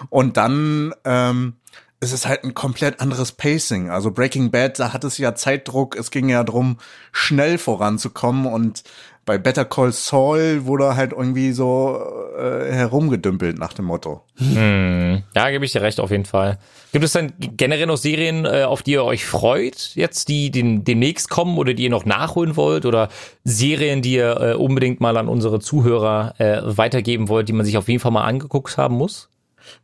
Und 0.09 0.35
dann 0.35 0.93
ähm, 1.05 1.53
es 2.01 2.11
ist 2.11 2.27
halt 2.27 2.43
ein 2.43 2.53
komplett 2.53 2.99
anderes 2.99 3.31
Pacing. 3.31 3.89
Also 3.89 4.11
Breaking 4.11 4.51
Bad, 4.51 4.79
da 4.79 4.91
hat 4.91 5.05
es 5.05 5.17
ja 5.17 5.33
Zeitdruck, 5.33 5.95
es 5.95 6.11
ging 6.11 6.27
ja 6.27 6.43
drum, 6.43 6.77
schnell 7.13 7.57
voranzukommen 7.57 8.45
und 8.47 8.83
bei 9.25 9.39
Better 9.39 9.65
Call 9.65 9.91
Saul 9.91 10.65
wurde 10.65 10.95
halt 10.95 11.11
irgendwie 11.11 11.51
so 11.51 11.99
äh, 12.37 12.71
herumgedümpelt 12.71 13.57
nach 13.57 13.73
dem 13.73 13.85
Motto. 13.85 14.23
ja, 15.35 15.49
gebe 15.49 15.65
ich 15.65 15.71
dir 15.71 15.81
recht 15.81 15.99
auf 15.99 16.11
jeden 16.11 16.25
Fall. 16.25 16.59
Gibt 16.91 17.03
es 17.03 17.13
dann 17.13 17.33
generell 17.39 17.87
noch 17.87 17.97
Serien, 17.97 18.45
äh, 18.45 18.63
auf 18.63 18.83
die 18.83 18.91
ihr 18.91 19.03
euch 19.03 19.25
freut, 19.25 19.91
jetzt 19.95 20.27
die 20.27 20.51
den, 20.51 20.83
demnächst 20.83 21.29
kommen 21.29 21.57
oder 21.57 21.73
die 21.73 21.85
ihr 21.85 21.89
noch 21.89 22.05
nachholen 22.05 22.55
wollt 22.55 22.85
oder 22.85 23.09
Serien, 23.43 24.03
die 24.03 24.13
ihr 24.13 24.39
äh, 24.39 24.53
unbedingt 24.53 25.01
mal 25.01 25.17
an 25.17 25.27
unsere 25.27 25.59
Zuhörer 25.59 26.35
äh, 26.37 26.61
weitergeben 26.77 27.27
wollt, 27.27 27.49
die 27.49 27.53
man 27.53 27.65
sich 27.65 27.77
auf 27.77 27.87
jeden 27.87 27.99
Fall 27.99 28.11
mal 28.11 28.25
angeguckt 28.25 28.77
haben 28.77 28.95
muss? 28.95 29.29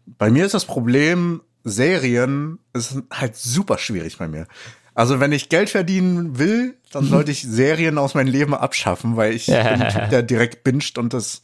Bei 0.06 0.30
mir 0.30 0.46
ist 0.46 0.54
das 0.54 0.66
Problem, 0.66 1.42
Serien 1.64 2.60
ist 2.74 3.02
halt 3.12 3.36
super 3.36 3.80
schwierig 3.80 4.20
bei 4.20 4.28
mir. 4.28 4.46
Also 4.94 5.20
wenn 5.20 5.32
ich 5.32 5.50
Geld 5.50 5.70
verdienen 5.70 6.38
will, 6.38 6.78
dann 6.92 7.06
sollte 7.06 7.32
ich 7.32 7.44
Serien 7.44 7.98
aus 7.98 8.14
meinem 8.14 8.28
Leben 8.28 8.54
abschaffen, 8.54 9.16
weil 9.16 9.34
ich 9.34 9.46
bin 9.46 9.56
ein 9.56 9.90
Typ, 9.90 10.10
der 10.10 10.22
direkt 10.24 10.64
binscht 10.64 10.98
und 10.98 11.14
das 11.14 11.42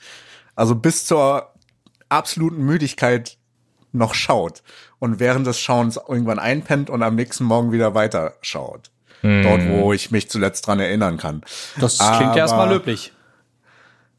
also 0.55 0.75
bis 0.75 1.05
zur 1.05 1.53
absoluten 2.09 2.63
Müdigkeit 2.63 3.37
noch 3.93 4.13
schaut 4.15 4.63
und 4.99 5.19
während 5.19 5.47
des 5.47 5.59
Schauens 5.59 5.97
irgendwann 6.07 6.39
einpennt 6.39 6.89
und 6.89 7.03
am 7.03 7.15
nächsten 7.15 7.45
Morgen 7.45 7.71
wieder 7.71 7.95
weiter 7.95 8.33
schaut. 8.41 8.91
Dort, 9.23 9.67
wo 9.69 9.93
ich 9.93 10.11
mich 10.11 10.29
zuletzt 10.29 10.67
dran 10.67 10.79
erinnern 10.79 11.17
kann. 11.17 11.41
Das 11.79 11.97
klingt 11.97 12.11
Aber- 12.13 12.31
ja 12.35 12.37
erstmal 12.37 12.69
löblich. 12.69 13.13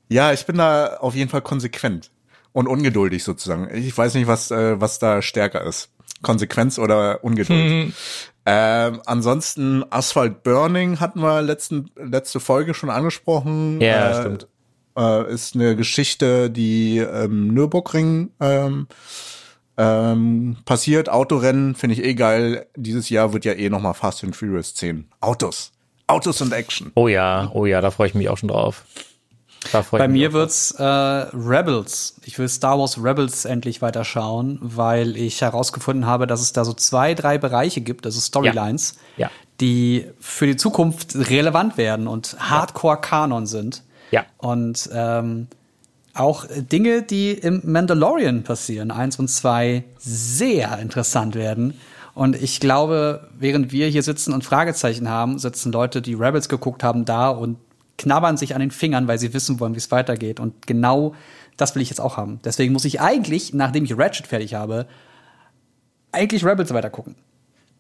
Ja, 0.09 0.33
ich 0.33 0.45
bin 0.47 0.57
da 0.57 0.97
auf 0.97 1.15
jeden 1.15 1.31
Fall 1.31 1.43
konsequent 1.43 2.11
und 2.53 2.67
ungeduldig 2.67 3.23
sozusagen. 3.25 3.69
Ich 3.75 3.97
weiß 3.97 4.15
nicht, 4.15 4.27
was, 4.27 4.51
äh, 4.51 4.81
was 4.81 4.99
da 4.99 5.23
stärker 5.23 5.63
ist. 5.63 5.91
Konsequenz 6.23 6.79
oder 6.79 7.23
Ungeduld. 7.23 7.93
Ähm, 8.51 9.03
ansonsten 9.05 9.85
Asphalt 9.91 10.43
Burning 10.43 11.01
hatten 11.01 11.21
wir 11.21 11.43
letzten, 11.43 11.91
letzte 11.97 12.41
Folge 12.41 12.73
schon 12.73 12.89
angesprochen. 12.89 13.79
Ja, 13.81 14.11
äh, 14.11 14.21
stimmt. 14.21 14.49
Äh, 14.97 15.33
ist 15.33 15.55
eine 15.55 15.77
Geschichte, 15.77 16.51
die 16.51 16.99
ähm, 16.99 17.49
Nürburgring 17.49 18.31
ähm, 18.41 18.89
ähm, 19.77 20.57
passiert. 20.65 21.11
Autorennen 21.11 21.75
finde 21.75 21.95
ich 21.95 22.03
eh 22.03 22.15
geil. 22.15 22.67
Dieses 22.75 23.11
Jahr 23.11 23.35
wird 23.35 23.45
ja 23.45 23.53
eh 23.53 23.69
noch 23.69 23.81
mal 23.81 23.93
Fast 23.93 24.25
and 24.25 24.35
Furious 24.35 24.75
10. 24.75 25.09
Autos. 25.21 25.73
Autos 26.07 26.41
und 26.41 26.53
Action. 26.53 26.91
Oh 26.95 27.07
ja, 27.07 27.51
oh 27.53 27.67
ja, 27.67 27.83
da 27.83 27.91
freue 27.91 28.09
ich 28.09 28.15
mich 28.15 28.31
auch 28.31 28.39
schon 28.39 28.49
drauf. 28.49 28.85
Bei 29.91 30.09
mir 30.09 30.33
wird's 30.33 30.71
äh, 30.73 30.83
Rebels. 30.83 32.17
Ich 32.25 32.39
will 32.39 32.49
Star 32.49 32.79
Wars 32.79 33.03
Rebels 33.03 33.45
endlich 33.45 33.83
weiter 33.83 34.05
schauen, 34.05 34.59
weil 34.63 35.17
ich 35.17 35.41
herausgefunden 35.43 36.07
habe, 36.07 36.27
dass 36.27 36.41
es 36.41 36.53
da 36.53 36.65
so 36.65 36.73
zwei, 36.73 37.15
drei 37.15 37.39
Bereiche 37.39 37.81
gibt, 37.81 38.07
also 38.07 38.21
Storylines, 38.21 38.95
Ja. 39.17 39.31
die 39.61 40.07
für 40.21 40.47
die 40.47 40.57
Zukunft 40.57 41.15
relevant 41.17 41.77
werden 41.77 42.07
und 42.07 42.37
Hardcore-Kanon 42.39 43.47
sind. 43.47 43.83
Ja. 44.11 44.25
Und 44.39 44.89
ähm, 44.93 45.49
auch 46.15 46.47
Dinge, 46.49 47.03
die 47.03 47.33
im 47.33 47.61
Mandalorian 47.65 48.45
passieren, 48.45 48.91
eins 48.91 49.19
und 49.19 49.29
zwei, 49.29 49.85
sehr 49.99 50.79
interessant 50.79 51.35
werden. 51.35 51.75
Und 52.15 52.35
ich 52.41 52.59
glaube, 52.59 53.29
während 53.39 53.71
wir 53.71 53.87
hier 53.89 54.03
sitzen 54.03 54.33
und 54.33 54.45
Fragezeichen 54.45 55.09
haben, 55.09 55.39
sitzen 55.39 55.71
Leute, 55.71 56.03
die 56.03 56.15
Rebels 56.15 56.49
geguckt 56.49 56.83
haben, 56.83 57.05
da 57.05 57.29
und 57.29 57.59
knabbern 57.99 58.37
sich 58.37 58.55
an 58.55 58.61
den 58.61 58.71
Fingern, 58.71 59.09
weil 59.09 59.19
sie 59.19 59.35
wissen 59.35 59.61
wollen, 59.61 59.75
wie 59.75 59.79
es 59.79 59.91
weitergeht. 59.91 60.41
Und 60.41 60.67
genau 60.67 61.15
das 61.57 61.75
will 61.75 61.83
ich 61.83 61.91
jetzt 61.91 62.01
auch 62.01 62.17
haben. 62.17 62.41
Deswegen 62.45 62.73
muss 62.73 62.85
ich 62.85 63.01
eigentlich, 63.01 63.53
nachdem 63.53 63.85
ich 63.85 63.99
Ratchet 63.99 64.27
fertig 64.27 64.55
habe, 64.55 64.87
eigentlich 66.13 66.45
Rebels 66.45 66.73
weiter 66.73 66.91
gucken. 66.91 67.17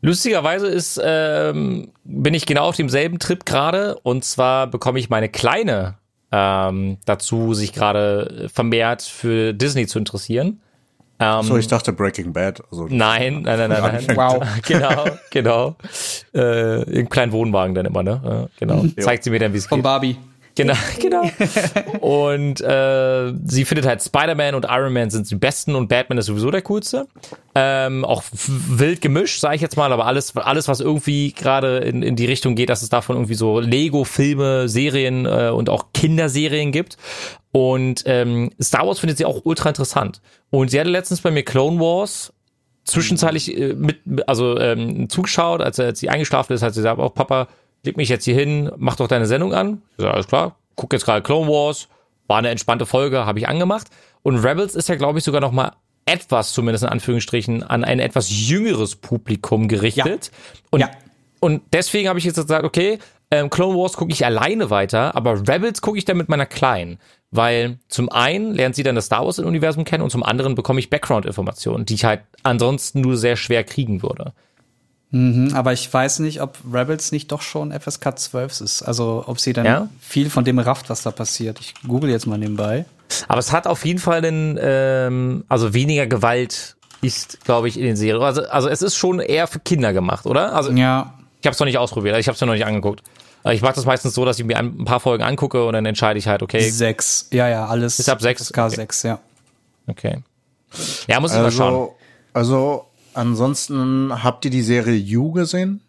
Lustigerweise 0.00 0.66
ist, 0.68 1.00
ähm, 1.02 1.92
bin 2.04 2.34
ich 2.34 2.46
genau 2.46 2.68
auf 2.68 2.76
demselben 2.76 3.18
Trip 3.18 3.44
gerade. 3.44 3.98
Und 4.02 4.24
zwar 4.24 4.66
bekomme 4.66 4.98
ich 4.98 5.10
meine 5.10 5.28
Kleine 5.28 5.96
ähm, 6.30 6.98
dazu, 7.04 7.54
sich 7.54 7.72
gerade 7.72 8.48
vermehrt 8.52 9.02
für 9.02 9.54
Disney 9.54 9.86
zu 9.86 9.98
interessieren. 9.98 10.60
Ähm, 11.20 11.42
So, 11.42 11.56
ich 11.56 11.66
dachte 11.66 11.92
Breaking 11.92 12.32
Bad. 12.32 12.62
Also, 12.70 12.86
Nein, 12.88 13.42
nein, 13.42 13.58
nein, 13.58 13.70
nein, 13.70 14.04
nein. 14.06 14.16
Wow. 14.16 14.44
genau, 14.66 15.04
genau. 15.30 15.76
Äh, 16.34 16.82
Im 16.90 17.08
kleinen 17.08 17.32
Wohnwagen 17.32 17.74
dann 17.74 17.86
immer, 17.86 18.02
ne? 18.02 18.20
Ja, 18.24 18.46
genau. 18.58 18.84
Zeigt 18.98 19.24
sie 19.24 19.30
mir 19.30 19.40
dann, 19.40 19.52
wie 19.52 19.58
es 19.58 19.66
Von 19.66 19.78
geht. 19.78 19.84
Barbie. 19.84 20.16
Genau, 20.54 20.74
genau. 21.00 21.22
Und 22.00 22.60
äh, 22.60 23.32
sie 23.46 23.64
findet 23.64 23.86
halt 23.86 24.02
Spider-Man 24.02 24.56
und 24.56 24.66
Iron 24.68 24.92
Man 24.92 25.08
sind 25.08 25.30
die 25.30 25.36
besten 25.36 25.76
und 25.76 25.88
Batman 25.88 26.18
ist 26.18 26.26
sowieso 26.26 26.50
der 26.50 26.62
coolste. 26.62 27.06
Ähm, 27.54 28.04
auch 28.04 28.24
wild 28.32 29.00
gemischt, 29.00 29.38
sage 29.40 29.54
ich 29.54 29.62
jetzt 29.62 29.76
mal, 29.76 29.92
aber 29.92 30.06
alles, 30.06 30.36
alles 30.36 30.66
was 30.66 30.80
irgendwie 30.80 31.32
gerade 31.32 31.78
in, 31.78 32.02
in 32.02 32.16
die 32.16 32.26
Richtung 32.26 32.56
geht, 32.56 32.70
dass 32.70 32.82
es 32.82 32.88
davon 32.88 33.14
irgendwie 33.14 33.34
so 33.34 33.60
Lego-Filme, 33.60 34.68
Serien 34.68 35.26
äh, 35.26 35.50
und 35.50 35.70
auch 35.70 35.86
Kinderserien 35.94 36.72
gibt. 36.72 36.96
Und 37.58 38.04
ähm, 38.06 38.50
Star 38.62 38.86
Wars 38.86 39.00
findet 39.00 39.18
sie 39.18 39.24
auch 39.24 39.40
ultra 39.42 39.68
interessant. 39.70 40.20
Und 40.50 40.70
sie 40.70 40.78
hatte 40.78 40.90
letztens 40.90 41.22
bei 41.22 41.32
mir 41.32 41.42
Clone 41.42 41.80
Wars 41.80 42.32
zwischenzeitlich 42.84 43.52
äh, 43.58 43.74
mit, 43.74 43.98
also 44.28 44.56
ähm, 44.60 45.08
zugeschaut, 45.08 45.60
als, 45.60 45.80
als 45.80 45.98
sie 45.98 46.08
eingeschlafen 46.08 46.52
ist, 46.52 46.62
hat 46.62 46.74
sie 46.74 46.78
gesagt, 46.78 47.00
oh 47.00 47.08
Papa, 47.08 47.48
leg 47.82 47.96
mich 47.96 48.10
jetzt 48.10 48.24
hier 48.24 48.36
hin, 48.36 48.70
mach 48.76 48.94
doch 48.94 49.08
deine 49.08 49.26
Sendung 49.26 49.54
an. 49.54 49.82
Ich 49.96 50.04
sag, 50.04 50.14
alles 50.14 50.28
klar, 50.28 50.54
guck 50.76 50.92
jetzt 50.92 51.04
gerade 51.04 51.20
Clone 51.20 51.50
Wars, 51.50 51.88
war 52.28 52.38
eine 52.38 52.50
entspannte 52.50 52.86
Folge, 52.86 53.26
habe 53.26 53.40
ich 53.40 53.48
angemacht. 53.48 53.88
Und 54.22 54.36
Rebels 54.36 54.76
ist 54.76 54.88
ja, 54.88 54.94
glaube 54.94 55.18
ich, 55.18 55.24
sogar 55.24 55.40
noch 55.40 55.50
mal 55.50 55.72
etwas, 56.06 56.52
zumindest 56.52 56.84
in 56.84 56.90
Anführungsstrichen, 56.90 57.64
an 57.64 57.82
ein 57.82 57.98
etwas 57.98 58.30
jüngeres 58.30 58.94
Publikum 58.94 59.66
gerichtet. 59.66 60.30
Und, 60.70 60.78
Ja. 60.78 60.90
und 61.40 61.62
deswegen 61.72 62.08
habe 62.08 62.20
ich 62.20 62.24
jetzt 62.24 62.36
gesagt, 62.36 62.64
okay, 62.64 63.00
ähm, 63.30 63.50
Clone 63.50 63.76
Wars 63.78 63.94
gucke 63.94 64.12
ich 64.12 64.24
alleine 64.24 64.70
weiter, 64.70 65.14
aber 65.16 65.46
Rebels 65.48 65.80
gucke 65.82 65.98
ich 65.98 66.04
dann 66.04 66.16
mit 66.16 66.28
meiner 66.28 66.46
Kleinen. 66.46 66.98
Weil 67.30 67.78
zum 67.88 68.08
einen 68.10 68.54
lernt 68.54 68.74
sie 68.74 68.82
dann 68.82 68.94
das 68.94 69.06
Star 69.06 69.24
Wars-Universum 69.26 69.84
kennen 69.84 70.02
und 70.02 70.08
zum 70.10 70.22
anderen 70.22 70.54
bekomme 70.54 70.80
ich 70.80 70.88
Background-Informationen, 70.88 71.84
die 71.84 71.94
ich 71.94 72.04
halt 72.06 72.20
ansonsten 72.42 73.02
nur 73.02 73.18
sehr 73.18 73.36
schwer 73.36 73.64
kriegen 73.64 74.02
würde. 74.02 74.32
Mhm, 75.10 75.52
aber 75.54 75.72
ich 75.72 75.92
weiß 75.92 76.18
nicht, 76.20 76.40
ob 76.42 76.58
Rebels 76.70 77.12
nicht 77.12 77.32
doch 77.32 77.40
schon 77.42 77.72
FSK 77.72 78.18
12 78.18 78.60
ist. 78.62 78.82
Also 78.82 79.24
ob 79.26 79.40
sie 79.40 79.52
dann 79.52 79.64
Ja? 79.66 79.88
viel 80.00 80.28
von 80.30 80.44
dem 80.44 80.58
rafft, 80.58 80.88
was 80.90 81.02
da 81.02 81.10
passiert. 81.10 81.58
Ich 81.60 81.74
google 81.86 82.10
jetzt 82.10 82.26
mal 82.26 82.38
nebenbei. 82.38 82.84
Aber 83.26 83.38
es 83.38 83.52
hat 83.52 83.66
auf 83.66 83.84
jeden 83.86 83.98
Fall 84.00 84.24
einen, 84.24 84.58
ähm, 84.60 85.44
also 85.48 85.72
weniger 85.72 86.06
Gewalt 86.06 86.76
ist, 87.00 87.44
glaube 87.44 87.68
ich, 87.68 87.78
in 87.78 87.84
den 87.84 87.96
Serien. 87.96 88.22
Also, 88.22 88.42
also 88.48 88.68
es 88.68 88.82
ist 88.82 88.96
schon 88.96 89.20
eher 89.20 89.46
für 89.46 89.60
Kinder 89.60 89.92
gemacht, 89.94 90.26
oder? 90.26 90.54
Also 90.54 90.72
Ja. 90.72 91.14
ich 91.40 91.46
habe 91.46 91.54
es 91.54 91.60
noch 91.60 91.66
nicht 91.66 91.78
ausprobiert, 91.78 92.18
ich 92.18 92.26
habe 92.28 92.34
es 92.34 92.40
noch 92.40 92.52
nicht 92.52 92.66
angeguckt. 92.66 93.02
Ich 93.52 93.62
mache 93.62 93.74
das 93.74 93.84
meistens 93.86 94.14
so, 94.14 94.24
dass 94.24 94.38
ich 94.38 94.44
mir 94.44 94.56
ein 94.58 94.84
paar 94.84 95.00
Folgen 95.00 95.22
angucke 95.24 95.64
und 95.66 95.72
dann 95.72 95.86
entscheide 95.86 96.18
ich 96.18 96.26
halt, 96.28 96.42
okay, 96.42 96.68
Sechs. 96.70 97.28
Ja, 97.32 97.48
ja, 97.48 97.66
alles. 97.66 97.96
Bis 97.96 98.08
ab 98.08 98.20
sechs? 98.20 98.42
FSK 98.48 98.58
Okay. 98.58 98.74
6, 98.76 99.02
ja. 99.04 99.18
okay. 99.86 100.22
Ja, 101.06 101.20
muss 101.20 101.32
ich 101.32 101.38
mal 101.38 101.50
schauen. 101.50 101.72
also, 101.72 101.96
also, 102.34 102.86
ansonsten 103.14 104.22
habt 104.22 104.44
ihr 104.44 104.50
die 104.50 104.62
Serie 104.62 104.94
You 104.96 105.32
gesehen? 105.32 105.80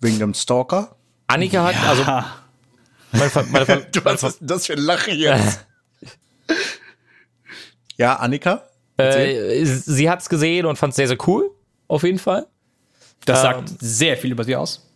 Wegen 0.00 0.18
dem 0.18 0.34
Stalker? 0.34 0.94
Annika 1.26 1.64
hat, 1.64 1.74
also 1.88 2.02
meine, 2.04 2.24
meine, 3.12 3.46
meine, 3.50 3.66
Ver- 3.66 4.24
ist 4.30 4.40
denn 4.40 4.46
das 4.48 4.66
für 4.66 4.72
ein 4.74 4.78
Lachen 4.80 5.14
jetzt? 5.16 5.64
ja, 7.96 8.16
Annika? 8.16 8.62
äh, 8.98 9.64
sie 9.64 10.08
hat's 10.10 10.28
gesehen 10.28 10.66
und 10.66 10.76
fand 10.76 10.90
es 10.92 10.96
sehr, 10.96 11.08
sehr 11.08 11.18
cool, 11.26 11.50
auf 11.88 12.02
jeden 12.02 12.18
Fall. 12.18 12.46
Das 13.24 13.38
Ähm, 13.38 13.42
sagt 13.42 13.68
sehr 13.80 14.16
viel 14.16 14.32
über 14.32 14.44
sie 14.44 14.56
aus. 14.56 14.86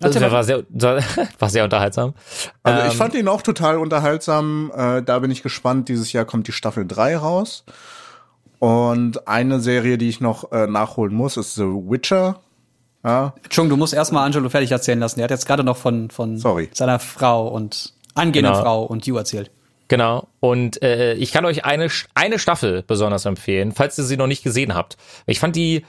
Das 0.00 0.18
war 0.20 0.44
sehr, 0.44 0.64
war 1.38 1.48
sehr 1.50 1.64
unterhaltsam. 1.64 2.14
Also 2.62 2.80
Ähm, 2.82 2.88
ich 2.88 2.96
fand 2.96 3.14
ihn 3.14 3.28
auch 3.28 3.42
total 3.42 3.76
unterhaltsam. 3.78 4.72
Äh, 4.74 5.02
da 5.02 5.18
bin 5.18 5.30
ich 5.30 5.42
gespannt. 5.42 5.88
Dieses 5.88 6.12
Jahr 6.12 6.24
kommt 6.24 6.48
die 6.48 6.52
Staffel 6.52 6.86
3 6.86 7.16
raus. 7.18 7.64
Und 8.58 9.26
eine 9.28 9.60
Serie, 9.60 9.96
die 9.98 10.08
ich 10.08 10.20
noch 10.20 10.52
äh, 10.52 10.66
nachholen 10.66 11.14
muss, 11.14 11.36
ist 11.36 11.54
The 11.54 11.62
Witcher. 11.64 12.40
Ja, 13.04 13.32
Entschuldigung, 13.42 13.78
du 13.78 13.82
musst 13.82 13.94
erstmal 13.94 14.26
Angelo 14.26 14.48
fertig 14.50 14.70
erzählen 14.70 14.98
lassen. 14.98 15.20
Er 15.20 15.24
hat 15.24 15.30
jetzt 15.30 15.46
gerade 15.46 15.64
noch 15.64 15.78
von, 15.78 16.10
von 16.10 16.36
Sorry. 16.36 16.68
seiner 16.74 16.98
Frau 16.98 17.48
und 17.48 17.94
angehenden 18.14 18.52
Genau. 18.52 18.62
Frau 18.62 18.82
und 18.84 19.06
You 19.06 19.16
erzählt. 19.16 19.50
Genau. 19.88 20.28
Und 20.40 20.82
äh, 20.82 21.14
ich 21.14 21.32
kann 21.32 21.44
euch 21.46 21.64
eine, 21.64 21.88
eine 22.14 22.38
Staffel 22.38 22.84
besonders 22.86 23.24
empfehlen, 23.24 23.72
falls 23.72 23.96
ihr 23.98 24.04
sie 24.04 24.18
noch 24.18 24.26
nicht 24.26 24.44
gesehen 24.44 24.74
habt. 24.74 24.98
Ich 25.26 25.40
fand 25.40 25.56
die, 25.56 25.84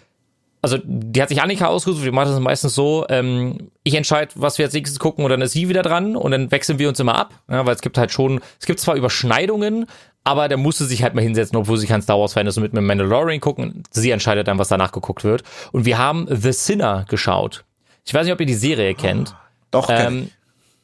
also 0.62 0.78
die 0.84 1.22
hat 1.22 1.30
sich 1.30 1.41
Annika 1.41 1.68
ausgesucht, 1.68 2.03
wir 2.03 2.12
machen 2.12 2.30
das 2.32 2.39
meistens 2.39 2.76
so, 2.76 3.05
ähm, 3.09 3.72
ich 3.84 3.95
entscheide, 3.95 4.32
was 4.36 4.57
wir 4.57 4.66
als 4.66 4.74
nächstes 4.74 4.99
gucken 4.99 5.24
und 5.26 5.32
dann 5.32 5.41
ist 5.41 5.53
sie 5.53 5.70
wieder 5.70 5.82
dran 5.82 6.16
und 6.16 6.32
dann 6.32 6.51
wechseln 6.51 6.78
wir 6.80 6.88
uns 6.88 6.99
immer 6.99 7.16
ab, 7.16 7.34
ja, 7.49 7.66
weil 7.66 7.76
es 7.76 7.82
gibt 7.82 7.97
halt 7.97 8.12
schon, 8.12 8.41
es 8.59 8.66
gibt 8.66 8.80
zwar 8.80 8.95
Überschneidungen, 8.95 9.88
aber 10.24 10.47
der 10.47 10.57
musste 10.57 10.86
sich 10.86 11.01
halt 11.01 11.16
mal 11.16 11.22
hinsetzen, 11.22 11.57
obwohl 11.57 11.78
sie 11.78 11.88
kein 11.88 12.03
Star 12.03 12.20
Wars 12.20 12.34
Fan 12.34 12.45
ist 12.45 12.57
und 12.57 12.64
mit 12.64 12.74
einem 12.78 12.86
Mandalorian 12.86 13.39
gucken. 13.39 13.84
Sie 13.89 14.12
entscheidet 14.12 14.47
dann, 14.47 14.59
was 14.59 14.68
danach 14.68 14.91
geguckt 14.91 15.24
wird. 15.24 15.41
Und 15.72 15.86
wir 15.86 15.97
haben 15.97 16.28
The 16.30 16.51
Sinner 16.51 17.05
geschaut. 17.09 17.64
Ich 18.05 18.14
weiß 18.14 18.26
nicht, 18.26 18.34
ob 18.34 18.39
ihr 18.39 18.45
die 18.45 18.53
Serie 18.53 18.93
kennt. 18.93 19.36
doch. 19.72 19.89
Ähm, 19.89 20.30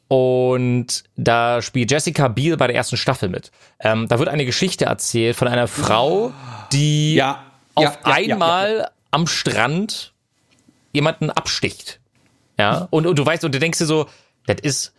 und 0.07 1.03
da 1.17 1.61
spielt 1.61 1.91
Jessica 1.91 2.30
Biel 2.30 2.57
bei 2.57 2.67
der 2.67 2.75
ersten 2.75 2.97
Staffel 2.97 3.30
mit. 3.30 3.51
Ähm, 3.80 4.07
da 4.07 4.17
wird 4.19 4.30
eine 4.30 4.45
Geschichte 4.45 4.86
erzählt 4.86 5.36
von 5.36 5.47
einer 5.47 5.67
Frau, 5.67 6.32
die 6.71 7.15
Ja. 7.15 7.43
auf 7.75 7.84
ja, 7.84 7.91
ja, 8.05 8.13
einmal 8.15 8.78
ja, 8.80 8.89
am 9.12 9.28
Strand 9.28 10.14
jemanden 10.93 11.30
absticht. 11.30 11.99
Ja, 12.60 12.88
und, 12.89 13.05
und 13.05 13.20
du 13.20 13.26
weißt, 13.26 13.43
und 13.45 13.53
du 13.53 13.60
denkst 13.60 13.78
dir 13.80 13.86
so, 13.86 14.08
das 14.47 14.58
ist 14.62 14.93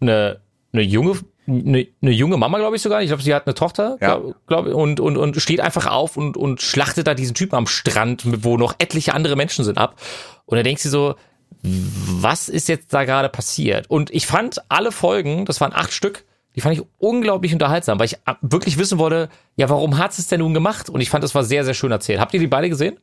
eine, 0.00 0.40
eine 0.72 0.82
junge, 0.82 1.18
eine, 1.46 1.86
eine 2.02 2.10
junge 2.10 2.36
Mama, 2.36 2.58
glaube 2.58 2.74
ich 2.76 2.82
sogar. 2.82 3.02
Ich 3.02 3.08
glaube, 3.08 3.22
sie 3.22 3.32
hat 3.34 3.46
eine 3.46 3.54
Tochter, 3.54 3.96
Ja. 4.00 4.16
glaub, 4.18 4.46
glaub, 4.46 4.66
und, 4.66 4.98
und, 4.98 5.16
und 5.16 5.40
steht 5.40 5.60
einfach 5.60 5.86
auf 5.86 6.16
und, 6.16 6.36
und 6.36 6.60
schlachtet 6.60 7.06
da 7.06 7.14
diesen 7.14 7.34
Typen 7.34 7.54
am 7.54 7.66
Strand, 7.66 8.24
wo 8.44 8.56
noch 8.56 8.74
etliche 8.78 9.14
andere 9.14 9.36
Menschen 9.36 9.64
sind, 9.64 9.78
ab. 9.78 10.00
Und 10.46 10.56
da 10.56 10.62
denkst 10.62 10.82
du 10.82 10.88
so, 10.88 11.14
was 11.62 12.48
ist 12.48 12.68
jetzt 12.68 12.92
da 12.92 13.04
gerade 13.04 13.28
passiert? 13.28 13.88
Und 13.88 14.10
ich 14.10 14.26
fand 14.26 14.62
alle 14.68 14.90
Folgen, 14.90 15.44
das 15.44 15.60
waren 15.60 15.72
acht 15.72 15.92
Stück, 15.92 16.24
die 16.56 16.60
fand 16.60 16.76
ich 16.76 16.84
unglaublich 16.98 17.52
unterhaltsam, 17.52 17.98
weil 17.98 18.06
ich 18.06 18.14
äh, 18.26 18.34
wirklich 18.42 18.76
wissen 18.78 18.98
wollte, 18.98 19.28
ja, 19.56 19.68
warum 19.68 19.98
hat 19.98 20.12
es 20.18 20.26
denn 20.26 20.40
nun 20.40 20.54
gemacht? 20.54 20.88
Und 20.90 21.00
ich 21.00 21.10
fand, 21.10 21.22
das 21.24 21.34
war 21.34 21.44
sehr, 21.44 21.64
sehr 21.64 21.74
schön 21.74 21.90
erzählt. 21.92 22.20
Habt 22.20 22.34
ihr 22.34 22.40
die 22.40 22.46
beide 22.46 22.68
gesehen? 22.68 22.98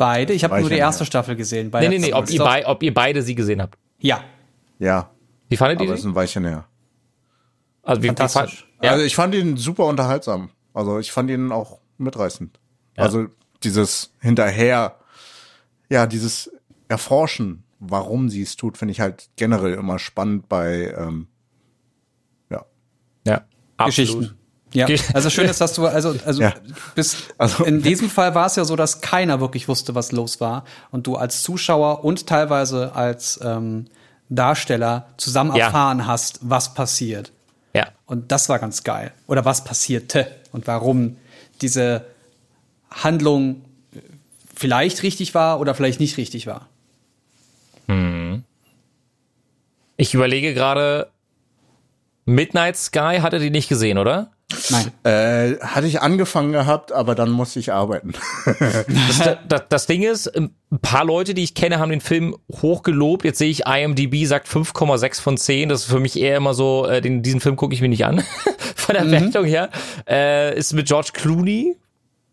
Beide. 0.00 0.32
Ich 0.32 0.44
habe 0.44 0.58
nur 0.58 0.70
die 0.70 0.76
erste. 0.76 1.04
Staffel 1.04 1.36
gesehen. 1.36 1.70
Bei 1.70 1.80
Nee, 1.80 1.90
nee, 1.90 1.98
nee, 1.98 2.14
ob 2.14 2.30
ihr, 2.30 2.42
bei, 2.42 2.66
ob 2.66 2.82
ihr 2.82 2.94
beide 2.94 3.20
sie 3.20 3.34
gesehen 3.34 3.60
habt. 3.60 3.78
Ja. 3.98 4.24
Ja, 4.78 5.10
Wie 5.50 5.58
fandet 5.58 5.78
ihr 5.80 5.84
aber 5.84 5.92
es 5.92 6.00
ist 6.00 6.04
die? 6.04 6.08
ein 6.08 6.14
Weilchen 6.14 6.44
her. 6.46 6.64
Also, 7.82 8.02
wie, 8.02 8.06
Fantastisch. 8.06 8.66
Wie, 8.80 8.86
ja, 8.86 8.92
Also 8.92 9.04
ich 9.04 9.14
fand 9.14 9.34
ihn 9.34 9.58
super 9.58 9.84
unterhaltsam. 9.84 10.52
Also 10.72 10.98
ich 10.98 11.12
fand 11.12 11.28
ihn 11.28 11.52
auch 11.52 11.80
mitreißend. 11.98 12.58
Also 12.96 13.26
dieses 13.62 14.14
hinterher, 14.20 14.96
ja, 15.90 16.06
dieses 16.06 16.50
Erforschen, 16.88 17.64
warum 17.78 18.30
sie 18.30 18.40
es 18.40 18.56
tut, 18.56 18.78
finde 18.78 18.92
ich 18.92 19.00
halt 19.00 19.28
generell 19.36 19.74
immer 19.74 19.98
spannend 19.98 20.48
bei, 20.48 20.94
ähm, 20.96 21.26
ja. 22.48 22.64
ja, 23.26 23.44
absolut. 23.76 24.34
Ja, 24.72 24.86
also 25.14 25.30
schön 25.30 25.46
ist, 25.48 25.60
dass 25.60 25.72
du, 25.74 25.86
also, 25.86 26.14
also, 26.24 26.42
Ja. 26.42 26.54
bis, 26.94 27.16
Also- 27.38 27.64
in 27.64 27.82
diesem 27.82 28.08
Fall 28.08 28.34
war 28.34 28.46
es 28.46 28.56
ja 28.56 28.64
so, 28.64 28.76
dass 28.76 29.00
keiner 29.00 29.40
wirklich 29.40 29.66
wusste, 29.68 29.94
was 29.94 30.12
los 30.12 30.40
war 30.40 30.64
und 30.92 31.06
du 31.06 31.16
als 31.16 31.42
Zuschauer 31.42 32.04
und 32.04 32.26
teilweise 32.26 32.94
als 32.94 33.40
ähm, 33.42 33.86
Darsteller 34.28 35.08
zusammen 35.16 35.56
Ja. 35.56 35.66
erfahren 35.66 36.06
hast, 36.06 36.38
was 36.42 36.72
passiert. 36.74 37.32
Ja, 37.74 37.88
Und 38.06 38.30
das 38.32 38.48
war 38.48 38.58
ganz 38.60 38.84
geil. 38.84 39.12
Oder 39.26 39.44
was 39.44 39.64
passierte 39.64 40.26
und 40.52 40.66
warum 40.66 41.16
diese 41.62 42.04
Handlung 42.90 43.62
vielleicht 44.54 45.02
richtig 45.02 45.34
war 45.34 45.58
oder 45.60 45.74
vielleicht 45.74 46.00
nicht 46.00 46.16
richtig 46.16 46.46
war. 46.46 46.66
ich 49.96 50.14
überlege 50.14 50.54
gerade, 50.54 51.10
Midnight 52.24 52.76
Sky 52.76 53.18
hattet 53.20 53.42
ihr 53.42 53.50
nicht 53.50 53.68
gesehen, 53.68 53.98
oder? 53.98 54.30
Nein. 54.70 54.90
Äh, 55.04 55.58
hatte 55.60 55.86
ich 55.86 56.00
angefangen 56.00 56.52
gehabt, 56.52 56.92
aber 56.92 57.14
dann 57.14 57.30
musste 57.30 57.60
ich 57.60 57.72
arbeiten. 57.72 58.12
Das, 59.08 59.38
das, 59.48 59.62
das 59.68 59.86
Ding 59.86 60.02
ist, 60.02 60.28
ein 60.36 60.52
paar 60.82 61.04
Leute, 61.04 61.34
die 61.34 61.42
ich 61.42 61.54
kenne, 61.54 61.78
haben 61.78 61.90
den 61.90 62.00
Film 62.00 62.36
hochgelobt. 62.50 63.24
Jetzt 63.24 63.38
sehe 63.38 63.50
ich, 63.50 63.66
IMDb 63.66 64.26
sagt 64.26 64.48
5,6 64.48 65.20
von 65.20 65.36
10. 65.36 65.68
Das 65.68 65.82
ist 65.82 65.90
für 65.90 66.00
mich 66.00 66.18
eher 66.18 66.36
immer 66.36 66.54
so, 66.54 66.86
äh, 66.86 67.00
den, 67.00 67.22
diesen 67.22 67.40
Film 67.40 67.56
gucke 67.56 67.74
ich 67.74 67.80
mir 67.80 67.88
nicht 67.88 68.04
an. 68.04 68.22
von 68.74 68.94
der 68.94 69.10
Wertung 69.10 69.44
her. 69.44 69.70
Äh, 70.08 70.56
ist 70.56 70.72
mit 70.72 70.86
George 70.86 71.10
Clooney, 71.12 71.76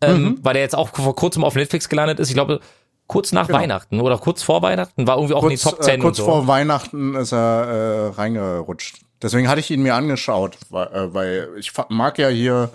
ähm, 0.00 0.38
weil 0.42 0.54
der 0.54 0.62
jetzt 0.62 0.74
auch 0.74 0.88
vor 0.88 1.14
kurzem 1.14 1.44
auf 1.44 1.54
Netflix 1.54 1.88
gelandet 1.88 2.20
ist. 2.20 2.28
Ich 2.28 2.34
glaube, 2.34 2.60
kurz 3.06 3.32
nach 3.32 3.48
Weihnachten 3.48 4.00
oder 4.00 4.18
kurz 4.18 4.42
vor 4.42 4.62
Weihnachten 4.62 5.06
war 5.06 5.16
irgendwie 5.16 5.34
auch 5.34 5.44
in 5.44 5.50
die 5.50 5.56
kurz 5.56 5.76
Top 5.76 5.82
10 5.82 5.94
äh, 5.94 5.98
kurz 5.98 6.18
und 6.18 6.24
so. 6.24 6.30
vor 6.30 6.46
Weihnachten 6.46 7.14
ist 7.14 7.32
er 7.32 7.66
äh, 7.66 8.06
reingerutscht. 8.14 9.00
Deswegen 9.22 9.48
hatte 9.48 9.60
ich 9.60 9.70
ihn 9.70 9.82
mir 9.82 9.94
angeschaut, 9.94 10.56
weil, 10.70 10.86
äh, 10.88 11.14
weil 11.14 11.48
ich 11.58 11.72
mag 11.88 12.18
ja 12.18 12.28
hier 12.28 12.70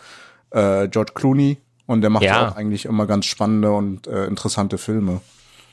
äh, 0.51 0.87
George 0.87 1.13
Clooney 1.15 1.57
und 1.85 2.01
der 2.01 2.09
macht 2.09 2.23
Ja. 2.23 2.41
ja 2.43 2.49
auch 2.49 2.55
eigentlich 2.55 2.85
immer 2.85 3.05
ganz 3.05 3.25
spannende 3.25 3.71
und 3.71 4.07
äh, 4.07 4.25
interessante 4.25 4.77
Filme. 4.77 5.21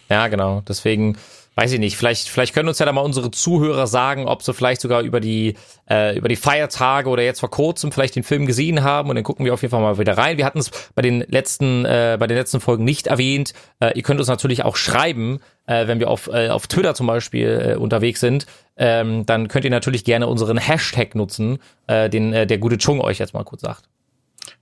Ja, 0.08 0.28
genau. 0.28 0.62
Deswegen 0.66 1.16
weiß 1.56 1.72
ich 1.72 1.78
nicht. 1.78 1.96
Vielleicht, 1.96 2.28
vielleicht 2.28 2.54
können 2.54 2.68
uns 2.68 2.78
ja 2.78 2.86
da 2.86 2.92
mal 2.92 3.00
unsere 3.00 3.30
Zuhörer 3.30 3.86
sagen, 3.86 4.26
ob 4.26 4.42
sie 4.42 4.54
vielleicht 4.54 4.80
sogar 4.80 5.02
über 5.02 5.20
die 5.20 5.56
äh, 5.88 6.16
über 6.16 6.28
die 6.28 6.36
Feiertage 6.36 7.08
oder 7.08 7.22
jetzt 7.22 7.40
vor 7.40 7.50
kurzem 7.50 7.92
vielleicht 7.92 8.16
den 8.16 8.22
Film 8.22 8.46
gesehen 8.46 8.82
haben 8.82 9.10
und 9.10 9.16
dann 9.16 9.24
gucken 9.24 9.44
wir 9.44 9.52
auf 9.52 9.62
jeden 9.62 9.70
Fall 9.70 9.80
mal 9.80 9.98
wieder 9.98 10.16
rein. 10.16 10.38
Wir 10.38 10.44
hatten 10.44 10.58
es 10.58 10.70
bei 10.94 11.02
den 11.02 11.20
letzten 11.28 11.84
äh, 11.84 12.16
bei 12.18 12.26
den 12.26 12.36
letzten 12.36 12.60
Folgen 12.60 12.84
nicht 12.84 13.08
erwähnt. 13.08 13.52
Äh, 13.80 13.96
ihr 13.96 14.02
könnt 14.02 14.20
uns 14.20 14.28
natürlich 14.28 14.64
auch 14.64 14.76
schreiben, 14.76 15.40
äh, 15.66 15.86
wenn 15.86 15.98
wir 15.98 16.08
auf 16.08 16.28
äh, 16.28 16.48
auf 16.48 16.66
Twitter 16.66 16.94
zum 16.94 17.06
Beispiel 17.06 17.74
äh, 17.74 17.76
unterwegs 17.76 18.20
sind. 18.20 18.46
Ähm, 18.76 19.26
dann 19.26 19.48
könnt 19.48 19.64
ihr 19.64 19.70
natürlich 19.70 20.04
gerne 20.04 20.28
unseren 20.28 20.56
Hashtag 20.56 21.14
nutzen, 21.14 21.58
äh, 21.86 22.08
den 22.08 22.32
äh, 22.32 22.46
der 22.46 22.58
gute 22.58 22.78
Chung 22.78 23.00
euch 23.00 23.18
jetzt 23.18 23.34
mal 23.34 23.44
kurz 23.44 23.62
sagt. 23.62 23.88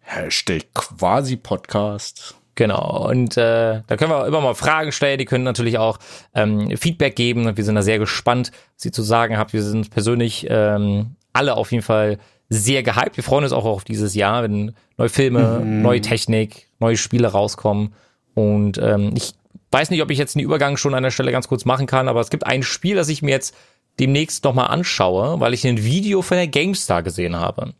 Hashtag 0.00 0.64
quasi 0.74 1.36
Podcast. 1.36 2.37
Genau, 2.58 3.08
und 3.08 3.36
äh, 3.36 3.82
da 3.86 3.96
können 3.96 4.10
wir 4.10 4.26
immer 4.26 4.40
mal 4.40 4.56
Fragen 4.56 4.90
stellen. 4.90 5.18
Die 5.18 5.26
können 5.26 5.44
natürlich 5.44 5.78
auch 5.78 6.00
ähm, 6.34 6.76
Feedback 6.76 7.14
geben. 7.14 7.56
Wir 7.56 7.64
sind 7.64 7.76
da 7.76 7.82
sehr 7.82 8.00
gespannt, 8.00 8.50
was 8.74 8.84
ihr 8.84 8.90
zu 8.90 9.02
sagen 9.02 9.38
habt. 9.38 9.52
Wir 9.52 9.62
sind 9.62 9.90
persönlich 9.90 10.44
ähm, 10.50 11.14
alle 11.32 11.56
auf 11.56 11.70
jeden 11.70 11.84
Fall 11.84 12.18
sehr 12.48 12.82
gehypt. 12.82 13.16
Wir 13.16 13.22
freuen 13.22 13.44
uns 13.44 13.52
auch 13.52 13.64
auf 13.64 13.84
dieses 13.84 14.16
Jahr, 14.16 14.42
wenn 14.42 14.74
neue 14.96 15.08
Filme, 15.08 15.60
neue 15.64 16.00
Technik, 16.00 16.66
neue 16.80 16.96
Spiele 16.96 17.28
rauskommen. 17.28 17.94
Und 18.34 18.76
ähm, 18.78 19.12
ich 19.14 19.34
weiß 19.70 19.90
nicht, 19.90 20.02
ob 20.02 20.10
ich 20.10 20.18
jetzt 20.18 20.34
einen 20.34 20.44
Übergang 20.44 20.76
schon 20.76 20.94
an 20.94 21.04
der 21.04 21.12
Stelle 21.12 21.30
ganz 21.30 21.46
kurz 21.46 21.64
machen 21.64 21.86
kann, 21.86 22.08
aber 22.08 22.20
es 22.20 22.30
gibt 22.30 22.44
ein 22.44 22.64
Spiel, 22.64 22.96
das 22.96 23.08
ich 23.08 23.22
mir 23.22 23.30
jetzt 23.30 23.54
demnächst 24.00 24.42
nochmal 24.42 24.66
anschaue, 24.66 25.38
weil 25.38 25.54
ich 25.54 25.64
ein 25.64 25.84
Video 25.84 26.22
von 26.22 26.38
der 26.38 26.48
GameStar 26.48 27.04
gesehen 27.04 27.36
habe. 27.36 27.74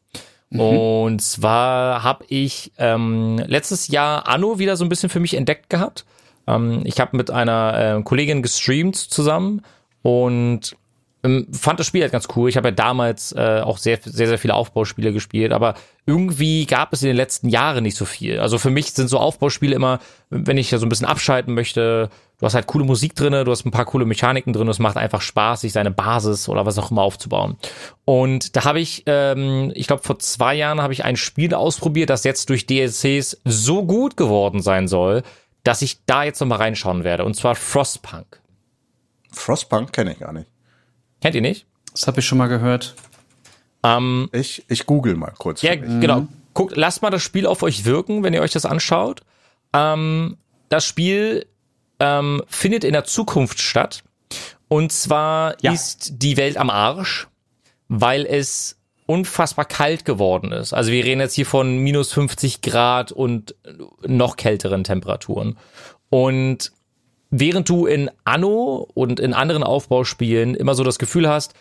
Und 0.50 1.20
zwar 1.20 2.02
habe 2.02 2.24
ich 2.28 2.72
ähm, 2.78 3.38
letztes 3.46 3.88
Jahr 3.88 4.28
Anno 4.28 4.58
wieder 4.58 4.76
so 4.76 4.84
ein 4.84 4.88
bisschen 4.88 5.10
für 5.10 5.20
mich 5.20 5.34
entdeckt 5.34 5.68
gehabt. 5.68 6.06
Ähm, 6.46 6.82
ich 6.84 7.00
habe 7.00 7.16
mit 7.16 7.30
einer 7.30 7.98
äh, 7.98 8.02
Kollegin 8.02 8.42
gestreamt 8.42 8.96
zusammen 8.96 9.62
und 10.02 10.74
ähm, 11.22 11.48
fand 11.52 11.80
das 11.80 11.86
Spiel 11.86 12.02
halt 12.02 12.12
ganz 12.12 12.28
cool. 12.36 12.48
Ich 12.48 12.56
habe 12.56 12.68
ja 12.68 12.74
damals 12.74 13.32
äh, 13.32 13.60
auch 13.62 13.76
sehr, 13.78 13.98
sehr, 14.02 14.28
sehr 14.28 14.38
viele 14.38 14.54
Aufbauspiele 14.54 15.12
gespielt, 15.12 15.52
aber 15.52 15.74
irgendwie 16.06 16.64
gab 16.64 16.92
es 16.92 17.02
in 17.02 17.08
den 17.08 17.16
letzten 17.16 17.48
Jahren 17.48 17.82
nicht 17.82 17.96
so 17.96 18.04
viel. 18.04 18.38
Also 18.40 18.56
für 18.58 18.70
mich 18.70 18.92
sind 18.92 19.08
so 19.08 19.18
Aufbauspiele 19.18 19.74
immer, 19.74 19.98
wenn 20.30 20.56
ich 20.56 20.70
ja 20.70 20.78
so 20.78 20.86
ein 20.86 20.88
bisschen 20.88 21.06
abschalten 21.06 21.54
möchte, 21.54 22.08
du 22.38 22.46
hast 22.46 22.54
halt 22.54 22.66
coole 22.66 22.84
Musik 22.84 23.14
drinne, 23.14 23.44
du 23.44 23.50
hast 23.50 23.66
ein 23.66 23.70
paar 23.70 23.84
coole 23.84 24.04
Mechaniken 24.04 24.52
drin, 24.52 24.68
es 24.68 24.78
macht 24.78 24.96
einfach 24.96 25.20
Spaß, 25.20 25.62
sich 25.62 25.72
seine 25.72 25.90
Basis 25.90 26.48
oder 26.48 26.66
was 26.66 26.78
auch 26.78 26.90
immer 26.90 27.02
aufzubauen. 27.02 27.56
Und 28.04 28.56
da 28.56 28.64
habe 28.64 28.80
ich, 28.80 29.02
ähm, 29.06 29.72
ich 29.74 29.86
glaube 29.86 30.02
vor 30.02 30.18
zwei 30.18 30.54
Jahren 30.54 30.80
habe 30.80 30.92
ich 30.92 31.04
ein 31.04 31.16
Spiel 31.16 31.54
ausprobiert, 31.54 32.10
das 32.10 32.24
jetzt 32.24 32.48
durch 32.48 32.66
DLCs 32.66 33.38
so 33.44 33.84
gut 33.84 34.16
geworden 34.16 34.62
sein 34.62 34.88
soll, 34.88 35.22
dass 35.64 35.82
ich 35.82 36.04
da 36.06 36.22
jetzt 36.22 36.40
nochmal 36.40 36.58
reinschauen 36.58 37.04
werde. 37.04 37.24
Und 37.24 37.34
zwar 37.34 37.54
Frostpunk. 37.54 38.40
Frostpunk 39.32 39.92
kenne 39.92 40.12
ich 40.12 40.20
gar 40.20 40.32
nicht. 40.32 40.48
Kennt 41.20 41.34
ihr 41.34 41.42
nicht? 41.42 41.66
Das 41.92 42.06
habe 42.06 42.20
ich 42.20 42.26
schon 42.26 42.38
mal 42.38 42.46
gehört. 42.46 42.94
Ähm, 43.82 44.28
Ich, 44.32 44.64
ich 44.68 44.86
google 44.86 45.16
mal 45.16 45.32
kurz. 45.36 45.62
Ja, 45.62 45.74
genau. 45.74 46.28
Guckt, 46.54 46.76
lasst 46.76 47.02
mal 47.02 47.10
das 47.10 47.22
Spiel 47.22 47.46
auf 47.46 47.62
euch 47.62 47.84
wirken, 47.84 48.22
wenn 48.22 48.34
ihr 48.34 48.40
euch 48.40 48.52
das 48.52 48.64
anschaut. 48.64 49.22
Ähm, 49.72 50.36
das 50.68 50.84
Spiel 50.84 51.46
ähm, 52.00 52.42
findet 52.48 52.84
in 52.84 52.92
der 52.92 53.04
Zukunft 53.04 53.60
statt. 53.60 54.02
Und 54.68 54.92
zwar 54.92 55.56
Ja. 55.62 55.72
ist 55.72 56.22
die 56.22 56.36
Welt 56.36 56.56
am 56.56 56.70
Arsch, 56.70 57.28
weil 57.88 58.26
es 58.26 58.76
unfassbar 59.06 59.64
kalt 59.64 60.04
geworden 60.04 60.52
ist. 60.52 60.74
Also 60.74 60.92
wir 60.92 61.02
reden 61.04 61.20
jetzt 61.22 61.34
hier 61.34 61.46
von 61.46 61.78
minus 61.78 62.12
50 62.12 62.60
Grad 62.60 63.10
und 63.10 63.54
noch 64.06 64.36
kälteren 64.36 64.84
Temperaturen. 64.84 65.56
Und 66.10 66.72
während 67.30 67.68
du 67.70 67.86
in 67.86 68.10
Anno 68.24 68.86
und 68.92 69.18
in 69.18 69.32
anderen 69.32 69.62
Aufbauspielen 69.62 70.54
immer 70.54 70.74
so 70.74 70.84
das 70.84 70.98
Gefühl 70.98 71.26
hast, 71.28 71.54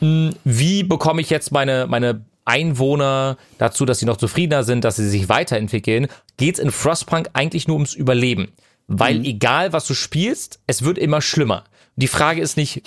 mh, 0.00 0.30
wie 0.44 0.84
bekomme 0.84 1.20
ich 1.20 1.30
jetzt 1.30 1.50
meine, 1.50 1.88
meine 1.88 2.24
Einwohner 2.44 3.36
dazu, 3.58 3.84
dass 3.84 3.98
sie 3.98 4.06
noch 4.06 4.16
zufriedener 4.16 4.62
sind, 4.62 4.84
dass 4.84 4.96
sie 4.96 5.08
sich 5.08 5.28
weiterentwickeln, 5.28 6.06
geht's 6.36 6.60
in 6.60 6.70
Frostpunk 6.70 7.30
eigentlich 7.32 7.66
nur 7.66 7.76
ums 7.76 7.94
Überleben. 7.94 8.52
Weil 8.88 9.24
egal, 9.24 9.72
was 9.72 9.86
du 9.86 9.94
spielst, 9.94 10.60
es 10.66 10.82
wird 10.82 10.98
immer 10.98 11.20
schlimmer. 11.20 11.64
Die 11.96 12.08
Frage 12.08 12.40
ist 12.40 12.56
nicht, 12.56 12.82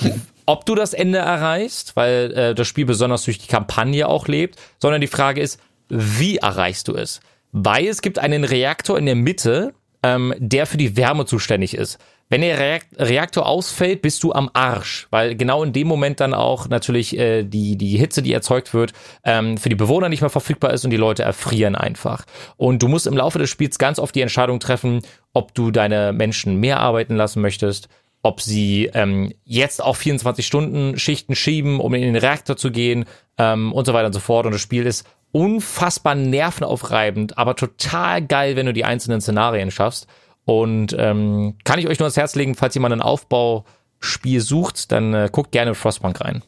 ob 0.46 0.66
du 0.66 0.74
das 0.74 0.94
Ende 0.94 1.20
erreichst, 1.20 1.96
weil 1.96 2.32
äh, 2.32 2.56
das 2.56 2.68
Spiel 2.68 2.86
besonders 2.86 3.24
durch 3.24 3.38
die 3.38 3.48
Kampagne 3.48 4.08
auch 4.08 4.28
lebt, 4.28 4.60
sondern 4.80 5.00
die 5.00 5.08
Frage 5.08 5.42
ist, 5.42 5.60
wie 5.90 6.38
erreichst 6.38 6.88
du 6.88 6.96
es? 6.96 7.20
Weil 7.52 7.88
es 7.88 8.02
gibt 8.02 8.18
einen 8.18 8.44
Reaktor 8.44 8.98
in 8.98 9.06
der 9.06 9.16
Mitte, 9.16 9.74
ähm, 10.02 10.34
der 10.38 10.66
für 10.66 10.78
die 10.78 10.98
Wärme 10.98 11.26
zuständig 11.26 11.76
ist. 11.76 12.00
Wenn 12.32 12.40
der 12.40 12.58
Reak 12.58 12.86
Reaktor 12.98 13.46
ausfällt, 13.46 14.02
bist 14.02 14.24
du 14.24 14.32
am 14.32 14.50
Arsch, 14.54 15.06
weil 15.10 15.36
genau 15.36 15.64
in 15.64 15.74
dem 15.74 15.86
Moment 15.86 16.22
dann 16.22 16.34
auch 16.34 16.70
natürlich 16.70 17.18
äh, 17.20 17.44
die, 17.44 17.76
die 17.76 17.98
Hitze, 17.98 18.22
die 18.22 18.32
erzeugt 18.32 18.74
wird, 18.74 18.94
ähm, 19.26 19.58
für 19.58 19.68
die 19.68 19.76
Bewohner 19.76 20.08
nicht 20.08 20.22
mehr 20.22 20.30
verfügbar 20.30 20.72
ist 20.72 20.86
und 20.86 20.92
die 20.92 20.98
Leute 20.98 21.24
erfrieren 21.24 21.76
einfach. 21.76 22.24
Und 22.56 22.82
du 22.82 22.88
musst 22.88 23.06
im 23.06 23.18
Laufe 23.18 23.38
des 23.38 23.50
Spiels 23.50 23.78
ganz 23.78 24.00
oft 24.00 24.16
die 24.16 24.22
Entscheidung 24.22 24.62
treffen, 24.62 25.02
ob 25.34 25.54
du 25.54 25.72
deine 25.72 26.14
Menschen 26.14 26.56
mehr 26.56 26.80
arbeiten 26.80 27.18
lassen 27.18 27.42
möchtest, 27.42 27.90
ob 28.24 28.40
sie 28.40 28.90
ähm, 28.94 29.34
jetzt 29.44 29.84
auch 29.84 29.98
24 29.98 30.48
Stunden 30.48 30.98
Schichten 30.98 31.36
schieben, 31.36 31.82
um 31.82 31.94
in 31.94 32.02
den 32.02 32.16
Reaktor 32.16 32.56
zu 32.56 32.72
gehen 32.72 33.04
ähm, 33.38 33.74
und 33.74 33.86
so 33.86 33.94
weiter 33.94 34.08
und 34.08 34.14
so 34.14 34.22
fort. 34.22 34.46
Und 34.46 34.54
das 34.54 34.62
Spiel 34.62 34.86
ist 34.86 35.06
unfassbar 35.34 36.16
nervenaufreibend, 36.16 37.38
aber 37.38 37.58
total 37.58 38.26
geil, 38.26 38.56
wenn 38.56 38.68
du 38.68 38.74
die 38.74 38.86
einzelnen 38.86 39.20
Szenarien 39.20 39.70
schaffst. 39.70 40.08
Und 40.46 40.96
ähm, 40.98 41.56
kann 41.64 41.80
ich 41.80 41.88
euch 41.88 42.00
nur 42.00 42.06
ans 42.06 42.18
Herz 42.18 42.36
legen, 42.36 42.56
falls 42.56 42.74
jemand 42.74 42.94
ein 42.94 43.02
Aufbauspiel 43.02 44.42
sucht, 44.42 44.92
dann 44.92 45.14
äh, 45.14 45.30
guckt 45.32 45.52
gerne 45.52 45.76
Frostpunk 45.76 46.22
rein. 46.22 46.44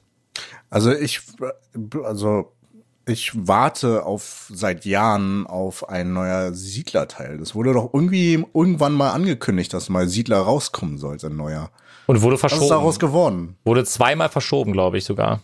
Also 0.70 0.92
ich, 0.92 1.22
also 2.04 2.52
ich 3.06 3.32
warte 3.36 4.06
auf 4.06 4.48
seit 4.52 4.86
Jahren 4.86 5.46
auf 5.46 5.90
ein 5.90 6.14
neuer 6.14 6.54
Siedler-Teil. 6.54 7.38
Das 7.38 7.54
wurde 7.54 7.74
doch 7.74 7.94
irgendwie 7.94 8.46
irgendwann 8.54 8.94
mal 8.94 9.12
angekündigt, 9.12 9.74
dass 9.74 9.90
mal 9.90 10.08
Siedler 10.08 10.40
rauskommen 10.40 10.98
sollte, 10.98 11.28
ein 11.28 11.36
neuer. 11.36 11.70
Und 12.08 12.22
wurde 12.22 12.42
Was 12.42 12.54
ist 12.54 12.70
daraus 12.70 12.96
verschoben. 12.96 13.00
geworden? 13.00 13.56
Wurde 13.66 13.86
zweimal 13.86 14.30
verschoben, 14.30 14.74
glaube 14.74 14.98
ich 14.98 15.06
sogar. 15.06 15.42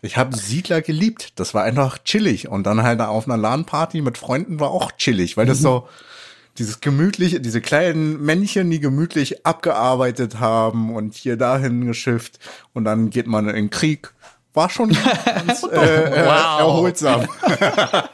Ich 0.00 0.16
habe 0.16 0.36
Siedler 0.36 0.80
geliebt. 0.80 1.38
Das 1.40 1.54
war 1.54 1.64
einfach 1.64 1.98
chillig. 1.98 2.48
Und 2.48 2.64
dann 2.64 2.82
halt 2.82 3.00
auf 3.00 3.26
einer 3.26 3.36
LAN-Party 3.36 4.00
mit 4.00 4.16
Freunden 4.16 4.60
war 4.60 4.70
auch 4.70 4.92
chillig, 4.92 5.36
weil 5.36 5.46
das 5.46 5.58
so 5.58 5.88
dieses 6.58 6.80
gemütliche, 6.80 7.40
diese 7.40 7.60
kleinen 7.60 8.20
Männchen, 8.22 8.70
die 8.70 8.80
gemütlich 8.80 9.46
abgearbeitet 9.46 10.40
haben 10.40 10.94
und 10.94 11.14
hier 11.14 11.36
dahin 11.36 11.86
geschifft 11.86 12.38
und 12.72 12.84
dann 12.84 13.10
geht 13.10 13.26
man 13.26 13.48
in 13.48 13.54
den 13.54 13.70
Krieg. 13.70 14.12
War 14.54 14.70
schon 14.70 14.88
ganz 15.24 15.62
äh, 15.62 15.66
äh, 15.76 16.24
Wow. 16.26 16.60
erholsam. 16.60 17.28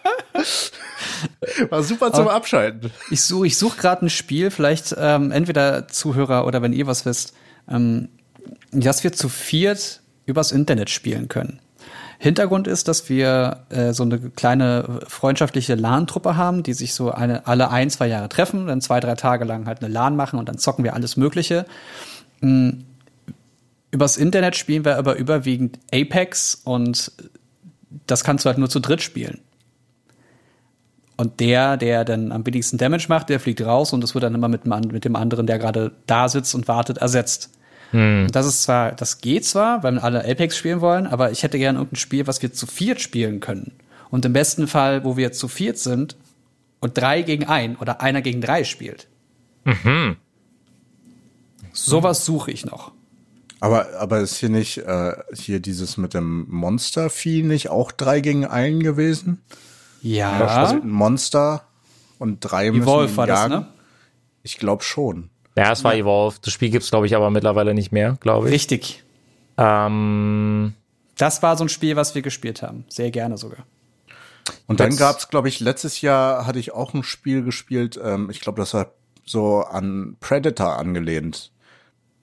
War 1.70 1.82
super 1.82 2.12
zum 2.12 2.28
Abschalten. 2.28 2.90
Ich 3.10 3.22
suche 3.22 3.46
ich 3.46 3.56
such 3.56 3.76
gerade 3.76 4.06
ein 4.06 4.10
Spiel, 4.10 4.50
vielleicht 4.50 4.94
ähm, 4.98 5.30
entweder 5.30 5.88
Zuhörer 5.88 6.46
oder 6.46 6.60
wenn 6.62 6.72
ihr 6.72 6.86
was 6.86 7.06
wisst, 7.06 7.34
ähm, 7.68 8.08
dass 8.72 9.04
wir 9.04 9.12
zu 9.12 9.28
viert 9.28 10.02
übers 10.26 10.52
Internet 10.52 10.90
spielen 10.90 11.28
können. 11.28 11.60
Hintergrund 12.18 12.66
ist, 12.66 12.88
dass 12.88 13.08
wir 13.08 13.64
äh, 13.70 13.92
so 13.92 14.02
eine 14.02 14.18
kleine 14.18 15.00
freundschaftliche 15.06 15.74
LAN-Truppe 15.74 16.36
haben, 16.36 16.62
die 16.62 16.72
sich 16.72 16.94
so 16.94 17.10
eine, 17.10 17.46
alle 17.46 17.70
ein, 17.70 17.90
zwei 17.90 18.06
Jahre 18.06 18.28
treffen, 18.28 18.66
dann 18.66 18.80
zwei, 18.80 19.00
drei 19.00 19.14
Tage 19.14 19.44
lang 19.44 19.66
halt 19.66 19.82
eine 19.82 19.92
LAN 19.92 20.16
machen 20.16 20.38
und 20.38 20.48
dann 20.48 20.58
zocken 20.58 20.84
wir 20.84 20.94
alles 20.94 21.16
Mögliche. 21.16 21.66
Mm, 22.40 22.70
Übers 23.94 24.16
Internet 24.16 24.56
spielen 24.56 24.84
wir 24.84 24.96
aber 24.96 25.14
überwiegend 25.14 25.78
Apex 25.92 26.60
und 26.64 27.12
das 28.08 28.24
kannst 28.24 28.44
du 28.44 28.48
halt 28.48 28.58
nur 28.58 28.68
zu 28.68 28.80
dritt 28.80 29.02
spielen. 29.02 29.38
Und 31.16 31.38
der, 31.38 31.76
der 31.76 32.04
dann 32.04 32.32
am 32.32 32.44
wenigsten 32.44 32.76
Damage 32.76 33.06
macht, 33.08 33.28
der 33.28 33.38
fliegt 33.38 33.64
raus 33.64 33.92
und 33.92 34.02
es 34.02 34.14
wird 34.14 34.24
dann 34.24 34.34
immer 34.34 34.48
mit, 34.48 34.66
mit 34.66 35.04
dem 35.04 35.14
anderen, 35.14 35.46
der 35.46 35.60
gerade 35.60 35.92
da 36.08 36.28
sitzt 36.28 36.56
und 36.56 36.66
wartet, 36.66 36.98
ersetzt. 36.98 37.50
Das 38.32 38.46
ist 38.46 38.64
zwar, 38.64 38.92
das 38.92 39.20
geht 39.20 39.44
zwar, 39.44 39.84
weil 39.84 40.00
alle 40.00 40.24
Apex 40.24 40.56
spielen 40.56 40.80
wollen, 40.80 41.06
aber 41.06 41.30
ich 41.30 41.44
hätte 41.44 41.58
gerne 41.58 41.78
irgendein 41.78 41.96
Spiel, 41.96 42.26
was 42.26 42.42
wir 42.42 42.52
zu 42.52 42.66
viert 42.66 43.00
spielen 43.00 43.38
können. 43.38 43.72
Und 44.10 44.24
im 44.24 44.32
besten 44.32 44.66
Fall, 44.66 45.04
wo 45.04 45.16
wir 45.16 45.32
zu 45.32 45.46
viert 45.46 45.78
sind 45.78 46.16
und 46.80 46.98
drei 46.98 47.22
gegen 47.22 47.44
ein 47.44 47.76
oder 47.76 48.00
einer 48.00 48.20
gegen 48.20 48.40
drei 48.40 48.64
spielt. 48.64 49.06
Mhm. 49.64 50.16
Sowas 51.72 52.24
suche 52.24 52.50
ich 52.50 52.64
noch. 52.66 52.92
Aber, 53.60 53.86
aber 53.98 54.20
ist 54.20 54.36
hier 54.36 54.50
nicht, 54.50 54.78
äh, 54.78 55.12
hier 55.32 55.60
dieses 55.60 55.96
mit 55.96 56.14
dem 56.14 56.46
Monstervieh 56.50 57.42
nicht 57.42 57.70
auch 57.70 57.92
drei 57.92 58.20
gegen 58.20 58.44
einen 58.44 58.80
gewesen? 58.80 59.40
Ja. 60.02 60.38
Also 60.38 60.74
ein 60.74 60.90
Monster 60.90 61.66
und 62.18 62.40
drei 62.40 62.70
müssen 62.70 62.82
Evolve 62.82 63.12
ihn 63.12 63.16
war 63.16 63.26
das, 63.26 63.40
jagen? 63.40 63.54
ne? 63.54 63.66
Ich 64.42 64.58
glaube 64.58 64.82
schon. 64.82 65.30
Ja, 65.56 65.70
es 65.72 65.84
war 65.84 65.94
Evolve. 65.94 66.36
Das 66.42 66.52
Spiel 66.52 66.70
gibt's 66.70 66.90
glaube 66.90 67.06
ich, 67.06 67.14
aber 67.16 67.30
mittlerweile 67.30 67.74
nicht 67.74 67.92
mehr, 67.92 68.16
glaube 68.20 68.48
ich. 68.48 68.54
Richtig. 68.54 69.02
Ähm, 69.56 70.74
Das 71.16 71.42
war 71.42 71.56
so 71.56 71.64
ein 71.64 71.68
Spiel, 71.68 71.94
was 71.96 72.14
wir 72.14 72.22
gespielt 72.22 72.62
haben. 72.62 72.84
Sehr 72.88 73.10
gerne 73.12 73.36
sogar. 73.38 73.64
Und 74.66 74.80
dann 74.80 74.90
Jetzt- 74.90 74.98
gab's, 74.98 75.28
glaube 75.28 75.48
ich, 75.48 75.60
letztes 75.60 76.00
Jahr 76.00 76.46
hatte 76.46 76.58
ich 76.58 76.72
auch 76.72 76.92
ein 76.92 77.02
Spiel 77.04 77.42
gespielt. 77.44 77.98
Ähm, 78.02 78.30
ich 78.30 78.40
glaube, 78.40 78.60
das 78.60 78.74
war 78.74 78.88
so 79.24 79.60
an 79.60 80.16
Predator 80.20 80.76
angelehnt. 80.78 81.50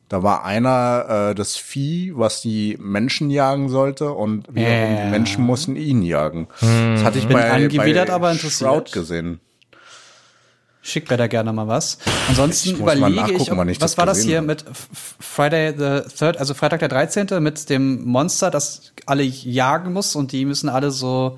Da 0.09 0.23
war 0.23 0.43
einer 0.43 1.29
äh, 1.31 1.35
das 1.35 1.55
Vieh, 1.55 2.11
was 2.15 2.41
die 2.41 2.77
Menschen 2.81 3.29
jagen 3.29 3.69
sollte, 3.69 4.11
und 4.11 4.53
wir 4.53 4.63
Ja. 4.69 5.05
die 5.05 5.09
Menschen 5.09 5.45
mussten 5.45 5.77
ihn 5.77 6.03
jagen. 6.03 6.47
Das 6.59 7.03
hatte 7.05 7.17
ich 7.17 7.27
Bin 7.27 7.37
bei, 7.37 7.49
angewidert, 7.49 8.09
bei 8.09 8.13
aber 8.13 8.29
interessiert. 8.31 8.69
Shroud 8.69 8.91
gesehen. 8.91 9.39
Schickt 10.83 11.09
mir 11.11 11.17
da 11.17 11.27
gerne 11.27 11.53
mal 11.53 11.67
was. 11.67 11.99
Ansonsten 12.29 12.69
Ich 12.71 12.79
überlege 12.79 13.33
ich, 13.33 13.51
ob, 13.51 13.57
wann 13.57 13.69
ich 13.69 13.79
was 13.79 13.91
das 13.91 13.97
war 13.99 14.05
das 14.07 14.21
hier 14.23 14.37
habe. 14.37 14.47
mit 14.47 14.65
Friday 15.19 15.73
the 15.77 16.09
Third, 16.15 16.37
also 16.37 16.53
Freitag 16.53 16.79
der 16.79 16.89
13. 16.89 17.27
mit 17.39 17.69
dem 17.69 18.03
Monster, 18.03 18.49
das 18.49 18.91
alle 19.05 19.23
jagen 19.23 19.93
muss 19.93 20.15
und 20.15 20.31
die 20.31 20.45
müssen 20.45 20.69
alle 20.69 20.91
so 20.91 21.37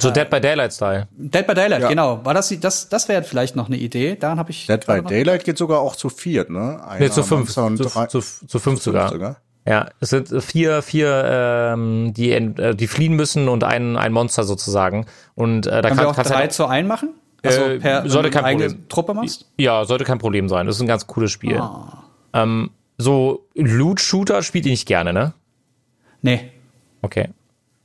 so 0.00 0.10
Dead 0.10 0.28
by 0.30 0.40
Daylight 0.40 0.72
Style. 0.72 1.06
Dead 1.16 1.46
by 1.46 1.54
Daylight, 1.54 1.82
Ja. 1.82 1.88
genau. 1.88 2.24
War 2.24 2.34
das 2.34 2.48
die- 2.48 2.58
das 2.58 2.88
das 2.88 3.08
wäre 3.08 3.22
vielleicht 3.22 3.54
noch 3.54 3.66
eine 3.68 3.76
Idee. 3.76 4.16
Daran 4.16 4.38
habe 4.38 4.50
ich 4.50 4.66
Dead 4.66 4.84
by 4.86 4.96
noch- 5.02 5.08
Daylight 5.10 5.44
geht 5.44 5.58
sogar 5.58 5.80
auch 5.80 5.94
zu 5.94 6.08
viert, 6.08 6.50
ne? 6.50 6.82
Einer 6.84 7.00
Nee, 7.00 7.10
zu 7.10 7.22
fünf. 7.22 7.52
Zu, 7.52 7.70
drei- 7.76 8.06
zu, 8.06 8.20
zu 8.20 8.58
fünf 8.58 8.82
sogar. 8.82 9.10
sogar. 9.10 9.36
Ja, 9.66 9.88
es 10.00 10.10
sind 10.10 10.28
vier, 10.42 10.82
vier, 10.82 11.24
ähm, 11.74 12.12
die, 12.14 12.32
äh, 12.32 12.74
die 12.74 12.86
fliehen 12.86 13.14
müssen 13.14 13.48
und 13.48 13.62
ein, 13.64 13.96
ein 13.96 14.12
Monster 14.12 14.44
sozusagen. 14.44 15.06
Und 15.36 15.66
äh, 15.66 15.70
da 15.70 15.82
Können 15.82 15.96
kann, 15.96 15.98
wir 16.06 16.10
auch 16.10 16.16
drei 16.16 16.34
halt 16.34 16.52
zu 16.52 16.66
ein 16.66 16.86
machen? 16.86 17.10
Also 17.44 17.60
Äh, 17.62 17.78
per 17.78 18.08
sollte 18.08 18.30
kein 18.30 18.44
eigene 18.44 18.66
Problem. 18.68 18.88
Truppe 18.88 19.14
machst? 19.14 19.50
Ja, 19.58 19.84
sollte 19.84 20.04
kein 20.04 20.18
Problem 20.18 20.48
sein. 20.48 20.66
Das 20.66 20.76
ist 20.76 20.82
ein 20.82 20.88
ganz 20.88 21.06
cooles 21.06 21.30
Spiel. 21.30 21.58
Ah. 21.58 22.04
Ähm, 22.32 22.70
so 22.98 23.46
Loot-Shooter 23.54 24.42
spielt 24.42 24.66
ihr 24.66 24.70
nicht 24.72 24.86
gerne, 24.86 25.12
ne? 25.12 25.34
Nee. 26.22 26.50
Okay. 27.02 27.28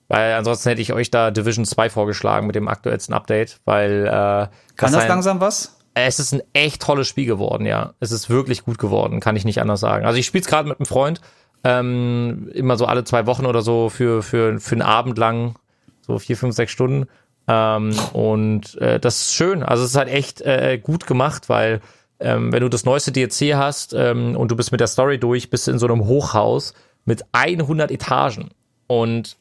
Weil 0.08 0.34
ansonsten 0.34 0.70
hätte 0.70 0.82
ich 0.82 0.94
euch 0.94 1.12
da 1.12 1.30
Division 1.32 1.66
2 1.66 1.90
vorgeschlagen 1.90 2.48
mit 2.48 2.56
dem 2.56 2.68
aktuellsten 2.68 3.14
Update, 3.14 3.60
weil 3.66 4.06
äh, 4.08 4.10
Kann 4.10 4.52
das 4.78 4.96
ein- 4.96 5.08
langsam 5.08 5.40
was? 5.42 5.76
Es 5.96 6.20
ist 6.20 6.34
ein 6.34 6.42
echt 6.54 6.82
tolles 6.82 7.08
Spiel 7.08 7.26
geworden, 7.26 7.66
ja. 7.66 7.94
Es 8.00 8.12
ist 8.12 8.30
wirklich 8.30 8.64
gut 8.64 8.78
geworden, 8.78 9.20
kann 9.20 9.36
ich 9.36 9.44
nicht 9.44 9.60
anders 9.62 9.82
sagen. 9.82 10.06
Also 10.06 10.18
ich 10.18 10.26
spiele 10.26 10.42
es 10.44 10.48
gerade 10.48 10.70
mit 10.70 10.80
einem 10.80 10.86
Freund, 10.86 11.20
ähm, 11.64 12.50
immer 12.54 12.78
so 12.78 12.86
alle 12.86 13.04
zwei 13.04 13.26
Wochen 13.26 13.46
oder 13.46 13.62
so 13.62 13.90
für, 13.90 14.24
für, 14.24 14.60
für 14.60 14.76
einen 14.76 14.82
Abend 14.82 15.18
lang, 15.18 15.56
so 16.02 16.18
vier, 16.18 16.38
fünf, 16.38 16.56
sechs 16.56 16.72
Stunden. 16.72 17.08
Ähm, 17.50 17.96
und 18.14 18.80
äh, 18.80 19.00
das 19.00 19.22
ist 19.22 19.34
schön. 19.34 19.64
Also 19.64 19.84
es 19.84 19.92
ist 19.92 19.98
halt 19.98 20.10
echt 20.10 20.42
äh, 20.42 20.80
gut 20.82 21.08
gemacht, 21.08 21.50
weil 21.50 21.82
ähm, 22.20 22.52
wenn 22.52 22.62
du 22.62 22.70
das 22.70 22.86
neueste 22.86 23.12
DLC 23.12 23.56
hast 23.56 23.94
ähm, 23.94 24.36
und 24.36 24.52
du 24.52 24.56
bist 24.56 24.72
mit 24.72 24.80
der 24.80 24.88
Story 24.88 25.18
durch, 25.18 25.50
bist 25.50 25.66
du 25.66 25.72
in 25.72 25.80
so 25.80 25.88
einem 25.88 26.06
Hochhaus 26.06 26.76
mit 27.06 27.24
100 27.32 27.90
Etagen. 27.90 28.50
Und 28.86 29.38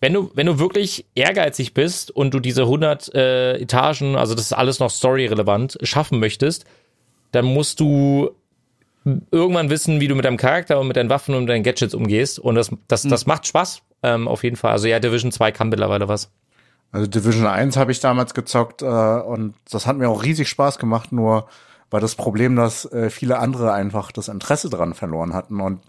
wenn 0.00 0.12
du, 0.12 0.30
wenn 0.34 0.46
du 0.46 0.58
wirklich 0.58 1.06
ehrgeizig 1.14 1.72
bist 1.72 2.10
und 2.10 2.34
du 2.34 2.40
diese 2.40 2.62
100 2.62 3.14
äh, 3.14 3.56
Etagen, 3.56 4.16
also 4.16 4.34
das 4.34 4.44
ist 4.44 4.52
alles 4.52 4.78
noch 4.78 4.90
storyrelevant, 4.90 5.78
schaffen 5.82 6.18
möchtest, 6.18 6.66
dann 7.32 7.46
musst 7.46 7.80
du 7.80 8.32
irgendwann 9.30 9.70
wissen, 9.70 10.00
wie 10.00 10.08
du 10.08 10.14
mit 10.14 10.26
deinem 10.26 10.36
Charakter 10.36 10.78
und 10.78 10.88
mit 10.88 10.96
deinen 10.96 11.08
Waffen 11.08 11.34
und 11.34 11.46
deinen 11.46 11.62
Gadgets 11.62 11.94
umgehst. 11.94 12.38
Und 12.38 12.56
das, 12.56 12.70
das, 12.88 13.04
das 13.04 13.24
macht 13.24 13.46
Spaß, 13.46 13.82
ähm, 14.02 14.28
auf 14.28 14.44
jeden 14.44 14.56
Fall. 14.56 14.72
Also 14.72 14.88
ja, 14.88 14.98
Division 14.98 15.32
2 15.32 15.52
kann 15.52 15.70
mittlerweile 15.70 16.08
was. 16.08 16.30
Also 16.92 17.06
Division 17.06 17.46
1 17.46 17.76
habe 17.76 17.92
ich 17.92 18.00
damals 18.00 18.32
gezockt 18.34 18.82
äh, 18.82 18.86
und 18.86 19.54
das 19.70 19.86
hat 19.86 19.96
mir 19.96 20.08
auch 20.08 20.22
riesig 20.22 20.48
Spaß 20.48 20.78
gemacht, 20.78 21.12
nur 21.12 21.48
war 21.90 22.00
das 22.00 22.14
Problem, 22.14 22.56
dass 22.56 22.84
äh, 22.92 23.10
viele 23.10 23.38
andere 23.38 23.72
einfach 23.72 24.12
das 24.12 24.28
Interesse 24.28 24.70
dran 24.70 24.94
verloren 24.94 25.34
hatten 25.34 25.60
und 25.60 25.80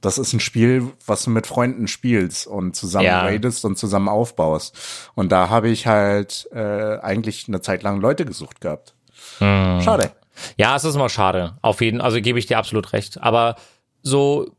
das 0.00 0.16
ist 0.16 0.32
ein 0.32 0.40
Spiel, 0.40 0.92
was 1.06 1.24
du 1.24 1.30
mit 1.30 1.46
Freunden 1.48 1.88
spielst 1.88 2.46
und 2.46 2.76
zusammen 2.76 3.06
Ja. 3.06 3.22
raidest 3.22 3.64
und 3.64 3.76
zusammen 3.76 4.08
aufbaust. 4.08 5.10
Und 5.16 5.32
da 5.32 5.48
habe 5.50 5.68
ich 5.68 5.88
halt 5.88 6.48
äh, 6.52 6.98
eigentlich 7.00 7.46
eine 7.48 7.60
Zeit 7.60 7.82
lang 7.82 8.00
Leute 8.00 8.24
gesucht 8.24 8.60
gehabt. 8.60 8.94
Schade. 9.38 10.12
Ja, 10.56 10.76
es 10.76 10.84
ist 10.84 10.94
immer 10.94 11.08
schade. 11.08 11.56
Auf 11.62 11.80
jeden, 11.80 12.00
also 12.00 12.20
gebe 12.20 12.38
ich 12.38 12.46
dir 12.46 12.58
absolut 12.58 12.92
recht. 12.92 13.20
Aber 13.20 13.56
so 14.02 14.52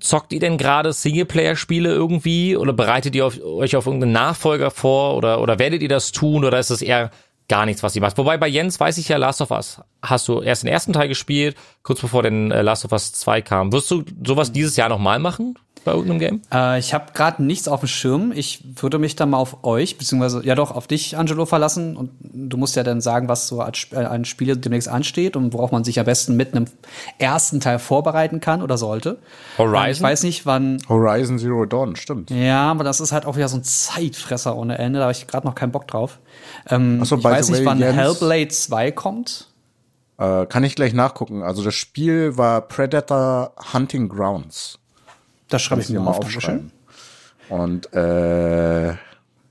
zockt 0.00 0.32
ihr 0.32 0.40
denn 0.40 0.58
gerade 0.58 0.92
Singleplayer-Spiele 0.92 1.90
irgendwie 1.90 2.56
oder 2.56 2.72
bereitet 2.72 3.14
ihr 3.14 3.26
auf, 3.26 3.40
euch 3.42 3.76
auf 3.76 3.86
irgendeinen 3.86 4.12
Nachfolger 4.12 4.70
vor 4.70 5.16
oder 5.16 5.40
oder 5.40 5.58
werdet 5.58 5.82
ihr 5.82 5.88
das 5.88 6.12
tun 6.12 6.44
oder 6.44 6.58
ist 6.58 6.70
es 6.70 6.82
eher 6.82 7.10
gar 7.48 7.66
nichts, 7.66 7.82
was 7.82 7.94
ihr 7.94 8.02
macht? 8.02 8.18
Wobei 8.18 8.36
bei 8.38 8.48
Jens 8.48 8.80
weiß 8.80 8.98
ich 8.98 9.08
ja, 9.08 9.16
Last 9.16 9.40
of 9.40 9.50
Us 9.50 9.80
hast 10.02 10.28
du 10.28 10.40
erst 10.40 10.62
den 10.62 10.70
ersten 10.70 10.92
Teil 10.92 11.08
gespielt, 11.08 11.56
kurz 11.82 12.00
bevor 12.00 12.22
den 12.22 12.50
äh, 12.50 12.62
Last 12.62 12.84
of 12.84 12.92
Us 12.92 13.12
2 13.12 13.42
kam. 13.42 13.72
Wirst 13.72 13.90
du 13.90 14.04
sowas 14.26 14.52
dieses 14.52 14.76
Jahr 14.76 14.88
nochmal 14.88 15.18
machen 15.18 15.58
bei 15.84 15.92
irgendeinem 15.92 16.18
Game? 16.18 16.42
Äh, 16.52 16.78
ich 16.78 16.94
habe 16.94 17.12
gerade 17.12 17.42
nichts 17.42 17.68
auf 17.68 17.80
dem 17.80 17.88
Schirm. 17.88 18.32
Ich 18.34 18.62
würde 18.80 18.98
mich 18.98 19.16
dann 19.16 19.30
mal 19.30 19.38
auf 19.38 19.64
euch, 19.64 19.98
beziehungsweise 19.98 20.44
ja 20.44 20.54
doch 20.54 20.70
auf 20.70 20.86
dich, 20.86 21.16
Angelo, 21.16 21.46
verlassen. 21.46 21.96
Und 21.96 22.10
du 22.22 22.56
musst 22.56 22.76
ja 22.76 22.82
dann 22.82 23.00
sagen, 23.00 23.28
was 23.28 23.48
so 23.48 23.60
äh, 23.62 23.96
an 23.96 24.24
Spiele 24.24 24.56
demnächst 24.56 24.88
ansteht 24.88 25.36
und 25.36 25.52
worauf 25.52 25.72
man 25.72 25.84
sich 25.84 25.98
am 26.00 26.06
besten 26.06 26.36
mit 26.36 26.54
einem 26.54 26.66
ersten 27.18 27.60
Teil 27.60 27.78
vorbereiten 27.78 28.40
kann 28.40 28.62
oder 28.62 28.78
sollte. 28.78 29.18
Horizon? 29.58 29.84
Ähm, 29.84 29.90
Ich 29.92 30.02
weiß 30.02 30.22
nicht, 30.24 30.46
wann. 30.46 30.78
Horizon 30.88 31.38
Zero 31.38 31.66
Dawn, 31.66 31.96
stimmt. 31.96 32.30
Ja, 32.30 32.70
aber 32.70 32.84
das 32.84 33.00
ist 33.00 33.12
halt 33.12 33.26
auch 33.26 33.36
wieder 33.36 33.48
so 33.48 33.56
ein 33.56 33.64
Zeitfresser 33.64 34.56
ohne 34.56 34.78
Ende. 34.78 34.98
Da 34.98 35.04
habe 35.06 35.12
ich 35.12 35.26
gerade 35.26 35.46
noch 35.46 35.54
keinen 35.54 35.72
Bock 35.72 35.86
drauf. 35.88 36.18
Ähm, 36.70 37.00
Ach 37.02 37.06
so, 37.06 37.16
ich 37.16 37.24
weiß 37.24 37.50
nicht, 37.50 37.64
wann 37.64 37.78
Jens- 37.78 37.96
Hellblade 37.96 38.48
2 38.48 38.92
kommt. 38.92 39.48
Äh, 40.18 40.46
kann 40.46 40.62
ich 40.62 40.76
gleich 40.76 40.92
nachgucken. 40.92 41.42
Also 41.42 41.64
das 41.64 41.74
Spiel 41.74 42.36
war 42.36 42.60
Predator 42.60 43.52
Hunting 43.72 44.08
Grounds. 44.08 44.78
Das 45.52 45.62
schreibe 45.62 45.82
ich 45.82 45.90
mir 45.90 46.00
mal 46.00 46.10
auf. 46.10 46.20
Dankeschön. 46.20 46.40
aufschreiben. 46.40 46.72
Und 47.48 47.92
äh, 47.92 48.94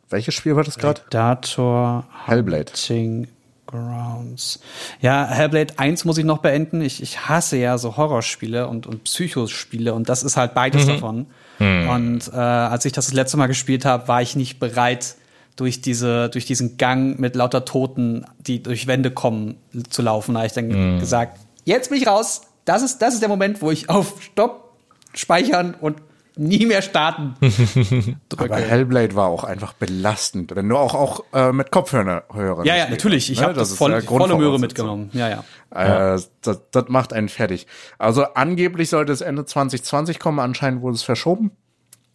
welches 0.10 0.34
Spiel 0.34 0.56
war 0.56 0.64
das 0.64 0.78
gerade? 0.78 1.02
Dator 1.10 2.06
Hellblade. 2.26 2.72
Hunting 2.72 3.28
Grounds. 3.68 4.60
Ja, 5.00 5.26
Hellblade 5.28 5.76
1 5.78 6.04
muss 6.06 6.18
ich 6.18 6.26
noch 6.26 6.40
beenden. 6.40 6.82
Ich, 6.82 7.02
ich 7.02 7.30
hasse 7.30 7.58
ja 7.58 7.78
so 7.78 7.96
Horrorspiele 7.96 8.68
und, 8.68 8.88
und 8.88 9.06
Psychospiele 9.06 9.94
und 9.94 10.10
das 10.10 10.24
ist 10.24 10.36
halt 10.36 10.54
beides 10.54 10.86
davon. 10.86 11.28
Und 11.60 12.28
äh, 12.34 12.38
als 12.38 12.86
ich 12.86 12.92
das 12.92 13.06
das 13.06 13.14
letzte 13.14 13.38
Mal 13.38 13.46
gespielt 13.46 13.86
habe, 13.86 14.08
war 14.08 14.22
ich 14.22 14.36
nicht 14.36 14.60
bereit, 14.60 15.16
durch 15.56 15.82
diese, 15.82 16.30
durch 16.30 16.46
diesen 16.46 16.78
Gang 16.78 17.20
mit 17.20 17.36
lauter 17.36 17.66
Toten, 17.66 18.26
die 18.40 18.64
durch 18.64 18.88
Wände 18.88 19.12
kommen, 19.12 19.58
zu 19.90 20.02
laufen. 20.02 20.34
Da 20.34 20.40
habe 20.40 20.48
ich 20.48 20.54
dann 20.54 21.00
gesagt, 21.00 21.40
jetzt 21.66 21.90
bin 21.90 22.00
ich 22.02 22.08
raus. 22.08 22.42
Das 22.66 22.82
ist, 22.82 23.00
das 23.00 23.14
ist 23.14 23.22
der 23.22 23.30
Moment, 23.30 23.62
wo 23.62 23.70
ich 23.70 23.90
auf 23.90 24.22
Stopp 24.22 24.71
speichern 25.14 25.76
und 25.80 25.98
nie 26.38 26.66
mehr 26.66 26.82
starten 26.82 27.36
drücke. 28.30 28.46
Aber 28.54 28.56
Hellblade 28.56 29.16
war 29.16 29.28
auch 29.28 29.44
einfach 29.44 29.74
belastend, 29.74 30.56
wenn 30.56 30.70
du 30.70 30.78
auch 30.78 30.96
auch 30.96 31.24
äh, 31.34 31.52
mit 31.52 31.72
Kopfhörern 31.72 32.22
hören. 32.34 32.66
ja, 32.66 32.76
ja, 32.78 32.90
natürlich. 32.90 33.30
Ich 33.30 33.40
ne? 33.40 33.46
habe 33.46 33.54
das, 33.54 33.72
ist 33.72 33.78
voll, 33.78 34.02
volle 34.02 34.38
Möhre 34.38 34.58
mitgenommen. 34.60 35.10
Ja, 35.14 35.30
ja. 35.30 36.16
Äh, 36.16 36.20
das, 36.42 36.62
das 36.72 36.86
macht 36.88 37.12
einen 37.14 37.28
fertig. 37.30 37.68
Also 37.98 38.24
angeblich 38.24 38.90
sollte 38.90 39.12
es 39.12 39.22
Ende 39.22 39.46
2020 39.46 40.20
kommen, 40.20 40.40
anscheinend 40.40 40.82
wurde 40.82 40.96
es 40.96 41.04
verschoben. 41.04 41.52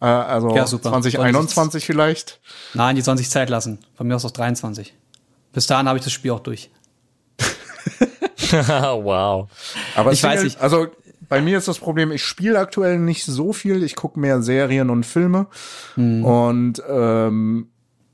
Äh, 0.01 0.05
also 0.05 0.55
Ja, 0.55 0.65
super. 0.65 0.89
2021 0.89 1.85
vielleicht. 1.85 2.39
Nein, 2.73 2.95
die 2.95 3.01
sollen 3.03 3.17
sich 3.19 3.29
Zeit 3.29 3.49
lassen. 3.49 3.79
Von 3.95 4.07
mir 4.07 4.15
aus 4.15 4.25
auch 4.25 4.31
23. 4.31 4.95
Bis 5.53 5.67
dahin 5.67 5.87
habe 5.87 5.99
ich 5.99 6.03
das 6.03 6.13
Spiel 6.13 6.31
auch 6.31 6.39
durch. 6.39 6.71
wow. 8.51 9.47
Aber 9.95 10.11
Ich 10.11 10.23
weiß 10.23 10.39
Single- 10.39 10.43
nicht. 10.45 10.61
Also 10.61 10.87
bei 11.29 11.41
mir 11.41 11.57
ist 11.57 11.67
das 11.67 11.79
Problem, 11.79 12.11
ich 12.11 12.23
spiele 12.23 12.59
aktuell 12.59 12.99
nicht 12.99 13.25
so 13.25 13.53
viel. 13.53 13.83
Ich 13.83 13.95
gucke 13.95 14.19
mehr 14.19 14.41
Serien 14.41 14.89
und 14.89 15.05
Filme. 15.05 15.47
Hm. 15.95 16.23
Und 16.23 16.81
ähm, 16.89 17.67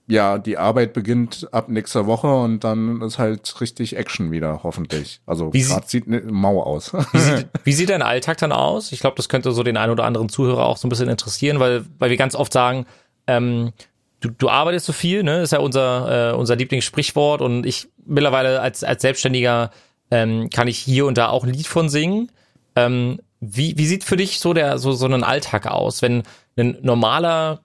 ja, 0.07 0.37
die 0.37 0.57
Arbeit 0.57 0.93
beginnt 0.93 1.47
ab 1.51 1.69
nächster 1.69 2.05
Woche 2.07 2.27
und 2.27 2.63
dann 2.63 3.01
ist 3.01 3.19
halt 3.19 3.61
richtig 3.61 3.95
Action 3.95 4.31
wieder, 4.31 4.61
hoffentlich. 4.63 5.21
Also 5.25 5.49
gerade 5.51 5.87
sieht 5.87 6.07
ne, 6.07 6.21
mau 6.21 6.61
aus. 6.61 6.93
Wie 6.93 7.19
sieht, 7.19 7.47
wie 7.63 7.73
sieht 7.73 7.89
dein 7.89 8.01
Alltag 8.01 8.37
dann 8.37 8.51
aus? 8.51 8.91
Ich 8.91 8.99
glaube, 8.99 9.15
das 9.15 9.29
könnte 9.29 9.51
so 9.53 9.63
den 9.63 9.77
einen 9.77 9.91
oder 9.91 10.03
anderen 10.03 10.27
Zuhörer 10.27 10.65
auch 10.65 10.77
so 10.77 10.87
ein 10.87 10.89
bisschen 10.89 11.07
interessieren, 11.07 11.59
weil, 11.59 11.85
weil 11.99 12.09
wir 12.09 12.17
ganz 12.17 12.35
oft 12.35 12.51
sagen, 12.51 12.85
ähm, 13.27 13.71
du, 14.19 14.29
du 14.29 14.49
arbeitest 14.49 14.85
so 14.85 14.93
viel, 14.93 15.23
ne? 15.23 15.41
Ist 15.41 15.53
ja 15.53 15.59
unser, 15.59 16.31
äh, 16.31 16.35
unser 16.35 16.57
Lieblingssprichwort 16.57 17.41
und 17.41 17.65
ich 17.65 17.87
mittlerweile 18.05 18.59
als, 18.59 18.83
als 18.83 19.01
Selbstständiger 19.01 19.71
ähm, 20.11 20.49
kann 20.49 20.67
ich 20.67 20.77
hier 20.79 21.05
und 21.05 21.17
da 21.17 21.29
auch 21.29 21.45
ein 21.45 21.53
Lied 21.53 21.67
von 21.67 21.87
singen. 21.87 22.29
Ähm, 22.75 23.19
wie, 23.39 23.77
wie 23.77 23.85
sieht 23.85 24.03
für 24.03 24.17
dich 24.17 24.39
so 24.39 24.53
der 24.53 24.77
so, 24.77 24.93
so 24.93 25.05
ein 25.05 25.23
Alltag 25.23 25.67
aus, 25.67 26.01
wenn 26.01 26.23
ein 26.57 26.77
normaler 26.81 27.61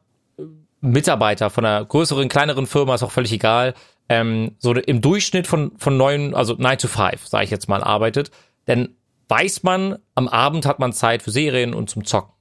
Mitarbeiter 0.80 1.50
von 1.50 1.64
einer 1.64 1.84
größeren, 1.84 2.28
kleineren 2.28 2.66
Firma, 2.66 2.94
ist 2.94 3.02
auch 3.02 3.12
völlig 3.12 3.32
egal, 3.32 3.74
ähm, 4.08 4.56
so 4.58 4.72
im 4.74 5.00
Durchschnitt 5.00 5.46
von, 5.46 5.72
von 5.78 5.96
neun, 5.96 6.34
also 6.34 6.54
nine 6.54 6.78
to 6.78 6.88
five, 6.88 7.26
sage 7.26 7.44
ich 7.44 7.50
jetzt 7.50 7.68
mal, 7.68 7.82
arbeitet, 7.82 8.30
dann 8.66 8.90
weiß 9.28 9.62
man, 9.62 9.98
am 10.14 10.28
Abend 10.28 10.66
hat 10.66 10.78
man 10.78 10.92
Zeit 10.92 11.22
für 11.22 11.30
Serien 11.30 11.74
und 11.74 11.90
zum 11.90 12.04
Zocken. 12.04 12.32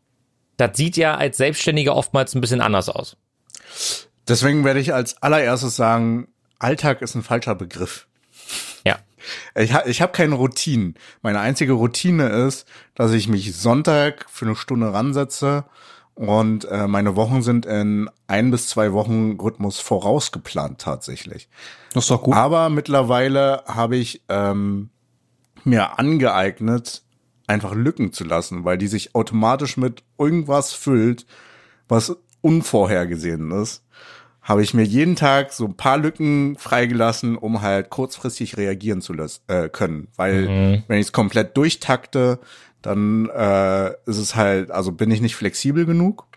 Das 0.56 0.76
sieht 0.76 0.98
ja 0.98 1.16
als 1.16 1.38
Selbstständiger 1.38 1.96
oftmals 1.96 2.34
ein 2.34 2.42
bisschen 2.42 2.62
anders 2.62 2.90
aus. 2.90 3.18
Deswegen 4.28 4.64
werde 4.64 4.80
ich 4.80 4.94
als 4.94 5.22
allererstes 5.22 5.76
sagen, 5.76 6.28
Alltag 6.60 7.02
ist 7.02 7.16
ein 7.16 7.24
falscher 7.24 7.56
Begriff. 7.56 8.08
Ich, 9.56 9.74
ha 9.74 9.84
ich 9.86 10.02
habe 10.02 10.12
keine 10.12 10.36
Routinen. 10.36 10.96
Meine 11.22 11.40
einzige 11.40 11.74
Routine 11.74 12.30
ist, 12.30 12.68
dass 12.96 13.12
ich 13.12 13.28
mich 13.28 13.56
Sonntag 13.56 14.26
für 14.30 14.46
eine 14.46 14.56
Stunde 14.56 14.94
ransetze 14.94 15.66
und 16.18 16.66
äh, 16.66 16.88
meine 16.88 17.16
Wochen 17.16 17.44
sind 17.44 17.68
in 17.68 18.10
ein 18.26 18.50
bis 18.50 18.68
zwei 18.68 18.92
Wochen 18.92 19.38
Rhythmus 19.40 19.80
vorausgeplant 19.80 20.82
tatsächlich. 20.82 21.48
Das 21.94 22.06
ist 22.06 22.10
doch 22.10 22.24
gut. 22.24 22.34
Aber 22.34 22.70
mittlerweile 22.70 23.64
habe 23.68 23.98
ich 23.98 24.24
ähm, 24.28 24.90
mir 25.64 26.00
angeeignet, 26.00 27.04
einfach 27.46 27.76
Lücken 27.76 28.14
zu 28.14 28.24
lassen, 28.24 28.66
weil 28.66 28.80
die 28.80 28.88
sich 28.88 29.14
automatisch 29.14 29.78
mit 29.78 30.04
irgendwas 30.18 30.74
füllt, 30.74 31.28
was 31.88 32.18
unvorhergesehen 32.42 33.52
ist. 33.52 33.84
Habe 34.48 34.64
ich 34.64 34.74
mir 34.74 34.84
jeden 34.84 35.18
Tag 35.18 35.52
so 35.52 35.66
ein 35.66 35.76
paar 35.76 35.98
Lücken 35.98 36.56
freigelassen, 36.58 37.38
um 37.38 37.62
halt 37.62 37.90
kurzfristig 37.90 38.56
reagieren 38.56 39.02
zu 39.02 39.12
lassen, 39.12 39.42
äh, 39.48 39.68
können. 39.68 40.08
Weil 40.16 40.48
Mhm. 40.48 40.84
wenn 40.88 41.00
ich 41.00 41.08
es 41.08 41.12
komplett 41.12 41.58
durchtakte, 41.58 42.40
dann 42.82 43.28
äh, 43.30 43.90
ist 44.06 44.18
es 44.18 44.38
halt, 44.38 44.72
also 44.72 44.94
bin 44.94 45.12
ich 45.12 45.20
nicht 45.20 45.36
flexibel 45.36 45.86
genug. 45.86 46.28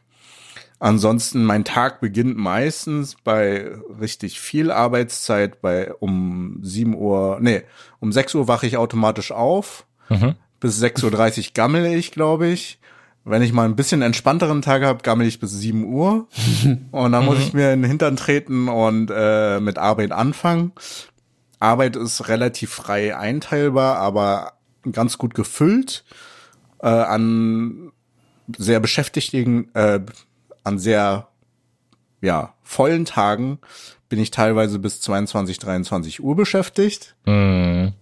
Ansonsten, 0.81 1.45
mein 1.45 1.65
Tag 1.65 2.01
beginnt 2.01 2.37
meistens 2.37 3.15
bei 3.23 3.71
richtig 4.01 4.41
viel 4.41 4.73
Arbeitszeit, 4.73 5.61
bei 5.61 5.93
um 5.95 6.59
7 6.63 6.97
Uhr, 6.97 7.39
nee, 7.41 7.63
um 8.01 8.11
6 8.11 8.35
Uhr 8.35 8.49
wache 8.49 8.67
ich 8.67 8.77
automatisch 8.77 9.31
auf. 9.31 9.87
Mhm. 10.09 10.35
Bis 10.59 10.83
6.30 10.83 11.39
Uhr 11.39 11.51
gammel 11.55 11.87
ich, 11.87 12.11
glaube 12.11 12.49
ich. 12.49 12.80
Wenn 13.25 13.43
ich 13.43 13.53
mal 13.53 13.64
ein 13.64 13.77
bisschen 13.77 14.03
entspannteren 14.03 14.62
Tag 14.62 14.83
habe, 14.83 15.03
gammel 15.03 15.27
ich 15.27 15.41
bis 15.41 15.53
7 15.53 15.85
Uhr. 15.85 16.29
Und 16.91 17.12
dann 17.12 17.25
muss 17.25 17.39
ich 17.39 17.53
mir 17.53 17.73
in 17.73 17.83
den 17.83 17.89
Hintern 17.89 18.16
treten 18.16 18.68
und 18.68 19.11
äh, 19.14 19.61
mit 19.61 19.79
Arbeit 19.79 20.12
anfangen. 20.12 20.73
Arbeit 21.59 21.97
ist 21.97 22.29
relativ 22.29 22.71
frei 22.71 23.16
einteilbar, 23.16 23.97
aber 23.97 24.55
ganz 24.91 25.18
gut 25.18 25.35
gefüllt. 25.35 26.05
Äh, 26.83 26.89
an 26.89 27.93
sehr 28.57 28.81
beschäftigten, 28.81 29.68
äh, 29.75 30.01
an 30.64 30.79
sehr 30.79 31.29
ja, 32.23 32.55
vollen 32.62 33.05
Tagen 33.05 33.59
bin 34.09 34.18
ich 34.18 34.31
teilweise 34.31 34.79
bis 34.79 35.01
22, 35.01 35.59
23 35.59 36.23
Uhr 36.23 36.37
beschäftigt. 36.37 37.14
Mhm. 37.27 37.93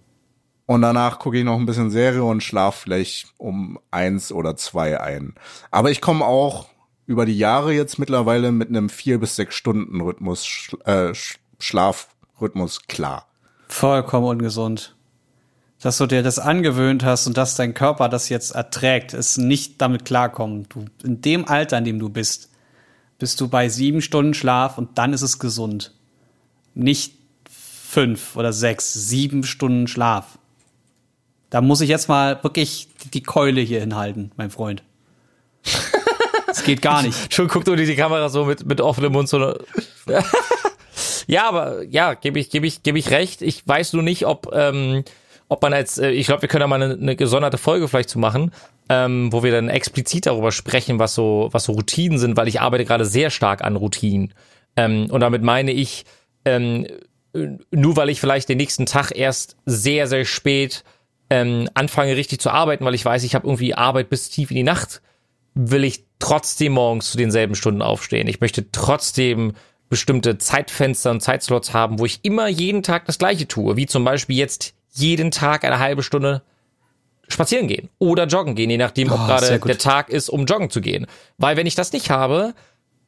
Und 0.69 0.83
danach 0.83 1.17
gucke 1.17 1.39
ich 1.39 1.43
noch 1.43 1.57
ein 1.57 1.65
bisschen 1.65 1.89
Serie 1.89 2.23
und 2.23 2.43
schlaf 2.43 2.75
vielleicht 2.75 3.33
um 3.39 3.79
eins 3.89 4.31
oder 4.31 4.55
zwei 4.55 5.01
ein. 5.01 5.33
Aber 5.71 5.89
ich 5.89 5.99
komme 5.99 6.23
auch 6.23 6.67
über 7.07 7.25
die 7.25 7.35
Jahre 7.39 7.73
jetzt 7.73 7.97
mittlerweile 7.97 8.51
mit 8.51 8.69
einem 8.69 8.87
vier 8.87 9.19
bis 9.19 9.35
sechs 9.35 9.55
Stunden 9.55 9.99
Rhythmus, 9.99 10.69
äh, 10.85 11.09
Sch- 11.13 11.37
Schlafrhythmus 11.57 12.83
klar. 12.87 13.25
Vollkommen 13.67 14.27
ungesund. 14.27 14.95
Dass 15.81 15.97
du 15.97 16.05
dir 16.05 16.21
das 16.21 16.37
angewöhnt 16.37 17.03
hast 17.03 17.25
und 17.25 17.35
dass 17.35 17.55
dein 17.55 17.73
Körper 17.73 18.07
das 18.07 18.29
jetzt 18.29 18.51
erträgt, 18.51 19.15
ist 19.15 19.39
nicht 19.39 19.81
damit 19.81 20.05
klarkommen. 20.05 20.67
Du, 20.69 20.85
in 21.03 21.19
dem 21.21 21.47
Alter, 21.47 21.79
in 21.79 21.85
dem 21.85 21.97
du 21.97 22.09
bist, 22.09 22.51
bist 23.17 23.41
du 23.41 23.47
bei 23.47 23.69
sieben 23.69 24.03
Stunden 24.03 24.35
Schlaf 24.35 24.77
und 24.77 24.99
dann 24.99 25.13
ist 25.13 25.23
es 25.23 25.39
gesund. 25.39 25.95
Nicht 26.75 27.15
fünf 27.49 28.35
oder 28.35 28.53
sechs, 28.53 28.93
sieben 28.93 29.43
Stunden 29.43 29.87
Schlaf. 29.87 30.37
Da 31.49 31.61
muss 31.61 31.81
ich 31.81 31.89
jetzt 31.89 32.09
mal 32.09 32.41
wirklich 32.43 32.89
die 33.13 33.23
Keule 33.23 33.61
hier 33.61 33.79
hinhalten, 33.79 34.31
mein 34.37 34.51
Freund. 34.51 34.83
Es 36.47 36.63
geht 36.63 36.81
gar 36.81 37.01
nicht. 37.03 37.33
Schon 37.33 37.47
guckt 37.47 37.67
unter 37.67 37.83
die 37.83 37.95
Kamera 37.95 38.29
so 38.29 38.45
mit, 38.45 38.65
mit 38.65 38.81
offenem 38.81 39.13
Mund 39.13 39.29
so. 39.29 39.55
ja, 41.27 41.47
aber 41.47 41.83
ja, 41.83 42.13
gebe 42.13 42.39
ich, 42.39 42.49
gebe 42.49 42.67
ich, 42.67 42.83
gebe 42.83 42.99
ich 42.99 43.11
recht. 43.11 43.41
Ich 43.41 43.67
weiß 43.67 43.93
nur 43.93 44.03
nicht, 44.03 44.25
ob, 44.25 44.51
ähm, 44.53 45.03
ob 45.47 45.61
man 45.61 45.73
als, 45.73 45.97
äh, 45.97 46.09
ich 46.09 46.27
glaube, 46.27 46.43
wir 46.43 46.49
können 46.49 46.61
da 46.61 46.67
mal 46.67 46.81
eine, 46.81 46.93
eine 46.93 47.15
gesonderte 47.15 47.57
Folge 47.57 47.87
vielleicht 47.87 48.09
zu 48.09 48.19
machen, 48.19 48.51
ähm, 48.89 49.31
wo 49.31 49.43
wir 49.43 49.51
dann 49.51 49.69
explizit 49.69 50.25
darüber 50.25 50.51
sprechen, 50.51 50.99
was 50.99 51.15
so, 51.15 51.49
was 51.51 51.65
so 51.65 51.73
Routinen 51.73 52.17
sind, 52.17 52.37
weil 52.37 52.47
ich 52.47 52.61
arbeite 52.61 52.85
gerade 52.85 53.05
sehr 53.05 53.29
stark 53.29 53.63
an 53.63 53.75
Routinen. 53.75 54.33
Ähm, 54.75 55.07
und 55.11 55.21
damit 55.21 55.43
meine 55.43 55.71
ich, 55.71 56.05
ähm, 56.45 56.87
nur 57.71 57.95
weil 57.95 58.09
ich 58.09 58.19
vielleicht 58.19 58.49
den 58.49 58.57
nächsten 58.57 58.85
Tag 58.85 59.11
erst 59.15 59.55
sehr, 59.65 60.07
sehr 60.07 60.25
spät 60.25 60.83
ähm, 61.29 61.69
anfange 61.73 62.15
richtig 62.15 62.39
zu 62.39 62.49
arbeiten, 62.49 62.85
weil 62.85 62.95
ich 62.95 63.05
weiß, 63.05 63.23
ich 63.23 63.35
habe 63.35 63.47
irgendwie 63.47 63.75
Arbeit 63.75 64.09
bis 64.09 64.29
tief 64.29 64.49
in 64.51 64.55
die 64.57 64.63
Nacht, 64.63 65.01
will 65.53 65.83
ich 65.83 66.05
trotzdem 66.19 66.73
morgens 66.73 67.11
zu 67.11 67.17
denselben 67.17 67.55
Stunden 67.55 67.81
aufstehen. 67.81 68.27
Ich 68.27 68.41
möchte 68.41 68.71
trotzdem 68.71 69.53
bestimmte 69.89 70.37
Zeitfenster 70.37 71.11
und 71.11 71.21
Zeitslots 71.21 71.73
haben, 71.73 71.99
wo 71.99 72.05
ich 72.05 72.19
immer 72.23 72.47
jeden 72.47 72.83
Tag 72.83 73.05
das 73.05 73.17
Gleiche 73.17 73.47
tue, 73.47 73.75
wie 73.75 73.87
zum 73.87 74.03
Beispiel 74.03 74.37
jetzt 74.37 74.73
jeden 74.91 75.31
Tag 75.31 75.63
eine 75.65 75.79
halbe 75.79 76.03
Stunde 76.03 76.41
spazieren 77.27 77.67
gehen 77.67 77.89
oder 77.99 78.25
joggen 78.25 78.55
gehen, 78.55 78.69
je 78.69 78.77
nachdem, 78.77 79.11
ob 79.11 79.19
Oh, 79.19 79.25
gerade 79.27 79.45
sehr 79.45 79.59
gut. 79.59 79.69
der 79.69 79.77
Tag 79.77 80.09
ist, 80.09 80.29
um 80.29 80.45
joggen 80.45 80.69
zu 80.69 80.81
gehen. 80.81 81.05
Weil 81.37 81.57
wenn 81.57 81.67
ich 81.67 81.75
das 81.75 81.91
nicht 81.93 82.09
habe, 82.09 82.53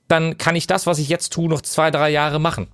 dann 0.07 0.37
kann 0.37 0.55
ich 0.55 0.67
das, 0.67 0.85
was 0.85 0.99
ich 0.99 1.09
jetzt 1.09 1.33
tue, 1.33 1.49
noch 1.49 1.61
zwei, 1.61 1.89
drei 1.91 2.09
Jahre 2.09 2.39
machen. 2.39 2.67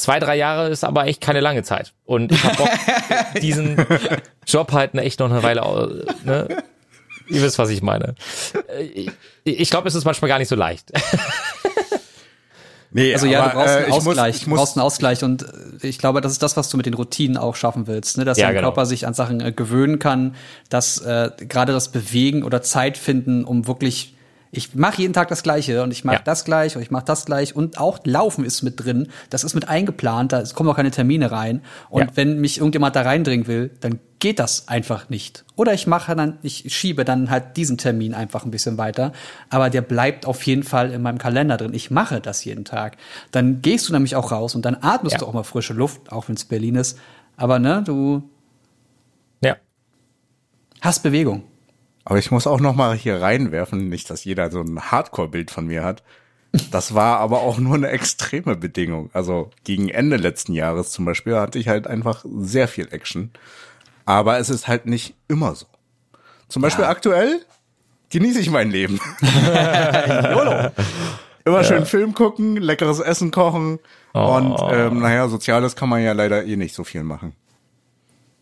Zwei, 0.00 0.18
drei 0.18 0.36
Jahre 0.36 0.68
ist 0.70 0.82
aber 0.84 1.06
echt 1.06 1.20
keine 1.20 1.40
lange 1.40 1.62
Zeit. 1.62 1.92
Und 2.04 2.32
ich 2.32 2.42
habe 2.42 2.56
Bock, 2.56 2.68
diesen 3.42 3.76
Job 4.46 4.72
halt 4.72 4.94
echt 4.94 5.20
noch 5.20 5.30
eine 5.30 5.42
Weile. 5.42 6.06
Ne? 6.24 6.48
Ihr 7.28 7.42
wisst, 7.42 7.58
was 7.58 7.70
ich 7.70 7.82
meine. 7.82 8.14
Äh, 8.76 9.08
Ich, 9.44 9.70
glaube, 9.70 9.88
es 9.88 9.94
ist 9.94 10.04
manchmal 10.04 10.28
gar 10.28 10.38
nicht 10.38 10.48
so 10.48 10.56
leicht. 10.56 10.90
Nee, 12.92 13.12
Also 13.14 13.26
ja, 13.26 13.48
du 13.48 13.54
brauchst 13.54 13.68
einen 13.68 13.84
äh, 13.84 13.88
ich 13.88 13.94
muss- 13.94 14.06
Ausgleich. 14.08 14.36
ich 14.36 14.44
du 14.44 14.50
muss- 14.50 14.58
brauchst 14.58 14.76
einen 14.76 14.84
Ausgleich 14.84 15.22
und 15.22 15.42
äh, 15.44 15.86
ich 15.86 15.98
glaube, 15.98 16.20
das 16.20 16.32
ist 16.32 16.42
das, 16.42 16.56
was 16.56 16.68
du 16.70 16.76
mit 16.76 16.86
den 16.86 16.94
Routinen 16.94 17.36
auch 17.36 17.54
schaffen 17.54 17.86
willst, 17.86 18.18
ne? 18.18 18.24
dass 18.24 18.36
Ja, 18.36 18.46
dein 18.46 18.56
genau. 18.56 18.68
Körper 18.68 18.84
sich 18.86 19.06
an 19.06 19.14
Sachen 19.14 19.40
äh, 19.40 19.52
gewöhnen 19.52 20.00
kann, 20.00 20.34
dass 20.70 20.98
äh, 20.98 21.30
gerade 21.38 21.72
das 21.72 21.92
Bewegen 21.92 22.42
oder 22.42 22.62
Zeit 22.62 22.98
finden, 22.98 23.44
um 23.44 23.68
wirklich 23.68 24.16
ich 24.52 24.74
mache 24.74 25.00
jeden 25.02 25.14
Tag 25.14 25.28
das 25.28 25.42
Gleiche 25.44 25.82
und 25.82 25.92
ich 25.92 26.04
mache 26.04 26.16
Ja. 26.16 26.22
das 26.24 26.44
gleich 26.44 26.74
und 26.74 26.82
ich 26.82 26.90
mache 26.90 27.04
das 27.04 27.24
gleich 27.24 27.54
und 27.54 27.78
auch 27.78 28.00
Laufen 28.04 28.44
ist 28.44 28.62
mit 28.62 28.84
drin. 28.84 29.08
Das 29.30 29.44
ist 29.44 29.54
mit 29.54 29.68
eingeplant, 29.68 30.32
da 30.32 30.42
kommen 30.54 30.68
auch 30.68 30.74
keine 30.76 30.90
Termine 30.90 31.30
rein. 31.30 31.62
Und 31.88 32.02
Ja. 32.02 32.08
wenn 32.16 32.40
mich 32.40 32.58
irgendjemand 32.58 32.96
da 32.96 33.02
reindringen 33.02 33.46
will, 33.46 33.70
dann 33.80 34.00
geht 34.18 34.38
das 34.40 34.66
einfach 34.68 35.08
nicht. 35.08 35.44
Oder 35.54 35.72
ich 35.72 35.86
mache 35.86 36.16
dann, 36.16 36.38
ich 36.42 36.64
schiebe 36.74 37.04
dann 37.04 37.30
halt 37.30 37.56
diesen 37.56 37.78
Termin 37.78 38.12
einfach 38.12 38.44
ein 38.44 38.50
bisschen 38.50 38.76
weiter. 38.76 39.12
Aber 39.50 39.70
der 39.70 39.82
bleibt 39.82 40.26
auf 40.26 40.42
jeden 40.42 40.64
Fall 40.64 40.90
in 40.90 41.00
meinem 41.00 41.18
Kalender 41.18 41.56
drin. 41.56 41.72
Ich 41.72 41.90
mache 41.92 42.20
das 42.20 42.44
jeden 42.44 42.64
Tag. 42.64 42.96
Dann 43.30 43.62
gehst 43.62 43.88
du 43.88 43.92
nämlich 43.92 44.16
auch 44.16 44.32
raus 44.32 44.54
und 44.56 44.64
dann 44.64 44.76
atmest 44.80 45.14
Ja. 45.14 45.18
du 45.20 45.26
auch 45.26 45.32
mal 45.32 45.44
frische 45.44 45.74
Luft, 45.74 46.10
auch 46.12 46.28
wenn 46.28 46.34
es 46.34 46.44
Berlin 46.44 46.74
ist. 46.74 46.98
Aber 47.36 47.58
ne, 47.60 47.82
du 47.86 48.28
Ja. 49.42 49.56
hast 50.80 51.02
Bewegung. 51.02 51.44
Aber 52.04 52.18
ich 52.18 52.30
muss 52.30 52.46
auch 52.46 52.60
noch 52.60 52.74
mal 52.74 52.96
hier 52.96 53.20
reinwerfen, 53.20 53.88
nicht, 53.88 54.10
dass 54.10 54.24
jeder 54.24 54.50
so 54.50 54.60
ein 54.60 54.90
Hardcore-Bild 54.90 55.50
von 55.50 55.66
mir 55.66 55.84
hat. 55.84 56.02
Das 56.70 56.94
war 56.94 57.18
aber 57.20 57.42
auch 57.42 57.58
nur 57.58 57.76
eine 57.76 57.88
extreme 57.90 58.56
Bedingung. 58.56 59.10
Also 59.12 59.50
gegen 59.62 59.88
Ende 59.88 60.16
letzten 60.16 60.52
Jahres 60.52 60.90
zum 60.90 61.04
Beispiel 61.04 61.36
hatte 61.36 61.58
ich 61.58 61.68
halt 61.68 61.86
einfach 61.86 62.24
sehr 62.24 62.66
viel 62.66 62.88
Action. 62.92 63.30
Aber 64.04 64.38
es 64.38 64.50
ist 64.50 64.66
halt 64.66 64.86
nicht 64.86 65.14
immer 65.28 65.54
so. 65.54 65.66
Zum 66.48 66.62
Beispiel 66.62 66.84
aktuell 66.84 67.40
genieße 68.10 68.40
ich 68.40 68.50
mein 68.50 68.70
Leben. 68.70 68.98
YOLO. 69.20 70.70
Immer 71.44 71.64
schön 71.64 71.86
Film 71.86 72.12
gucken, 72.14 72.56
leckeres 72.56 72.98
Essen 72.98 73.30
kochen 73.30 73.78
und 74.12 74.56
ähm, 74.70 74.98
naja, 74.98 75.28
Soziales 75.28 75.76
kann 75.76 75.88
man 75.88 76.02
ja 76.02 76.12
leider 76.12 76.44
eh 76.44 76.56
nicht 76.56 76.74
so 76.74 76.84
viel 76.84 77.02
machen. 77.04 77.34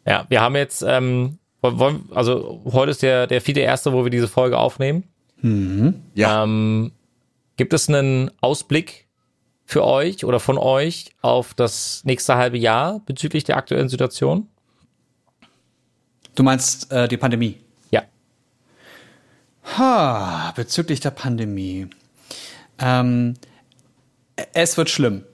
Ja, 0.06 0.24
wir 0.28 0.40
haben 0.40 0.56
jetzt, 0.56 0.82
ähm, 0.86 1.37
wollen, 1.62 2.08
also 2.14 2.62
heute 2.66 2.90
ist 2.90 3.02
der, 3.02 3.26
der 3.26 3.40
vierte 3.40 3.60
erste, 3.60 3.92
wo 3.92 4.04
wir 4.04 4.10
diese 4.10 4.28
Folge 4.28 4.58
aufnehmen. 4.58 5.04
Ja, 6.14 6.44
Ähm, 6.44 6.92
gibt 7.56 7.72
es 7.72 7.88
einen 7.88 8.30
Ausblick 8.40 9.06
für 9.64 9.84
euch 9.84 10.24
oder 10.24 10.40
von 10.40 10.56
euch 10.58 11.10
auf 11.20 11.54
das 11.54 12.02
nächste 12.04 12.36
halbe 12.36 12.58
Jahr 12.58 13.00
bezüglich 13.06 13.44
der 13.44 13.56
aktuellen 13.56 13.88
Situation? 13.88 14.48
Du 16.34 16.42
meinst 16.42 16.90
äh, 16.92 17.08
die 17.08 17.16
Pandemie? 17.16 17.58
Ja. 17.90 18.04
Ha, 19.76 20.52
bezüglich 20.56 21.00
der 21.00 21.10
Pandemie. 21.10 21.88
Ähm, 22.78 23.34
es 24.52 24.76
wird 24.76 24.88
schlimm. 24.88 25.24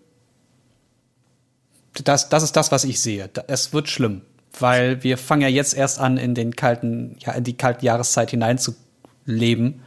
Das, 2.03 2.29
das 2.29 2.43
ist 2.43 2.57
das, 2.57 2.73
was 2.73 2.85
ich 2.85 3.01
sehe. 3.01 3.31
Es 3.47 3.73
wird 3.73 3.89
schlimm. 3.89 4.23
Weil 4.59 5.03
wir 5.03 5.19
fangen 5.19 5.43
ja 5.43 5.49
jetzt 5.49 5.75
erst 5.75 5.99
an, 5.99 6.17
in 6.17 6.35
den 6.35 6.55
kalten, 6.57 7.17
ja, 7.21 7.33
in 7.33 7.45
die 7.45 7.57
kalte 7.57 7.85
Jahreszeit 7.85 8.31
hineinzuleben. 8.31 9.83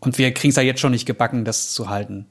Und 0.00 0.18
wir 0.18 0.32
kriegen 0.32 0.50
es 0.50 0.56
ja 0.56 0.62
jetzt 0.62 0.80
schon 0.80 0.92
nicht 0.92 1.06
gebacken, 1.06 1.44
das 1.44 1.72
zu 1.72 1.88
halten. 1.88 2.26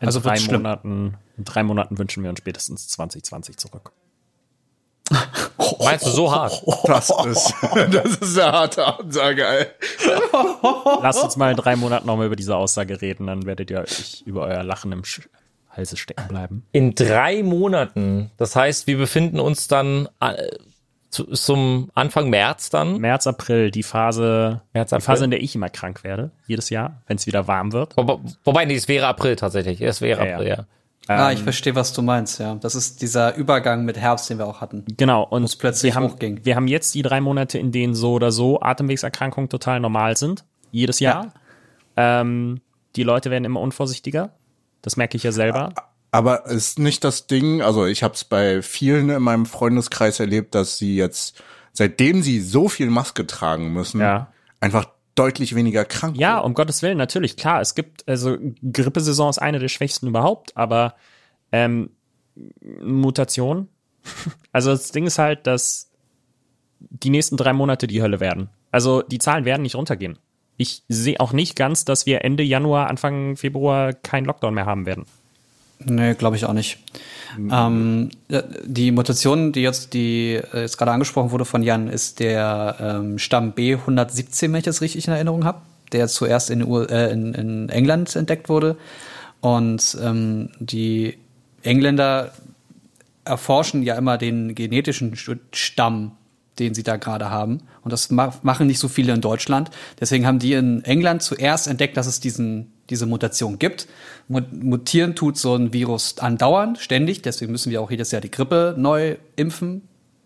In 0.00 0.06
Also 0.06 0.20
drei 0.20 0.30
wird's 0.30 0.44
schlimm. 0.44 0.62
Monaten, 0.62 1.14
in 1.36 1.44
drei 1.44 1.62
Monaten 1.62 1.98
wünschen 1.98 2.22
wir 2.22 2.30
uns 2.30 2.38
spätestens 2.38 2.88
2020 2.88 3.56
zurück. 3.56 3.92
Meinst 5.80 6.06
du 6.06 6.10
so 6.10 6.30
hart? 6.30 6.62
Das 6.84 7.10
ist, 7.26 7.54
das 7.90 8.16
ist 8.16 8.38
eine 8.38 8.52
harte 8.52 8.86
Ansage, 8.86 9.46
ey. 9.46 9.66
Lasst 11.02 11.22
uns 11.22 11.36
mal 11.36 11.50
in 11.50 11.56
drei 11.56 11.76
Monaten 11.76 12.06
nochmal 12.06 12.26
über 12.26 12.36
diese 12.36 12.56
Aussage 12.56 13.00
reden, 13.00 13.26
dann 13.26 13.46
werdet 13.46 13.70
ihr 13.70 13.80
euch 13.80 14.22
über 14.26 14.42
euer 14.42 14.62
Lachen 14.62 14.92
im 14.92 15.04
Sch 15.04 15.28
Halse 15.70 15.96
stecken 15.96 16.26
bleiben. 16.28 16.64
In 16.72 16.94
drei 16.94 17.42
Monaten. 17.42 18.30
Das 18.36 18.56
heißt, 18.56 18.86
wir 18.86 18.98
befinden 18.98 19.38
uns 19.38 19.68
dann 19.68 20.08
äh, 20.20 20.34
zu, 21.10 21.24
zum 21.26 21.90
Anfang 21.94 22.28
März 22.30 22.70
dann. 22.70 22.98
März, 22.98 23.26
April, 23.26 23.70
die 23.70 23.82
Phase, 23.82 24.62
März, 24.72 24.90
die 24.90 24.96
April. 24.96 25.06
Phase, 25.06 25.24
in 25.24 25.30
der 25.30 25.42
ich 25.42 25.54
immer 25.54 25.68
krank 25.68 26.04
werde, 26.04 26.30
jedes 26.46 26.70
Jahr, 26.70 27.02
wenn 27.06 27.16
es 27.16 27.26
wieder 27.26 27.46
warm 27.48 27.72
wird. 27.72 27.96
Wo, 27.96 28.20
wobei, 28.44 28.64
nee, 28.64 28.74
es 28.74 28.88
wäre 28.88 29.06
April 29.06 29.36
tatsächlich. 29.36 29.80
Es 29.80 30.00
wäre 30.00 30.26
Ja, 30.26 30.34
April, 30.34 30.48
ja. 30.48 30.66
ja. 31.08 31.26
ah, 31.26 31.32
ich 31.32 31.42
verstehe, 31.42 31.74
was 31.74 31.92
du 31.92 32.02
meinst, 32.02 32.38
ja. 32.40 32.54
Das 32.56 32.74
ist 32.74 33.00
dieser 33.00 33.34
Übergang 33.36 33.84
mit 33.84 33.96
Herbst, 33.96 34.28
den 34.28 34.38
wir 34.38 34.46
auch 34.46 34.60
hatten. 34.60 34.84
Genau, 34.96 35.22
und 35.24 35.44
Wo's 35.44 35.56
plötzlich 35.56 35.94
wir, 35.94 36.00
haben, 36.00 36.12
hochging. 36.12 36.44
wir 36.44 36.56
haben 36.56 36.68
jetzt 36.68 36.94
die 36.94 37.02
drei 37.02 37.20
Monate, 37.20 37.58
in 37.58 37.72
denen 37.72 37.94
so 37.94 38.12
oder 38.12 38.30
so 38.30 38.60
Atemwegserkrankungen 38.60 39.48
total 39.48 39.80
normal 39.80 40.16
sind, 40.16 40.44
jedes 40.70 41.00
Jahr. 41.00 41.32
Ähm, 41.96 42.60
die 42.96 43.02
Leute 43.02 43.30
werden 43.30 43.44
immer 43.44 43.60
unvorsichtiger. 43.60 44.34
Das 44.82 44.96
merke 44.96 45.16
ich 45.16 45.22
ja 45.22 45.32
selber. 45.32 45.72
Aber 46.10 46.46
ist 46.46 46.78
nicht 46.78 47.04
das 47.04 47.26
Ding, 47.26 47.60
also 47.62 47.84
ich 47.86 48.02
habe 48.02 48.14
es 48.14 48.24
bei 48.24 48.62
vielen 48.62 49.10
in 49.10 49.22
meinem 49.22 49.44
Freundeskreis 49.46 50.20
erlebt, 50.20 50.54
dass 50.54 50.78
sie 50.78 50.96
jetzt, 50.96 51.42
seitdem 51.72 52.22
sie 52.22 52.40
so 52.40 52.68
viel 52.68 52.88
Maske 52.90 53.26
tragen 53.26 53.72
müssen, 53.72 54.00
Ja. 54.00 54.32
einfach 54.60 54.86
deutlich 55.14 55.54
weniger 55.54 55.84
krank 55.84 56.16
Ja, 56.16 56.36
werden. 56.36 56.46
um 56.46 56.54
Gottes 56.54 56.80
Willen, 56.82 56.96
natürlich, 56.96 57.36
klar. 57.36 57.60
Es 57.60 57.74
gibt, 57.74 58.08
also 58.08 58.38
Grippesaison 58.72 59.28
ist 59.30 59.38
eine 59.38 59.58
der 59.58 59.68
schwächsten 59.68 60.06
überhaupt, 60.06 60.56
aber 60.56 60.94
ähm, 61.52 61.90
Mutation. 62.82 63.68
Also 64.52 64.70
das 64.70 64.90
Ding 64.92 65.06
ist 65.06 65.18
halt, 65.18 65.46
dass 65.46 65.90
die 66.80 67.10
nächsten 67.10 67.36
drei 67.36 67.52
Monate 67.52 67.86
die 67.86 68.00
Hölle 68.02 68.20
werden. 68.20 68.48
Also 68.70 69.02
die 69.02 69.18
Zahlen 69.18 69.44
werden 69.44 69.62
nicht 69.62 69.74
runtergehen. 69.74 70.18
Ich 70.56 70.82
sehe 70.88 71.20
auch 71.20 71.32
nicht 71.32 71.54
ganz, 71.56 71.84
dass 71.84 72.06
wir 72.06 72.24
Ende 72.24 72.42
Januar, 72.42 72.88
Anfang 72.88 73.36
Februar 73.36 73.92
keinen 73.92 74.24
Lockdown 74.24 74.54
mehr 74.54 74.66
haben 74.66 74.86
werden. 74.86 75.04
Nee, 75.84 76.14
glaube 76.14 76.36
ich 76.36 76.44
auch 76.44 76.52
nicht. 76.52 76.78
Ähm, 77.52 78.10
ja, 78.28 78.42
die 78.64 78.90
Mutation, 78.90 79.52
die 79.52 79.60
jetzt, 79.60 79.94
die 79.94 80.40
äh, 80.52 80.62
jetzt 80.62 80.76
gerade 80.76 80.90
angesprochen 80.92 81.30
wurde 81.30 81.44
von 81.44 81.62
Jan, 81.62 81.88
ist 81.88 82.20
der 82.20 82.76
ähm, 82.80 83.18
Stamm 83.18 83.52
B117, 83.52 84.42
wenn 84.44 84.56
ich 84.56 84.64
das 84.64 84.80
richtig 84.80 85.06
in 85.06 85.14
Erinnerung 85.14 85.44
habe, 85.44 85.60
der 85.92 86.08
zuerst 86.08 86.50
in, 86.50 86.62
äh, 86.88 87.10
in, 87.12 87.34
in 87.34 87.68
England 87.68 88.16
entdeckt 88.16 88.48
wurde. 88.48 88.76
Und 89.40 89.96
ähm, 90.02 90.50
die 90.58 91.18
Engländer 91.62 92.32
erforschen 93.24 93.82
ja 93.82 93.94
immer 93.94 94.18
den 94.18 94.54
genetischen 94.54 95.14
Sch- 95.14 95.38
Stamm, 95.52 96.12
den 96.58 96.74
sie 96.74 96.82
da 96.82 96.96
gerade 96.96 97.30
haben. 97.30 97.60
Und 97.82 97.92
das 97.92 98.10
ma 98.10 98.34
machen 98.42 98.66
nicht 98.66 98.80
so 98.80 98.88
viele 98.88 99.12
in 99.12 99.20
Deutschland. 99.20 99.70
Deswegen 100.00 100.26
haben 100.26 100.38
die 100.40 100.54
in 100.54 100.82
England 100.84 101.22
zuerst 101.22 101.68
entdeckt, 101.68 101.96
dass 101.96 102.06
es 102.06 102.20
diesen, 102.20 102.72
diese 102.90 103.06
Mutation 103.06 103.58
gibt. 103.58 103.86
Mu- 104.28 104.40
Mutieren 104.50 105.14
tut 105.14 105.36
so 105.38 105.54
ein 105.54 105.72
Virus 105.72 106.18
andauernd, 106.18 106.78
ständig. 106.78 107.22
Deswegen 107.22 107.52
müssen 107.52 107.70
wir 107.70 107.80
auch 107.82 107.90
jedes 107.90 108.10
Jahr 108.10 108.20
die 108.20 108.30
Grippe 108.30 108.74
neu 108.78 109.16
impfen, 109.36 109.82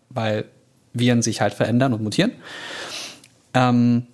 weil 0.09 0.45
Viren 0.93 1.21
sich 1.21 1.41
halt 1.41 1.53
verändern 1.53 1.93
und 1.93 2.03
mutieren. 2.03 2.31
Ähm, 3.53 4.07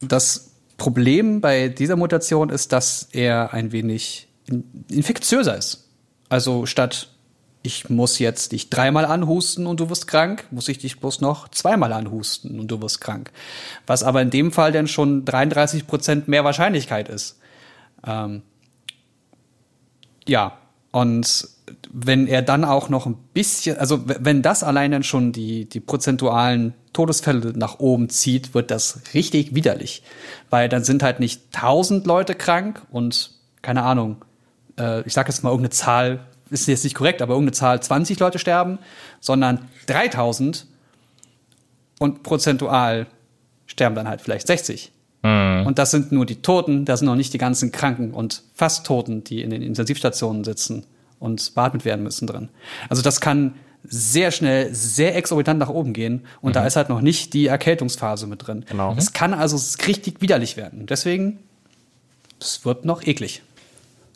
das 0.00 0.50
Problem 0.76 1.40
bei 1.40 1.68
dieser 1.68 1.96
Mutation 1.96 2.48
ist, 2.50 2.72
dass 2.72 3.08
er 3.12 3.52
ein 3.52 3.72
wenig 3.72 4.28
in- 4.46 4.64
infektiöser 4.88 5.56
ist. 5.56 5.88
Also 6.28 6.66
statt 6.66 7.08
ich 7.64 7.88
muss 7.88 8.18
jetzt 8.18 8.50
dich 8.50 8.70
dreimal 8.70 9.04
anhusten 9.04 9.66
und 9.68 9.78
du 9.78 9.88
wirst 9.88 10.08
krank, 10.08 10.46
muss 10.50 10.66
ich 10.68 10.78
dich 10.78 10.98
bloß 10.98 11.20
noch 11.20 11.46
zweimal 11.48 11.92
anhusten 11.92 12.58
und 12.58 12.66
du 12.68 12.82
wirst 12.82 13.00
krank. 13.00 13.30
Was 13.86 14.02
aber 14.02 14.20
in 14.20 14.30
dem 14.30 14.50
Fall 14.50 14.72
dann 14.72 14.88
schon 14.88 15.24
33 15.24 15.86
Prozent 15.86 16.26
mehr 16.26 16.42
Wahrscheinlichkeit 16.42 17.08
ist. 17.08 17.38
Ähm, 18.06 18.42
ja, 20.26 20.58
und 20.90 21.48
wenn 21.90 22.26
er 22.26 22.42
dann 22.42 22.64
auch 22.64 22.88
noch 22.88 23.06
ein 23.06 23.16
bisschen, 23.32 23.78
also 23.78 24.02
wenn 24.06 24.42
das 24.42 24.62
allein 24.62 24.90
dann 24.90 25.02
schon 25.02 25.32
die, 25.32 25.68
die 25.68 25.80
prozentualen 25.80 26.74
Todesfälle 26.92 27.52
nach 27.56 27.78
oben 27.80 28.08
zieht, 28.08 28.54
wird 28.54 28.70
das 28.70 29.00
richtig 29.14 29.54
widerlich. 29.54 30.02
Weil 30.50 30.68
dann 30.68 30.84
sind 30.84 31.02
halt 31.02 31.20
nicht 31.20 31.52
tausend 31.52 32.06
Leute 32.06 32.34
krank 32.34 32.82
und 32.90 33.32
keine 33.62 33.82
Ahnung, 33.82 34.24
äh, 34.78 35.02
ich 35.02 35.14
sag 35.14 35.28
jetzt 35.28 35.42
mal 35.42 35.50
irgendeine 35.50 35.70
Zahl, 35.70 36.26
ist 36.50 36.68
jetzt 36.68 36.84
nicht 36.84 36.94
korrekt, 36.94 37.22
aber 37.22 37.32
irgendeine 37.32 37.52
Zahl 37.52 37.82
20 37.82 38.18
Leute 38.18 38.38
sterben, 38.38 38.78
sondern 39.20 39.68
3000 39.86 40.66
und 41.98 42.22
prozentual 42.22 43.06
sterben 43.66 43.94
dann 43.94 44.08
halt 44.08 44.20
vielleicht 44.20 44.46
60. 44.46 44.92
Und 45.22 45.74
das 45.76 45.92
sind 45.92 46.10
nur 46.10 46.26
die 46.26 46.42
Toten, 46.42 46.84
das 46.84 46.98
sind 46.98 47.06
noch 47.06 47.14
nicht 47.14 47.32
die 47.32 47.38
ganzen 47.38 47.70
Kranken 47.70 48.12
und 48.12 48.42
fast 48.54 48.84
Toten, 48.84 49.22
die 49.22 49.42
in 49.42 49.50
den 49.50 49.62
Intensivstationen 49.62 50.42
sitzen 50.42 50.84
und 51.20 51.54
beatmet 51.54 51.84
werden 51.84 52.02
müssen 52.02 52.26
drin. 52.26 52.48
Also 52.88 53.02
das 53.02 53.20
kann 53.20 53.54
sehr 53.84 54.32
schnell, 54.32 54.74
sehr 54.74 55.16
exorbitant 55.16 55.60
nach 55.60 55.68
oben 55.68 55.92
gehen 55.92 56.24
und 56.40 56.56
da 56.56 56.66
ist 56.66 56.76
halt 56.76 56.88
noch 56.88 57.00
nicht 57.00 57.34
die 57.34 57.46
Erkältungsphase 57.46 58.26
mit 58.26 58.46
drin. 58.46 58.64
Genau. 58.68 58.94
Es 58.96 59.12
kann 59.12 59.32
also 59.34 59.58
richtig 59.86 60.20
widerlich 60.20 60.56
werden. 60.56 60.80
Und 60.80 60.90
deswegen, 60.90 61.38
es 62.40 62.64
wird 62.64 62.84
noch 62.84 63.04
eklig. 63.04 63.42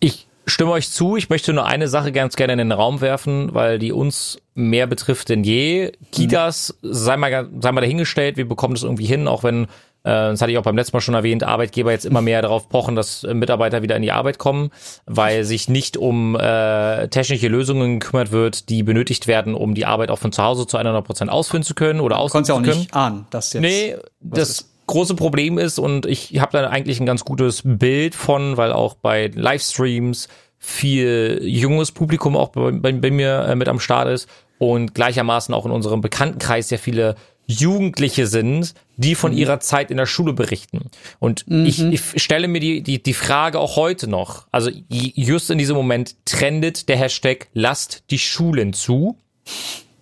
Ich 0.01 0.27
stimme 0.47 0.71
euch 0.71 0.91
zu. 0.91 1.17
Ich 1.17 1.29
möchte 1.29 1.53
nur 1.53 1.67
eine 1.67 1.89
Sache 1.89 2.13
ganz 2.13 2.37
gerne 2.37 2.53
in 2.53 2.59
den 2.59 2.73
Raum 2.73 3.01
werfen, 3.01 3.55
weil 3.55 3.79
die 3.79 3.93
uns 3.93 4.39
mehr 4.55 4.87
betrifft 4.87 5.29
denn 5.29 5.45
je. 5.45 5.93
Kitas, 6.13 6.77
sei 6.83 7.17
mal, 7.17 7.49
sei 7.61 7.73
mal 7.73 7.81
dahingestellt, 7.81 8.37
wir 8.37 8.49
bekommen 8.49 8.75
das 8.75 8.85
irgendwie 8.85 9.07
hin, 9.07 9.27
auch 9.29 9.43
wenn, 9.43 9.67
das 10.07 10.41
hatte 10.41 10.53
ich 10.53 10.59
auch 10.59 10.63
beim 10.63 10.77
letzten 10.77 10.97
Mal 10.97 11.01
schon 11.01 11.15
erwähnt, 11.15 11.43
Arbeitgeber 11.43 11.91
jetzt 11.91 12.07
immer 12.07 12.21
mehr 12.21 12.41
darauf 12.43 12.69
pochen, 12.69 12.95
dass 12.95 13.25
äh, 13.25 13.35
Mitarbeiter 13.35 13.83
wieder 13.83 13.97
in 13.97 14.03
die 14.03 14.13
Arbeit 14.13 14.39
kommen, 14.39 14.71
weil 15.07 15.45
sich 15.45 15.69
nicht 15.69 15.97
um 15.97 16.37
äh, 16.37 17.09
technische 17.09 17.49
Lösungen 17.49 17.99
gekümmert 17.99 18.31
wird, 18.31 18.69
die 18.69 18.83
benötigt 18.83 19.27
werden, 19.27 19.55
um 19.55 19.75
die 19.75 19.85
Arbeit 19.85 20.11
auch 20.11 20.19
von 20.19 20.33
zu 20.33 20.43
Hause 20.43 20.67
zu 20.67 20.77
100 20.77 21.05
Prozent 21.05 21.31
ausführen 21.31 21.63
zu 21.63 21.75
können 21.75 22.01
oder 22.01 22.17
Du 22.17 22.23
ausführen 22.23 22.45
konntest 22.45 22.49
ja 22.49 22.55
zu 22.55 22.61
auch 22.61 22.65
können. 22.65 22.79
nicht 22.81 22.95
ahnen, 22.95 23.27
dass 23.31 23.53
jetzt. 23.53 23.63
Nee, 23.63 23.97
das 24.21 24.51
ist. 24.51 24.71
große 24.87 25.17
Problem 25.17 25.59
ist, 25.59 25.79
und 25.79 26.07
ich 26.07 26.39
habe 26.39 26.53
da 26.53 26.69
eigentlich 26.69 27.01
ein 27.01 27.07
ganz 27.07 27.25
gutes 27.25 27.63
Bild 27.65 28.15
von, 28.15 28.57
weil 28.57 28.73
auch 28.73 28.95
bei 28.95 29.31
Livestreams 29.35 30.29
viel 30.59 31.41
junges 31.43 31.93
Publikum 31.93 32.37
auch 32.37 32.49
bei, 32.49 32.71
bei, 32.71 32.93
bei 32.93 33.11
mir 33.11 33.47
äh, 33.49 33.57
mit 33.57 33.69
am 33.69 33.81
Start 33.81 34.09
ist 34.09 34.29
und 34.59 34.95
gleichermaßen 34.95 35.55
auch 35.55 35.67
in 35.67 35.73
unserem 35.73 36.01
Bekanntenkreis 36.01 36.69
sehr 36.69 36.79
viele 36.79 37.15
Jugendliche 37.47 38.27
sind, 38.27 38.75
die 38.97 39.15
von 39.15 39.33
ihrer 39.33 39.61
Zeit 39.61 39.91
in 39.91 39.97
der 39.97 40.07
Schule 40.07 40.33
berichten. 40.33 40.91
Und 41.19 41.45
ich, 41.49 41.81
ich 41.81 42.23
stelle 42.23 42.49
mir 42.49 42.61
die, 42.61 42.83
die, 42.83 43.03
die 43.03 43.15
Frage 43.15 43.59
auch 43.59 43.77
heute 43.77 44.09
noch, 44.09 44.47
also 44.51 44.71
just 44.89 45.51
in 45.51 45.59
diesem 45.59 45.77
Moment 45.77 46.17
trendet 46.25 46.89
der 46.89 46.97
Hashtag 46.97 47.49
lasst 47.53 48.05
die 48.11 48.19
Schulen 48.19 48.73
zu. 48.73 49.19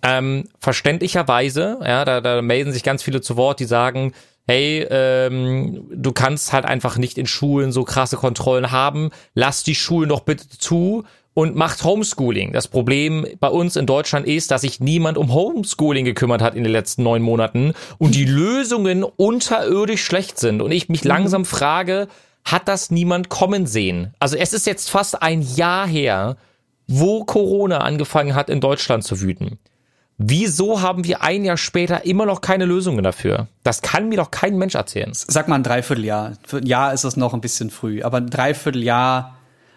Ähm, 0.01 0.45
verständlicherweise, 0.59 1.79
ja, 1.83 2.05
da, 2.05 2.21
da 2.21 2.41
melden 2.41 2.71
sich 2.71 2.83
ganz 2.83 3.03
viele 3.03 3.21
zu 3.21 3.37
Wort, 3.37 3.59
die 3.59 3.65
sagen, 3.65 4.13
hey, 4.47 4.85
ähm, 4.89 5.87
du 5.91 6.11
kannst 6.11 6.53
halt 6.53 6.65
einfach 6.65 6.97
nicht 6.97 7.17
in 7.17 7.25
Schulen 7.25 7.71
so 7.71 7.83
krasse 7.83 8.17
Kontrollen 8.17 8.71
haben, 8.71 9.09
lass 9.33 9.63
die 9.63 9.75
Schulen 9.75 10.09
doch 10.09 10.21
bitte 10.21 10.47
zu 10.47 11.05
und 11.35 11.55
macht 11.55 11.83
Homeschooling. 11.83 12.53
Das 12.53 12.67
Problem 12.67 13.27
bei 13.39 13.49
uns 13.49 13.75
in 13.75 13.85
Deutschland 13.85 14.25
ist, 14.25 14.49
dass 14.49 14.61
sich 14.61 14.79
niemand 14.79 15.19
um 15.19 15.31
Homeschooling 15.33 16.05
gekümmert 16.05 16.41
hat 16.41 16.55
in 16.55 16.63
den 16.63 16.71
letzten 16.71 17.03
neun 17.03 17.21
Monaten 17.21 17.73
und 17.99 18.15
die 18.15 18.25
Lösungen 18.25 19.03
unterirdisch 19.03 20.03
schlecht 20.03 20.39
sind 20.39 20.61
und 20.61 20.71
ich 20.71 20.89
mich 20.89 21.03
langsam 21.03 21.45
frage, 21.45 22.07
hat 22.45 22.67
das 22.67 22.89
niemand 22.89 23.29
kommen 23.29 23.67
sehen? 23.67 24.13
Also 24.17 24.37
es 24.37 24.53
ist 24.53 24.65
jetzt 24.65 24.89
fast 24.89 25.21
ein 25.21 25.41
Jahr 25.41 25.85
her, 25.85 26.37
wo 26.87 27.25
Corona 27.25 27.79
angefangen 27.79 28.33
hat, 28.33 28.49
in 28.49 28.61
Deutschland 28.61 29.03
zu 29.03 29.19
wüten. 29.19 29.59
Wieso 30.17 30.81
haben 30.81 31.03
wir 31.03 31.21
ein 31.21 31.43
Jahr 31.43 31.57
später 31.57 32.05
immer 32.05 32.25
noch 32.25 32.39
keine 32.39 32.63
Lösungen 32.63 33.03
dafür? 33.03 33.47
Das 33.63 33.81
kann 33.81 34.07
mir 34.07 34.15
doch 34.15 34.31
kein 34.31 34.57
Mensch 34.57 34.75
erzählen. 34.75 35.11
Sag 35.13 35.49
mal 35.49 35.55
ein 35.55 35.63
Dreivierteljahr. 35.63 36.33
Für 36.45 36.57
ein 36.57 36.65
Jahr 36.65 36.93
ist 36.93 37.03
es 37.03 37.17
noch 37.17 37.33
ein 37.33 37.41
bisschen 37.41 37.69
früh, 37.69 38.01
aber 38.03 38.17
ein 38.17 38.29
Dreivierteljahr. 38.29 39.34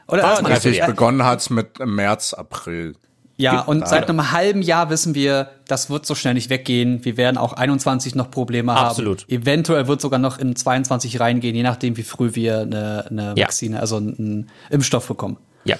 Oder 0.08 0.22
lass 0.22 0.42
mal- 0.42 0.52
Richtig 0.52 0.84
begonnen 0.86 1.24
hat's 1.24 1.50
mit 1.50 1.78
März, 1.84 2.34
April. 2.34 2.94
Ja, 3.40 3.60
und 3.60 3.86
seit 3.86 4.08
einem 4.08 4.32
halben 4.32 4.62
Jahr 4.62 4.90
wissen 4.90 5.14
wir, 5.14 5.50
das 5.68 5.90
wird 5.90 6.04
so 6.06 6.16
schnell 6.16 6.34
nicht 6.34 6.50
weggehen. 6.50 7.04
Wir 7.04 7.16
werden 7.16 7.36
auch 7.38 7.52
21 7.52 8.16
noch 8.16 8.32
Probleme 8.32 8.72
Absolut. 8.72 9.22
haben. 9.22 9.30
Eventuell 9.32 9.86
wird 9.86 10.00
sogar 10.00 10.18
noch 10.18 10.38
in 10.40 10.56
22 10.56 11.20
reingehen, 11.20 11.54
je 11.54 11.62
nachdem, 11.62 11.96
wie 11.96 12.02
früh 12.02 12.34
wir 12.34 12.60
eine, 12.62 13.04
eine 13.08 13.34
Ja. 13.36 13.44
Vakzine, 13.44 13.78
also 13.78 13.96
einen 13.98 14.50
Impfstoff 14.70 15.06
bekommen. 15.06 15.36
Ja. 15.64 15.76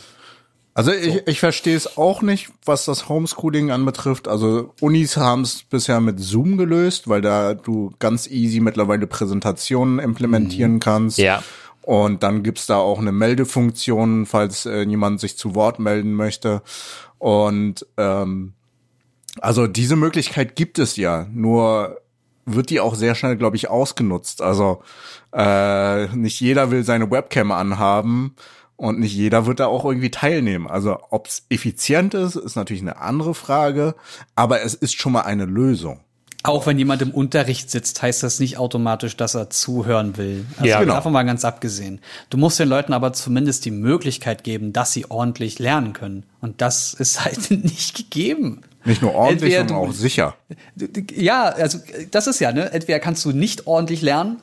Also 0.74 0.93
ich, 0.93 1.26
ich 1.26 1.41
verstehe 1.41 1.76
es 1.76 1.99
auch 1.99 2.22
nicht, 2.22 2.51
was 2.64 2.85
das 2.85 3.09
Homeschooling 3.09 3.72
anbetrifft. 3.72 4.29
Also 4.29 4.72
Unis 4.81 5.16
haben 5.16 5.41
es 5.43 5.64
bisher 5.64 6.01
mit 6.01 6.20
Zoom 6.20 6.57
gelöst, 6.59 7.09
weil 7.09 7.22
da 7.22 7.55
du 7.55 7.93
ganz 7.99 8.29
easy 8.29 8.61
mittlerweile 8.61 9.09
Präsentationen 9.09 9.99
implementieren 9.99 10.79
kannst. 10.79 11.18
Ja. 11.18 11.43
Und 11.83 12.22
dann 12.22 12.43
gibt's 12.43 12.66
da 12.66 12.76
auch 12.76 12.99
eine 12.99 13.12
Meldefunktion, 13.12 14.26
falls 14.26 14.66
äh, 14.66 14.83
jemand 14.83 15.20
sich 15.20 15.39
zu 15.39 15.55
Wort 15.55 15.79
melden 15.79 16.12
möchte. 16.12 16.62
Und 17.18 17.87
ähm, 17.97 18.53
also 19.41 19.66
diese 19.66 19.97
Möglichkeit 19.97 20.57
gibt 20.57 20.79
es 20.79 20.97
ja, 20.97 21.26
nur 21.33 22.01
wird 22.45 22.70
die 22.70 22.81
auch 22.81 22.95
sehr 22.95 23.14
schnell, 23.14 23.37
glaube 23.37 23.57
ich, 23.57 23.68
ausgenutzt. 23.68 24.43
Also 24.43 24.83
äh, 25.33 26.07
nicht 26.09 26.41
jeder 26.41 26.70
will 26.70 26.85
seine 26.85 27.11
Webcam 27.11 27.53
anhaben 27.53 28.35
und 28.76 29.01
nicht 29.01 29.14
jeder 29.14 29.47
wird 29.47 29.61
da 29.61 29.66
auch 29.66 29.85
irgendwie 29.85 30.11
teilnehmen. 30.11 30.66
Also 30.66 30.99
ob's 31.11 31.47
effizient 31.51 32.14
ist, 32.14 32.37
ist 32.37 32.57
natürlich 32.57 32.83
eine 32.83 33.01
andere 33.01 33.35
Frage, 33.35 33.95
aber 34.35 34.62
es 34.62 34.74
ist 34.74 34.95
schon 34.95 35.12
mal 35.12 35.22
eine 35.22 35.45
Lösung. 35.45 36.01
Auch 36.49 36.66
wenn 36.66 36.78
jemand 36.78 37.03
im 37.03 37.11
Unterricht 37.12 37.70
sitzt, 37.70 38.01
heißt 38.03 38.22
das 38.22 38.40
nicht 38.40 38.57
automatisch, 38.59 39.16
dass 39.16 39.34
er 39.34 39.51
zuhören 39.51 40.16
will. 40.16 40.46
Also 40.57 40.66
Ja, 40.68 40.80
genau. 40.80 40.94
davon 40.94 41.12
mal 41.12 41.22
ganz 41.24 41.44
abgesehen. 41.44 42.01
Du 42.30 42.38
musst 42.38 42.59
den 42.59 42.68
Leuten 42.68 42.92
aber 42.92 43.12
zumindest 43.12 43.64
die 43.64 43.70
Möglichkeit 43.70 44.44
geben, 44.44 44.72
dass 44.72 44.92
sie 44.92 45.11
ordentlich 45.11 45.59
lernen 45.59 45.92
können. 45.92 46.24
Und 46.40 46.61
das 46.61 46.94
ist 46.94 47.24
halt 47.24 47.51
nicht 47.51 47.96
gegeben. 47.96 48.62
Nicht 48.84 49.03
nur 49.03 49.14
ordentlich, 49.14 49.55
Entweder 49.55 49.68
sondern 49.68 49.86
du- 49.86 49.90
auch 49.90 50.01
sicher. 50.01 50.34
Ja, 51.14 51.44
also 51.44 51.78
das 52.11 52.26
ist 52.26 52.40
ja, 52.40 52.53
ne? 52.53 52.72
Entweder 52.72 53.01
kannst 53.01 53.24
du 53.24 53.32
nicht 53.32 53.66
ordentlich 53.66 54.01
lernen 54.03 54.38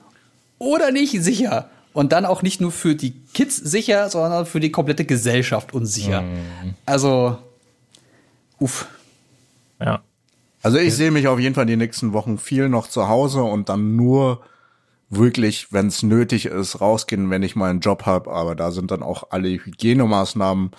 oder 0.60 0.92
nicht 0.92 1.12
sicher. 1.24 1.70
Und 1.94 2.12
dann 2.12 2.26
auch 2.26 2.42
nicht 2.42 2.60
nur 2.60 2.72
für 2.74 2.94
die 2.94 3.12
Kids 3.34 3.56
sicher, 3.56 4.10
sondern 4.10 4.46
für 4.46 4.60
die 4.60 4.70
komplette 4.70 5.06
Gesellschaft 5.06 5.74
unsicher. 5.74 6.24
Also, 6.86 7.38
uff. 8.60 8.88
Ja. 9.80 10.02
Also 10.66 10.78
ich 10.80 10.96
sehe 10.96 11.12
mich 11.12 11.28
auf 11.28 11.40
jeden 11.40 11.54
Fall 11.56 11.66
die 11.68 11.78
nächsten 11.78 12.12
Wochen 12.14 12.38
viel 12.38 12.70
noch 12.70 12.88
zu 12.88 13.08
Hause 13.08 13.44
und 13.44 13.70
dann 13.70 13.96
nur 13.96 14.42
wirklich, 15.10 15.72
wenn 15.72 15.88
es 15.88 16.02
nötig 16.02 16.48
ist, 16.48 16.82
rausgehen, 16.82 17.30
wenn 17.30 17.44
ich 17.44 17.56
mal 17.56 17.70
einen 17.70 17.82
Job 17.82 18.06
habe. 18.08 18.32
Aber 18.32 18.56
da 18.56 18.72
sind 18.72 18.90
dann 18.90 19.04
auch 19.04 19.26
alle 19.30 19.50
Hygienemaßnahmen, 19.50 20.72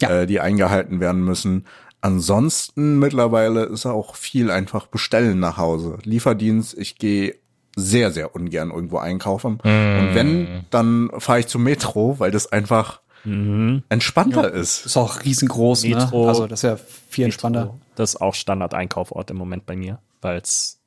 Ja. 0.00 0.10
äh, 0.10 0.26
die 0.26 0.40
eingehalten 0.40 1.00
werden 1.00 1.24
müssen. 1.24 1.64
Ansonsten 2.02 2.98
mittlerweile 2.98 3.64
ist 3.64 3.86
auch 3.86 4.14
viel 4.14 4.50
einfach 4.50 4.86
bestellen 4.86 5.40
nach 5.40 5.56
Hause. 5.56 5.96
Lieferdienst, 6.04 6.76
ich 6.76 6.96
gehe 6.96 7.34
sehr, 7.76 8.10
sehr 8.10 8.34
ungern 8.34 8.70
irgendwo 8.70 8.98
einkaufen. 8.98 9.54
Und 9.62 10.14
wenn, 10.14 10.66
dann 10.70 11.10
fahre 11.18 11.40
ich 11.40 11.46
zum 11.46 11.62
Metro, 11.62 12.16
weil 12.18 12.30
das 12.30 12.52
einfach 12.52 13.00
entspannter 13.24 14.50
ist. 14.52 14.86
Ist 14.86 14.96
auch 14.96 15.24
riesengroß, 15.24 15.84
Metro- 15.84 16.22
ne? 16.22 16.28
Also 16.28 16.46
das 16.46 16.60
ist 16.60 16.68
ja 16.68 16.76
viel 17.08 17.26
entspannter. 17.26 17.74
Das 17.94 18.14
ist 18.14 18.20
auch 18.20 18.34
Standard-Einkaufort 18.34 19.30
im 19.30 19.36
Moment 19.36 19.66
bei 19.66 19.76
mir, 19.76 19.98
weil 20.22 20.38
es 20.38 20.80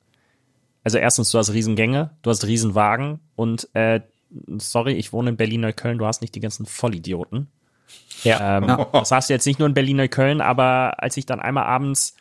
also 0.82 0.98
erstens 0.98 1.30
du 1.30 1.38
hast 1.38 1.52
Riesengänge, 1.52 2.10
du 2.22 2.30
hast 2.30 2.44
Riesenwagen 2.44 3.20
und 3.36 3.68
äh, 3.74 4.00
sorry, 4.58 4.92
ich 4.94 5.12
wohne 5.12 5.30
in 5.30 5.36
Berlin-Neukölln, 5.36 5.96
du 5.96 6.06
hast 6.06 6.20
nicht 6.20 6.34
die 6.34 6.40
ganzen 6.40 6.66
Vollidioten. 6.66 7.48
Ja. 8.22 8.58
Ähm, 8.58 8.86
Das 8.92 9.10
hast 9.12 9.30
du 9.30 9.34
jetzt 9.34 9.46
nicht 9.46 9.58
nur 9.58 9.68
in 9.68 9.74
Berlin-Neukölln, 9.74 10.40
aber 10.40 11.02
als 11.02 11.16
ich 11.16 11.24
dann 11.24 11.40
einmal 11.40 11.64
abends 11.64 12.16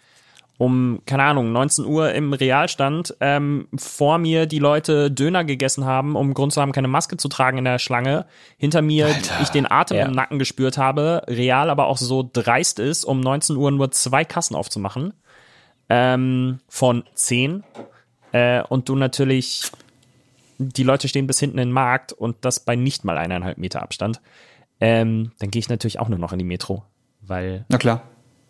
um, 0.58 1.02
keine 1.06 1.24
Ahnung, 1.24 1.52
19 1.52 1.86
Uhr 1.86 2.14
im 2.14 2.32
Real 2.34 2.70
stand, 2.70 3.16
ähm, 3.20 3.68
vor 3.76 4.18
mir 4.20 4.46
die 4.46 4.60
Leute 4.60 5.10
Döner 5.12 5.44
gegessen 5.44 5.86
haben, 5.86 6.16
um 6.16 6.34
Grund 6.34 6.54
zu 6.54 6.62
haben, 6.62 6.72
keine 6.72 6.88
Maske 6.88 7.18
zu 7.18 7.28
tragen 7.28 7.58
in 7.58 7.66
der 7.66 7.80
Schlange. 7.80 8.26
Hinter 8.58 8.82
mir 8.82 9.08
ich 9.42 9.50
den 9.50 9.70
Atem 9.70 9.98
Ja. 9.98 10.06
im 10.06 10.12
Nacken 10.12 10.40
gespürt 10.40 10.78
habe, 10.78 11.24
Real 11.28 11.70
aber 11.70 11.88
auch 11.88 11.98
so 11.98 12.30
dreist 12.32 12.80
ist, 12.80 13.04
um 13.04 13.20
19 13.20 13.56
Uhr 13.56 13.72
nur 13.72 13.92
zwei 13.92 14.24
Kassen 14.26 14.56
aufzumachen. 14.56 15.14
Ähm, 15.90 16.60
von 16.70 17.04
10. 17.14 17.64
Äh, 18.32 18.64
und 18.64 18.90
du 18.90 18.96
natürlich, 18.96 19.70
die 20.58 20.84
Leute 20.84 21.08
stehen 21.08 21.28
bis 21.28 21.40
hinten 21.40 21.58
in 21.58 21.68
den 21.70 21.74
Markt 21.74 22.14
und 22.14 22.38
das 22.42 22.60
bei 22.62 22.76
nicht 22.76 23.04
mal 23.04 23.18
eineinhalb 23.18 23.58
Meter 23.58 23.82
Abstand. 23.84 24.22
Ähm, 24.80 25.32
dann 25.40 25.52
gehe 25.52 25.60
ich 25.60 25.70
natürlich 25.70 26.00
auch 26.00 26.10
nur 26.10 26.20
noch 26.20 26.32
in 26.32 26.40
die 26.40 26.46
Metro, 26.46 26.84
weil 27.22 27.66
Na 27.70 27.78
klar. 27.78 28.04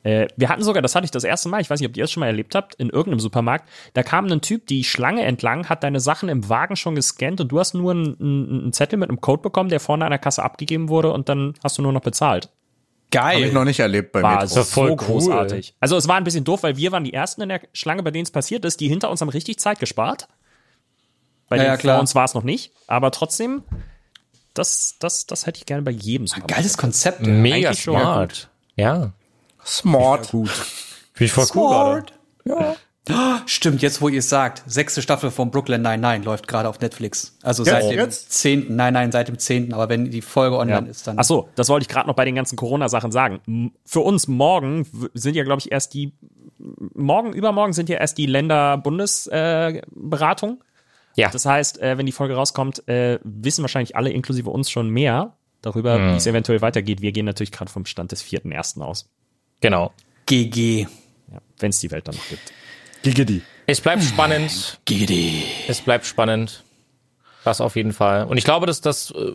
Äh, 0.04 0.28
wir 0.36 0.50
hatten 0.50 0.64
sogar, 0.64 0.82
das 0.82 0.96
hatte 0.96 1.06
ich 1.06 1.12
das 1.12 1.24
erste 1.24 1.50
Mal, 1.50 1.62
ich 1.62 1.70
weiß 1.70 1.80
nicht, 1.80 1.90
ob 1.90 1.96
ihr 1.98 2.04
das 2.04 2.12
schon 2.12 2.22
mal 2.22 2.28
erlebt 2.28 2.56
habt, 2.56 2.76
in 2.76 2.90
irgendeinem 2.90 3.20
Supermarkt, 3.20 3.68
da 3.94 4.04
kam 4.04 4.26
ein 4.32 4.42
Typ 4.42 4.68
die 4.68 4.84
Schlange 4.84 5.24
entlang, 5.24 5.70
hat 5.70 5.84
deine 5.84 6.00
Sachen 6.00 6.30
im 6.30 6.48
Wagen 6.50 6.76
schon 6.76 6.96
gescannt 6.96 7.40
und 7.42 7.52
du 7.52 7.60
hast 7.60 7.74
nur 7.74 7.92
einen, 7.92 8.18
einen 8.20 8.74
Zettel 8.74 9.00
mit 9.00 9.10
einem 9.10 9.22
Code 9.22 9.42
bekommen, 9.42 9.70
der 9.70 9.80
vorne 9.80 10.06
an 10.06 10.12
der 10.12 10.20
Kasse 10.20 10.44
abgegeben 10.44 10.90
wurde 10.90 11.12
und 11.12 11.30
dann 11.30 11.54
hast 11.64 11.78
du 11.78 11.82
nur 11.82 11.94
noch 11.94 12.02
bezahlt. 12.02 12.50
Habe 13.16 13.36
ich 13.36 13.42
Geil. 13.44 13.54
noch 13.54 13.64
nicht 13.64 13.80
erlebt 13.80 14.12
bei 14.12 14.24
War 14.24 14.42
Metro. 14.42 14.48
so 14.48 14.64
voll 14.64 14.90
cool. 14.92 14.96
großartig. 14.98 15.76
Also 15.80 15.96
es 15.98 16.08
war 16.08 16.16
ein 16.16 16.24
bisschen 16.24 16.44
doof, 16.44 16.64
weil 16.64 16.78
wir 16.78 16.92
waren 16.92 17.04
die 17.04 17.14
Ersten 17.14 17.44
in 17.44 17.50
der 17.50 17.62
Schlange, 17.72 18.02
bei 18.02 18.10
denen 18.10 18.24
es 18.24 18.32
passiert 18.32 18.66
ist. 18.66 18.80
Die 18.80 18.88
hinter 18.88 19.12
uns 19.12 19.22
haben 19.22 19.30
richtig 19.30 19.60
Zeit 19.60 19.80
gespart. 19.80 20.28
Bei 21.48 21.58
Ja, 21.58 21.64
denen 21.64 21.78
ja, 21.86 21.94
vor 21.94 22.00
uns 22.00 22.16
war 22.16 22.26
es 22.26 22.34
noch 22.34 22.42
nicht. 22.42 22.72
Aber 22.88 23.12
trotzdem, 23.12 23.62
das, 24.56 24.96
das, 25.00 25.28
das 25.28 25.46
hätte 25.46 25.60
ich 25.60 25.68
gerne 25.68 25.84
bei 25.84 25.92
jedem 25.92 26.26
Supermarkt. 26.26 26.56
Geiles 26.56 26.76
Konzept. 26.76 27.22
Mega 27.22 27.68
eigentlich 27.70 27.84
schon 27.84 28.00
smart. 28.00 28.50
Ja. 28.78 29.14
Smart. 29.66 30.28
Finde 30.28 30.50
ich 31.20 31.32
voll 31.32 31.48
cool 31.56 31.70
gerade. 31.70 32.06
Smart. 32.44 32.78
Stimmt, 33.46 33.82
jetzt 33.82 34.02
wo 34.02 34.08
ihr 34.08 34.20
es 34.20 34.30
sagt, 34.30 34.64
sechste 34.66 35.02
Staffel 35.02 35.30
von 35.30 35.52
Brooklyn 35.52 35.82
Nine-Nine 35.82 36.24
läuft 36.24 36.48
gerade 36.48 36.70
auf 36.70 36.80
Netflix. 36.80 37.38
Also 37.42 37.66
Jetzt? 37.66 37.74
seit 37.74 37.92
dem 37.92 38.00
Jetzt? 38.00 38.32
10. 38.32 38.74
Nein, 38.76 38.94
nein, 38.94 39.12
seit 39.12 39.28
dem 39.28 39.38
10. 39.38 39.74
Aber 39.74 39.90
wenn 39.90 40.10
die 40.10 40.22
Folge 40.22 40.58
online 40.58 40.88
ist, 40.88 41.06
dann. 41.06 41.20
Ach 41.20 41.26
so, 41.26 41.50
das 41.56 41.68
wollte 41.68 41.84
ich 41.84 41.90
gerade 41.90 42.08
noch 42.08 42.16
bei 42.16 42.24
den 42.24 42.36
ganzen 42.36 42.56
Corona-Sachen 42.56 43.12
sagen. 43.12 43.74
Für 43.84 44.00
uns 44.00 44.30
morgen 44.30 44.88
sind 45.14 45.36
ja, 45.36 45.44
glaube 45.44 45.60
ich, 45.60 45.70
erst 45.70 45.94
die, 45.94 46.14
morgen, 46.94 47.34
übermorgen 47.34 47.74
sind 47.74 47.90
ja 47.90 47.98
erst 47.98 48.18
die 48.18 48.26
Länder-Bundesberatung. 48.26 50.64
Ja. 51.16 51.30
Das 51.30 51.46
heißt, 51.46 51.82
äh, 51.82 51.98
wenn 51.98 52.06
die 52.06 52.14
Folge 52.14 52.36
rauskommt, 52.36 52.88
äh, 52.88 53.20
wissen 53.24 53.64
wahrscheinlich 53.64 53.98
alle, 53.98 54.12
inklusive 54.12 54.50
uns, 54.50 54.72
schon 54.72 54.88
mehr 54.90 55.36
darüber, 55.62 56.00
wie 56.00 56.16
es 56.16 56.26
eventuell 56.26 56.62
weitergeht. 56.62 57.02
Wir 57.02 57.12
gehen 57.12 57.26
natürlich 57.26 57.52
gerade 57.52 57.70
vom 57.70 57.86
Stand 57.86 58.14
des 58.14 58.24
4.1. 58.24 58.82
aus. 58.82 59.10
Genau. 59.64 59.94
GG. 60.26 60.82
Ja, 61.32 61.40
wenn 61.60 61.70
es 61.70 61.80
die 61.80 61.90
Welt 61.90 62.06
dann 62.08 62.16
noch 62.16 62.28
gibt. 62.28 62.52
Giggity. 63.02 63.42
Es 63.66 63.80
bleibt 63.80 64.04
spannend. 64.04 64.78
GG. 64.84 65.42
Es 65.70 65.80
bleibt 65.80 66.06
spannend. 66.06 66.66
Das 67.46 67.62
auf 67.62 67.78
jeden 67.78 67.94
Fall. 67.94 68.26
Und 68.26 68.36
ich 68.38 68.44
glaube, 68.44 68.66
dass 68.66 68.82
das 68.82 69.12
äh, 69.12 69.32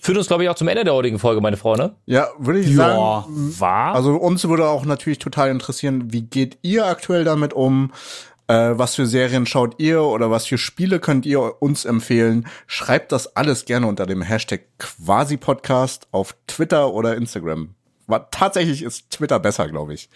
führt 0.00 0.16
uns, 0.16 0.26
glaube 0.26 0.42
ich, 0.44 0.48
auch 0.48 0.54
zum 0.54 0.68
Ende 0.68 0.84
der 0.84 0.94
heutigen 0.94 1.18
Folge, 1.18 1.42
meine 1.42 1.58
Freunde. 1.58 1.96
Ja, 2.06 2.28
würde 2.38 2.60
ich 2.60 2.68
Ja. 2.68 2.76
sagen. 3.26 3.54
War? 3.60 3.94
Also 3.94 4.14
uns 4.16 4.48
würde 4.48 4.66
auch 4.68 4.86
natürlich 4.86 5.18
total 5.18 5.50
interessieren, 5.50 6.12
wie 6.14 6.22
geht 6.22 6.56
ihr 6.62 6.86
aktuell 6.86 7.24
damit 7.24 7.52
um? 7.52 7.92
Äh, 8.48 8.72
was 8.78 8.94
für 8.94 9.04
Serien 9.06 9.44
schaut 9.44 9.74
ihr 9.80 10.02
oder 10.02 10.30
was 10.30 10.46
für 10.46 10.56
Spiele 10.56 10.98
könnt 10.98 11.26
ihr 11.26 11.60
uns 11.62 11.84
empfehlen? 11.84 12.46
Schreibt 12.66 13.12
das 13.12 13.36
alles 13.36 13.66
gerne 13.66 13.86
unter 13.86 14.06
dem 14.06 14.22
Hashtag 14.22 14.62
Quasi-Podcast 14.78 16.08
auf 16.10 16.34
Twitter 16.46 16.92
oder 16.94 17.16
Instagram. 17.16 17.74
War, 18.06 18.30
tatsächlich 18.30 18.82
ist 18.82 19.10
Twitter 19.10 19.38
besser, 19.38 19.68
glaube 19.68 19.94
ich. 19.94 20.08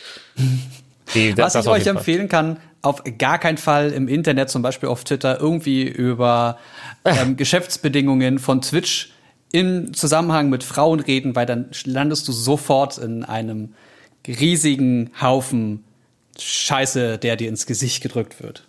Die, 1.15 1.35
das, 1.35 1.47
Was 1.47 1.53
das 1.55 1.67
ich 1.67 1.71
euch 1.71 1.87
empfehlen 1.87 2.29
kann, 2.29 2.59
auf 2.83 3.03
gar 3.19 3.39
keinen 3.39 3.59
Fall 3.59 3.93
im 3.93 4.09
Internet, 4.09 4.51
zum 4.51 4.63
Beispiel 4.63 4.89
auf 4.89 5.05
Twitter, 5.05 5.41
irgendwie 5.41 5.83
über 5.83 6.59
ähm, 7.05 7.37
Geschäftsbedingungen 7.37 8.39
von 8.39 8.61
Twitch 8.63 9.13
im 9.53 9.95
Zusammenhang 9.95 10.51
mit 10.51 10.65
Frauen 10.65 11.01
reden, 11.01 11.37
weil 11.37 11.47
dann 11.47 11.71
landest 11.85 12.27
du 12.29 12.33
sofort 12.33 12.99
in 12.99 13.25
einem 13.25 13.75
riesigen 14.27 15.11
Haufen 15.21 15.85
Scheiße, 16.39 17.19
der 17.19 17.37
dir 17.37 17.49
ins 17.49 17.67
Gesicht 17.67 18.03
gedrückt 18.03 18.43
wird. 18.43 18.67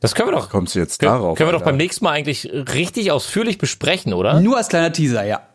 Das 0.00 0.14
können 0.14 0.28
wir 0.28 0.32
doch. 0.32 0.50
Kommst 0.50 0.74
du 0.74 0.78
jetzt 0.78 0.98
können, 0.98 1.12
darauf? 1.12 1.38
Können 1.38 1.48
wir 1.48 1.58
doch 1.58 1.64
beim 1.64 1.76
nächsten 1.76 2.04
Mal 2.04 2.12
eigentlich 2.12 2.50
richtig 2.50 3.12
ausführlich 3.12 3.58
besprechen, 3.58 4.14
oder? 4.14 4.40
Nur 4.40 4.56
als 4.56 4.68
kleiner 4.68 4.92
Teaser, 4.92 5.24
ja. 5.24 5.46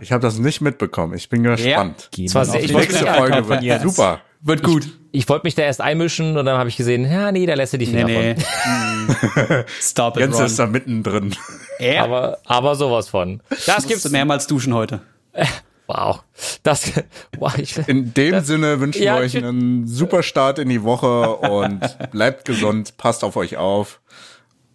Ich 0.00 0.12
habe 0.12 0.20
das 0.22 0.38
nicht 0.38 0.60
mitbekommen. 0.60 1.14
Ich 1.14 1.28
bin 1.28 1.42
gespannt. 1.42 2.08
Das 2.16 2.34
war 2.34 2.44
sehr, 2.44 2.62
ich 2.62 2.72
Nächste 2.72 3.06
Folge 3.06 3.48
wird 3.48 3.62
Yes. 3.62 3.82
super. 3.82 4.20
Wird 4.44 4.62
gut. 4.64 4.88
ich 5.12 5.28
wollte 5.28 5.44
mich 5.46 5.54
da 5.54 5.62
erst 5.62 5.80
einmischen 5.80 6.36
und 6.36 6.44
dann 6.46 6.58
habe 6.58 6.68
ich 6.68 6.76
gesehen, 6.76 7.04
ja, 7.10 7.30
nee, 7.30 7.46
da 7.46 7.54
lässt 7.54 7.72
du 7.72 7.78
die 7.78 7.86
Finger 7.86 8.04
Nee, 8.06 8.34
nee. 8.34 9.64
Stop 9.80 10.16
it, 10.16 10.20
Jens 10.22 10.36
Ron. 10.38 10.46
ist 10.46 10.58
da 10.58 10.66
mittendrin. 10.66 11.34
Ja. 11.78 12.04
Aber, 12.04 12.38
aber 12.44 12.74
sowas 12.74 13.08
von. 13.08 13.40
Das 13.66 13.86
gibt's. 13.86 14.08
mehrmals 14.10 14.46
duschen 14.46 14.74
heute. 14.74 15.00
Wow. 15.88 16.22
Das, 16.62 16.90
wow, 17.38 17.52
ich, 17.58 17.76
In 17.86 18.14
dem 18.14 18.40
Sinne 18.44 18.80
wünschen 18.80 19.02
Ja, 19.02 19.16
wir 19.16 19.22
euch 19.24 19.36
einen 19.36 19.86
super 19.86 20.22
Start 20.22 20.58
in 20.58 20.68
die 20.70 20.84
Woche 20.84 21.28
und 21.36 21.80
bleibt 22.12 22.46
gesund, 22.46 22.96
passt 22.96 23.24
auf 23.24 23.36
euch 23.36 23.58
auf 23.58 24.00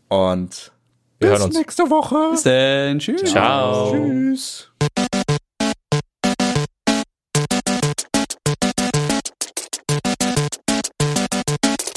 und 0.09 0.71
wir 1.20 1.30
bis 1.30 1.39
hören 1.39 1.47
uns. 1.47 1.57
nächste 1.57 1.89
Woche. 1.89 2.32
Bis 2.32 2.43
dann. 2.43 2.99
Tschüss. 2.99 3.32
Ciao. 3.32 3.91
Tschüss. 3.91 4.72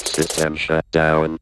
System 0.07 0.57
shut 0.57 0.85
down. 0.93 1.39